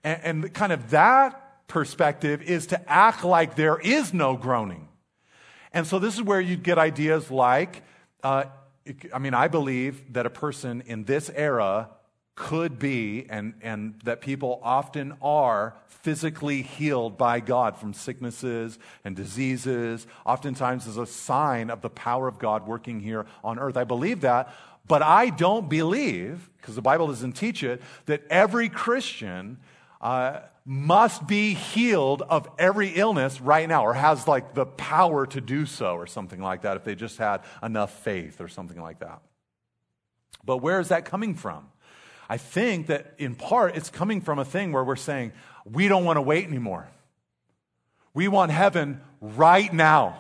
And, 0.04 0.44
and 0.44 0.54
kind 0.54 0.72
of 0.72 0.90
that 0.90 1.66
perspective 1.68 2.42
is 2.42 2.68
to 2.68 2.90
act 2.90 3.24
like 3.24 3.56
there 3.56 3.78
is 3.78 4.12
no 4.12 4.36
groaning. 4.36 4.88
And 5.72 5.86
so 5.86 5.98
this 5.98 6.14
is 6.14 6.22
where 6.22 6.40
you 6.40 6.56
get 6.56 6.78
ideas 6.78 7.30
like, 7.30 7.82
uh, 8.22 8.44
I 9.12 9.18
mean, 9.18 9.34
I 9.34 9.48
believe 9.48 10.12
that 10.12 10.26
a 10.26 10.30
person 10.30 10.82
in 10.86 11.04
this 11.04 11.30
era 11.34 11.90
could 12.40 12.78
be, 12.78 13.26
and, 13.28 13.52
and 13.60 14.00
that 14.04 14.22
people 14.22 14.60
often 14.62 15.12
are, 15.20 15.74
physically 15.88 16.62
healed 16.62 17.18
by 17.18 17.38
God 17.38 17.76
from 17.76 17.92
sicknesses 17.92 18.78
and 19.04 19.14
diseases, 19.14 20.06
oftentimes 20.24 20.88
as 20.88 20.96
a 20.96 21.04
sign 21.04 21.68
of 21.68 21.82
the 21.82 21.90
power 21.90 22.26
of 22.26 22.38
God 22.38 22.66
working 22.66 23.00
here 23.00 23.26
on 23.44 23.58
earth. 23.58 23.76
I 23.76 23.84
believe 23.84 24.22
that, 24.22 24.54
but 24.88 25.02
I 25.02 25.28
don't 25.28 25.68
believe, 25.68 26.48
because 26.56 26.74
the 26.74 26.80
Bible 26.80 27.08
doesn't 27.08 27.32
teach 27.32 27.62
it, 27.62 27.82
that 28.06 28.22
every 28.30 28.70
Christian 28.70 29.58
uh, 30.00 30.40
must 30.64 31.26
be 31.26 31.52
healed 31.52 32.22
of 32.22 32.48
every 32.58 32.88
illness 32.88 33.38
right 33.38 33.68
now 33.68 33.84
or 33.84 33.92
has 33.92 34.26
like 34.26 34.54
the 34.54 34.64
power 34.64 35.26
to 35.26 35.42
do 35.42 35.66
so 35.66 35.94
or 35.96 36.06
something 36.06 36.40
like 36.40 36.62
that 36.62 36.78
if 36.78 36.84
they 36.84 36.94
just 36.94 37.18
had 37.18 37.42
enough 37.62 37.92
faith 38.02 38.40
or 38.40 38.48
something 38.48 38.80
like 38.80 39.00
that. 39.00 39.20
But 40.42 40.58
where 40.58 40.80
is 40.80 40.88
that 40.88 41.04
coming 41.04 41.34
from? 41.34 41.66
I 42.30 42.36
think 42.36 42.86
that 42.86 43.14
in 43.18 43.34
part 43.34 43.76
it's 43.76 43.90
coming 43.90 44.20
from 44.20 44.38
a 44.38 44.44
thing 44.44 44.70
where 44.70 44.84
we're 44.84 44.94
saying, 44.94 45.32
we 45.64 45.88
don't 45.88 46.04
want 46.04 46.16
to 46.16 46.22
wait 46.22 46.46
anymore. 46.46 46.88
We 48.14 48.28
want 48.28 48.52
heaven 48.52 49.00
right 49.20 49.72
now. 49.72 50.16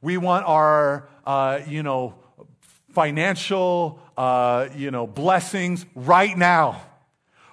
We 0.00 0.16
want 0.16 0.46
our, 0.46 1.10
uh, 1.26 1.60
you 1.68 1.82
know, 1.82 2.14
financial, 2.94 4.00
uh, 4.16 4.68
you 4.74 4.90
know, 4.90 5.06
blessings 5.06 5.84
right 5.94 6.36
now. 6.36 6.80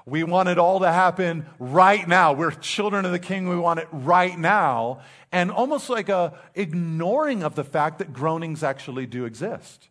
We 0.05 0.23
want 0.23 0.47
it 0.47 0.57
all 0.57 0.79
to 0.79 0.89
happen 0.89 1.45
right 1.59 2.07
now. 2.07 2.31
We're 2.31 2.51
children 2.51 3.03
of 3.03 3.11
the 3.11 3.19
king. 3.19 3.49
We 3.49 3.57
want 3.57 3.81
it 3.81 3.89
right 3.91 4.39
now. 4.39 5.01
And 5.33 5.51
almost 5.51 5.89
like 5.89 6.07
a 6.07 6.39
ignoring 6.55 7.43
of 7.43 7.55
the 7.55 7.65
fact 7.65 7.99
that 7.99 8.13
groanings 8.13 8.63
actually 8.63 9.07
do 9.07 9.25
exist. 9.25 9.89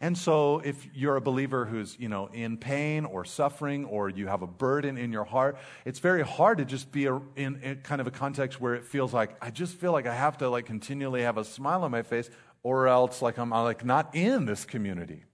And 0.00 0.16
so 0.16 0.60
if 0.60 0.86
you're 0.94 1.16
a 1.16 1.20
believer 1.20 1.64
who's, 1.64 1.96
you 1.98 2.08
know, 2.08 2.28
in 2.32 2.58
pain 2.58 3.04
or 3.04 3.24
suffering 3.24 3.84
or 3.86 4.08
you 4.08 4.26
have 4.26 4.42
a 4.42 4.46
burden 4.46 4.98
in 4.98 5.12
your 5.12 5.24
heart, 5.24 5.58
it's 5.84 5.98
very 5.98 6.22
hard 6.22 6.58
to 6.58 6.64
just 6.64 6.92
be 6.92 7.06
a, 7.06 7.14
in, 7.34 7.60
in 7.62 7.76
kind 7.82 8.00
of 8.00 8.06
a 8.06 8.10
context 8.10 8.60
where 8.60 8.74
it 8.74 8.84
feels 8.84 9.14
like 9.14 9.36
I 9.40 9.50
just 9.50 9.74
feel 9.74 9.92
like 9.92 10.06
I 10.06 10.14
have 10.14 10.38
to 10.38 10.50
like 10.50 10.66
continually 10.66 11.22
have 11.22 11.38
a 11.38 11.44
smile 11.44 11.82
on 11.84 11.90
my 11.90 12.02
face 12.02 12.28
or 12.62 12.88
else 12.88 13.22
like 13.22 13.38
I'm 13.38 13.50
like 13.50 13.84
not 13.84 14.14
in 14.14 14.44
this 14.44 14.64
community. 14.64 15.24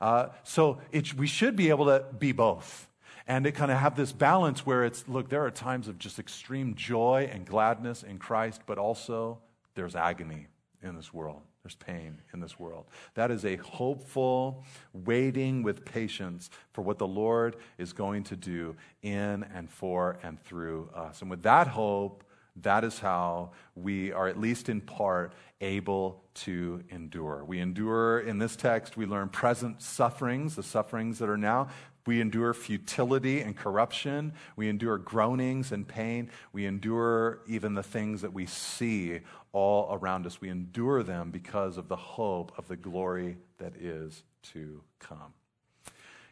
Uh, 0.00 0.28
so 0.44 0.78
we 1.16 1.26
should 1.26 1.54
be 1.54 1.68
able 1.68 1.86
to 1.86 2.04
be 2.18 2.32
both. 2.32 2.88
And 3.26 3.46
it 3.46 3.52
kind 3.52 3.70
of 3.70 3.78
have 3.78 3.94
this 3.94 4.12
balance 4.12 4.66
where 4.66 4.84
it's, 4.84 5.06
look, 5.06 5.28
there 5.28 5.44
are 5.44 5.50
times 5.52 5.86
of 5.86 5.98
just 5.98 6.18
extreme 6.18 6.74
joy 6.74 7.28
and 7.30 7.46
gladness 7.46 8.02
in 8.02 8.18
Christ, 8.18 8.62
but 8.66 8.76
also 8.76 9.38
there's 9.74 9.94
agony 9.94 10.48
in 10.82 10.96
this 10.96 11.14
world. 11.14 11.42
There's 11.62 11.74
pain 11.74 12.22
in 12.32 12.40
this 12.40 12.58
world. 12.58 12.86
That 13.14 13.30
is 13.30 13.44
a 13.44 13.56
hopeful 13.56 14.64
waiting 14.92 15.62
with 15.62 15.84
patience 15.84 16.48
for 16.72 16.82
what 16.82 16.98
the 16.98 17.06
Lord 17.06 17.56
is 17.76 17.92
going 17.92 18.24
to 18.24 18.36
do 18.36 18.76
in 19.02 19.44
and 19.54 19.70
for 19.70 20.18
and 20.22 20.42
through 20.42 20.88
us. 20.94 21.20
And 21.20 21.30
with 21.30 21.42
that 21.42 21.66
hope, 21.66 22.24
that 22.62 22.82
is 22.82 22.98
how 22.98 23.52
we 23.74 24.10
are, 24.12 24.26
at 24.26 24.40
least 24.40 24.68
in 24.68 24.80
part, 24.80 25.34
able 25.60 26.24
to 26.34 26.82
endure. 26.90 27.44
We 27.44 27.60
endure 27.60 28.20
in 28.20 28.38
this 28.38 28.56
text, 28.56 28.96
we 28.96 29.06
learn 29.06 29.28
present 29.28 29.82
sufferings, 29.82 30.56
the 30.56 30.62
sufferings 30.62 31.18
that 31.18 31.28
are 31.28 31.36
now. 31.36 31.68
We 32.06 32.20
endure 32.20 32.54
futility 32.54 33.40
and 33.42 33.54
corruption. 33.54 34.32
We 34.56 34.68
endure 34.68 34.96
groanings 34.98 35.70
and 35.70 35.86
pain. 35.86 36.30
We 36.52 36.64
endure 36.64 37.40
even 37.46 37.74
the 37.74 37.82
things 37.82 38.22
that 38.22 38.32
we 38.32 38.46
see 38.46 39.20
all 39.52 39.88
around 39.92 40.26
us. 40.26 40.40
We 40.40 40.48
endure 40.48 41.02
them 41.02 41.30
because 41.30 41.76
of 41.76 41.88
the 41.88 41.96
hope 41.96 42.52
of 42.56 42.68
the 42.68 42.76
glory 42.76 43.36
that 43.58 43.74
is 43.76 44.22
to 44.52 44.82
come. 44.98 45.34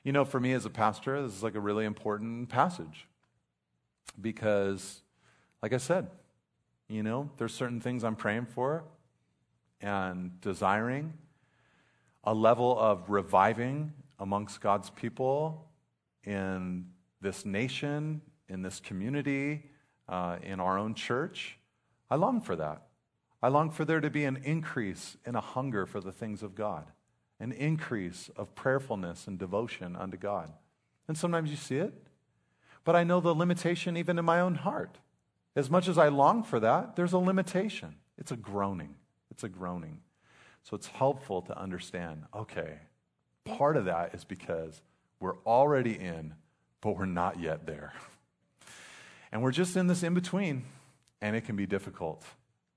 You 0.05 0.13
know, 0.13 0.25
for 0.25 0.41
me 0.41 0.53
as 0.53 0.65
a 0.65 0.71
pastor, 0.71 1.21
this 1.23 1.35
is 1.35 1.43
like 1.43 1.55
a 1.55 1.61
really 1.61 1.85
important 1.85 2.49
passage 2.49 3.07
because, 4.21 5.03
like 5.63 5.73
I 5.73 5.79
said, 5.79 6.09
you 6.89 7.03
know, 7.03 7.31
there's 7.37 7.53
certain 7.53 7.81
things 7.81 8.05
I'm 8.05 8.17
praying 8.17 8.47
for 8.47 8.85
and 9.81 10.41
desiring 10.41 11.13
a 12.25 12.35
level 12.35 12.79
of 12.79 13.09
reviving 13.09 13.93
amongst 14.19 14.61
God's 14.61 14.91
people 14.91 15.67
in 16.25 16.87
this 17.21 17.45
nation, 17.45 18.21
in 18.49 18.63
this 18.63 18.81
community, 18.81 19.63
uh, 20.09 20.37
in 20.43 20.61
our 20.61 20.79
own 20.79 20.95
church. 20.95 21.59
I 22.11 22.17
long 22.17 22.41
for 22.41 22.57
that. 22.57 22.88
I 23.43 23.49
long 23.49 23.71
for 23.71 23.85
there 23.85 24.01
to 24.01 24.11
be 24.11 24.25
an 24.25 24.41
increase 24.45 25.17
in 25.25 25.35
a 25.35 25.41
hunger 25.41 25.87
for 25.87 26.01
the 26.01 26.13
things 26.13 26.43
of 26.43 26.55
God, 26.55 26.87
an 27.39 27.53
increase 27.53 28.31
of 28.37 28.55
prayerfulness 28.55 29.27
and 29.27 29.39
devotion 29.39 29.95
unto 29.95 30.17
God. 30.17 30.53
And 31.07 31.17
sometimes 31.17 31.51
you 31.51 31.57
see 31.57 31.77
it, 31.77 31.95
but 32.85 32.97
I 32.97 33.05
know 33.05 33.21
the 33.21 33.35
limitation 33.35 33.97
even 33.97 34.19
in 34.19 34.25
my 34.25 34.41
own 34.41 34.57
heart. 34.57 34.99
As 35.55 35.71
much 35.71 35.89
as 35.89 35.99
I 35.99 36.09
long 36.09 36.43
for 36.43 36.61
that, 36.61 36.97
there's 36.97 37.13
a 37.13 37.19
limitation. 37.19 37.97
It's 38.17 38.33
a 38.33 38.37
groaning. 38.37 38.97
It's 39.31 39.45
a 39.45 39.49
groaning. 39.49 40.01
So 40.63 40.77
it's 40.77 40.89
helpful 40.89 41.43
to 41.43 41.59
understand 41.59 42.25
okay, 42.35 42.79
part 43.45 43.77
of 43.77 43.87
that 43.87 44.15
is 44.15 44.25
because 44.25 44.83
we're 45.21 45.39
already 45.47 45.99
in, 45.99 46.35
but 46.81 46.97
we're 46.97 47.07
not 47.07 47.41
yet 47.41 47.67
there. 47.67 47.93
And 49.31 49.43
we're 49.43 49.53
just 49.53 49.77
in 49.77 49.89
this 49.89 50.03
in 50.03 50.15
between, 50.15 50.65
and 51.21 51.37
it 51.37 51.43
can 51.43 51.55
be 51.55 51.67
difficult. 51.67 52.25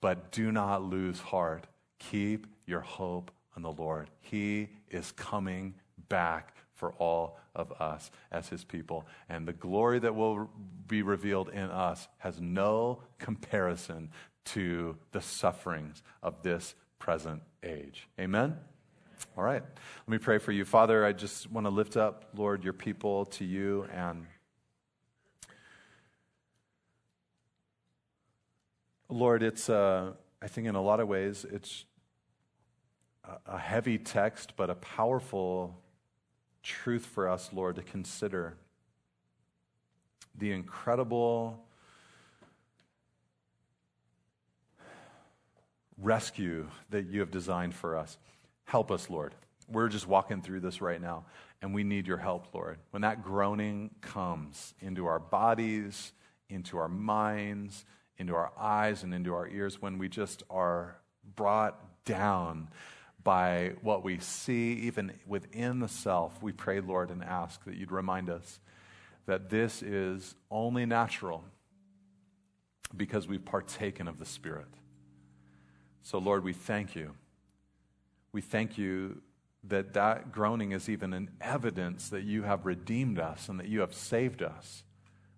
But 0.01 0.31
do 0.31 0.51
not 0.51 0.83
lose 0.83 1.19
heart. 1.19 1.67
Keep 1.99 2.47
your 2.65 2.81
hope 2.81 3.31
on 3.55 3.61
the 3.61 3.71
Lord. 3.71 4.09
He 4.19 4.69
is 4.89 5.11
coming 5.11 5.75
back 6.09 6.55
for 6.73 6.93
all 6.93 7.37
of 7.55 7.71
us 7.73 8.09
as 8.31 8.49
his 8.49 8.63
people. 8.63 9.05
And 9.29 9.47
the 9.47 9.53
glory 9.53 9.99
that 9.99 10.15
will 10.15 10.49
be 10.87 11.03
revealed 11.03 11.49
in 11.49 11.69
us 11.69 12.07
has 12.17 12.41
no 12.41 13.03
comparison 13.19 14.09
to 14.45 14.97
the 15.11 15.21
sufferings 15.21 16.01
of 16.23 16.41
this 16.41 16.73
present 16.97 17.43
age. 17.63 18.07
Amen? 18.19 18.57
All 19.37 19.43
right. 19.43 19.61
Let 19.61 20.09
me 20.09 20.17
pray 20.17 20.39
for 20.39 20.51
you. 20.51 20.65
Father, 20.65 21.05
I 21.05 21.13
just 21.13 21.51
want 21.51 21.65
to 21.65 21.71
lift 21.71 21.95
up, 21.95 22.25
Lord, 22.35 22.63
your 22.63 22.73
people 22.73 23.25
to 23.25 23.45
you 23.45 23.85
and 23.93 24.25
Lord, 29.12 29.43
it's, 29.43 29.70
uh, 29.70 30.14
I 30.41 30.47
think 30.47 30.68
in 30.68 30.76
a 30.76 30.82
lot 30.82 31.01
of 31.01 31.07
ways, 31.09 31.45
it's 31.51 31.84
a 33.45 33.57
heavy 33.57 33.97
text, 33.97 34.53
but 34.55 34.70
a 34.70 34.76
powerful 34.76 35.78
truth 36.64 37.05
for 37.05 37.30
us, 37.30 37.49
Lord, 37.51 37.76
to 37.76 37.82
consider. 37.82 38.55
The 40.38 40.51
incredible 40.53 41.62
rescue 45.97 46.68
that 46.89 47.05
you 47.05 47.20
have 47.20 47.32
designed 47.32 47.76
for 47.76 47.97
us. 47.97 48.18
Help 48.64 48.91
us, 48.91 49.09
Lord. 49.09 49.36
We're 49.70 49.89
just 49.89 50.07
walking 50.07 50.41
through 50.41 50.62
this 50.62 50.82
right 50.82 51.01
now, 51.01 51.26
and 51.62 51.74
we 51.74 51.84
need 51.84 52.07
your 52.07 52.18
help, 52.18 52.53
Lord. 52.53 52.78
When 52.91 53.01
that 53.01 53.24
groaning 53.24 53.91
comes 53.99 54.74
into 54.80 55.05
our 55.05 55.20
bodies, 55.20 56.14
into 56.49 56.78
our 56.78 56.88
minds, 56.88 57.86
into 58.18 58.36
our 58.36 58.51
eyes 58.57 59.03
and 59.03 59.14
into 59.14 59.34
our 59.34 59.47
ears 59.47 59.82
when 59.82 59.97
we 59.97 60.09
just 60.09 60.43
are 60.49 60.97
brought 61.36 62.03
down 62.05 62.70
by 63.24 63.74
what 63.82 64.03
we 64.03 64.20
see, 64.20 64.74
even 64.74 65.12
within 65.28 65.80
the 65.80 65.88
self. 65.88 66.41
We 66.41 66.51
pray, 66.51 66.82
Lord, 66.82 67.09
and 67.09 67.24
ask 67.24 67.64
that 67.66 67.76
you'd 67.76 67.91
remind 67.91 68.30
us 68.30 68.59
that 69.26 69.49
this 69.49 69.82
is 69.82 70.36
only 70.49 70.86
natural 70.86 71.43
because 72.95 73.28
we've 73.28 73.45
partaken 73.45 74.07
of 74.07 74.20
the 74.20 74.26
Spirit. 74.26 74.68
So, 76.01 76.18
Lord, 76.18 76.43
we 76.43 76.53
thank 76.53 76.95
you. 76.95 77.14
We 78.32 78.41
thank 78.41 78.78
you 78.78 79.22
that 79.64 79.93
that 79.93 80.32
groaning 80.32 80.72
is 80.72 80.89
even 80.89 81.14
an 81.14 81.30
evidence 81.39 82.09
that 82.09 82.24
you 82.24 82.43
have 82.43 82.66
redeemed 82.66 83.20
us 83.20 83.47
and 83.47 83.59
that 83.59 83.68
you 83.68 83.82
have 83.82 83.93
saved 83.93 84.41
us. 84.41 84.84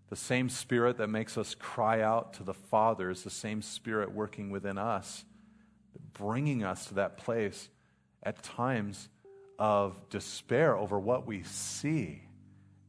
The 0.09 0.15
same 0.15 0.49
Spirit 0.49 0.97
that 0.97 1.07
makes 1.07 1.37
us 1.37 1.55
cry 1.55 2.01
out 2.01 2.33
to 2.33 2.43
the 2.43 2.53
Father 2.53 3.09
is 3.09 3.23
the 3.23 3.29
same 3.29 3.61
Spirit 3.61 4.11
working 4.11 4.49
within 4.51 4.77
us, 4.77 5.25
bringing 6.13 6.63
us 6.63 6.85
to 6.87 6.95
that 6.95 7.17
place 7.17 7.69
at 8.21 8.43
times 8.43 9.09
of 9.57 10.09
despair 10.09 10.75
over 10.75 10.99
what 10.99 11.25
we 11.25 11.43
see 11.43 12.21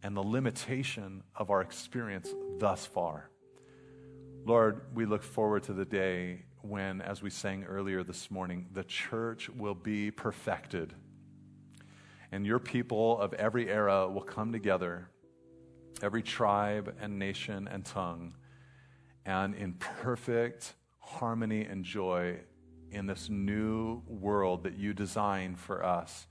and 0.03 0.17
the 0.17 0.23
limitation 0.23 1.23
of 1.35 1.51
our 1.51 1.63
experience 1.63 2.29
thus 2.59 2.85
far. 2.85 3.31
Lord, 4.45 4.83
we 4.95 5.07
look 5.07 5.23
forward 5.23 5.63
to 5.65 5.73
the 5.73 5.87
day 5.87 6.43
when, 6.61 7.01
as 7.01 7.23
we 7.23 7.31
sang 7.31 7.65
earlier 7.65 8.03
this 8.03 8.31
morning, 8.31 8.67
the 8.73 8.85
church 8.85 9.49
will 9.49 9.75
be 9.75 10.11
perfected. 10.11 10.93
And 12.31 12.47
your 12.47 12.59
people 12.59 13.19
of 13.19 13.33
every 13.35 13.71
era 13.71 14.09
will 14.09 14.23
come 14.23 14.53
together 14.53 15.09
every 16.03 16.23
tribe 16.23 16.95
and 17.01 17.19
nation 17.19 17.69
and 17.71 17.85
tongue, 17.85 18.35
and 19.25 19.55
in 19.55 19.75
perfect 19.75 20.75
harmony 20.99 21.65
and 21.65 21.85
joy 21.85 22.39
in 22.91 23.07
this 23.07 23.29
new 23.29 24.03
world 24.07 24.63
that 24.65 24.77
you 24.79 24.95
design 24.95 25.57
for 25.57 25.85
us. 25.85 26.27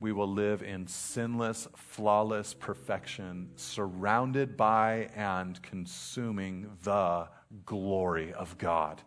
We 0.00 0.12
will 0.12 0.28
live 0.28 0.62
in 0.62 0.86
sinless, 0.86 1.68
flawless 1.76 2.54
perfection, 2.54 3.50
surrounded 3.56 4.56
by 4.56 5.10
and 5.14 5.60
consuming 5.62 6.78
the 6.82 7.28
glory 7.66 8.32
of 8.32 8.56
God. 8.56 9.02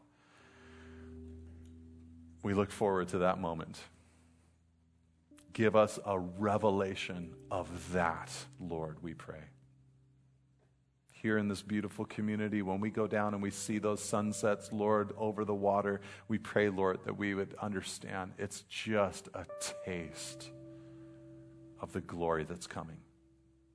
We 2.44 2.54
look 2.54 2.72
forward 2.72 3.08
to 3.10 3.20
that 3.20 3.40
moment. 3.40 3.80
Give 5.54 5.76
us 5.76 6.00
a 6.06 6.20
revelation 6.20 7.34
of 7.50 7.94
that, 7.94 8.32
Lord, 8.60 9.02
we 9.02 9.14
pray 9.14 9.44
here 11.24 11.38
in 11.38 11.48
this 11.48 11.62
beautiful 11.62 12.04
community, 12.04 12.62
when 12.62 12.82
we 12.82 12.90
go 12.90 13.08
down 13.08 13.34
and 13.34 13.42
we 13.42 13.50
see 13.50 13.80
those 13.80 14.04
sunsets, 14.04 14.70
Lord, 14.74 15.14
over 15.18 15.46
the 15.46 15.56
water, 15.56 16.02
we 16.28 16.38
pray, 16.38 16.68
Lord, 16.68 17.00
that 17.06 17.18
we 17.18 17.34
would 17.34 17.56
understand 17.62 18.34
it's 18.38 18.64
just 18.64 19.30
a 19.34 19.46
taste 19.86 20.52
of 21.80 21.94
the 21.94 22.02
glory 22.02 22.44
that's 22.44 22.68
coming, 22.68 22.98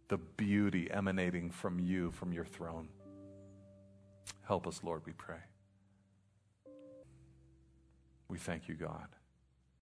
the 0.09 0.18
beauty 0.18 0.90
emanating 0.90 1.51
from 1.51 1.80
you, 1.80 2.11
from 2.11 2.34
your 2.34 2.44
throne. 2.44 2.90
Help 4.46 4.66
us, 4.66 4.80
Lord, 4.84 5.01
we 5.07 5.12
pray. 5.12 5.40
We 8.28 8.36
thank 8.36 8.68
you, 8.68 8.74
God. 8.74 9.09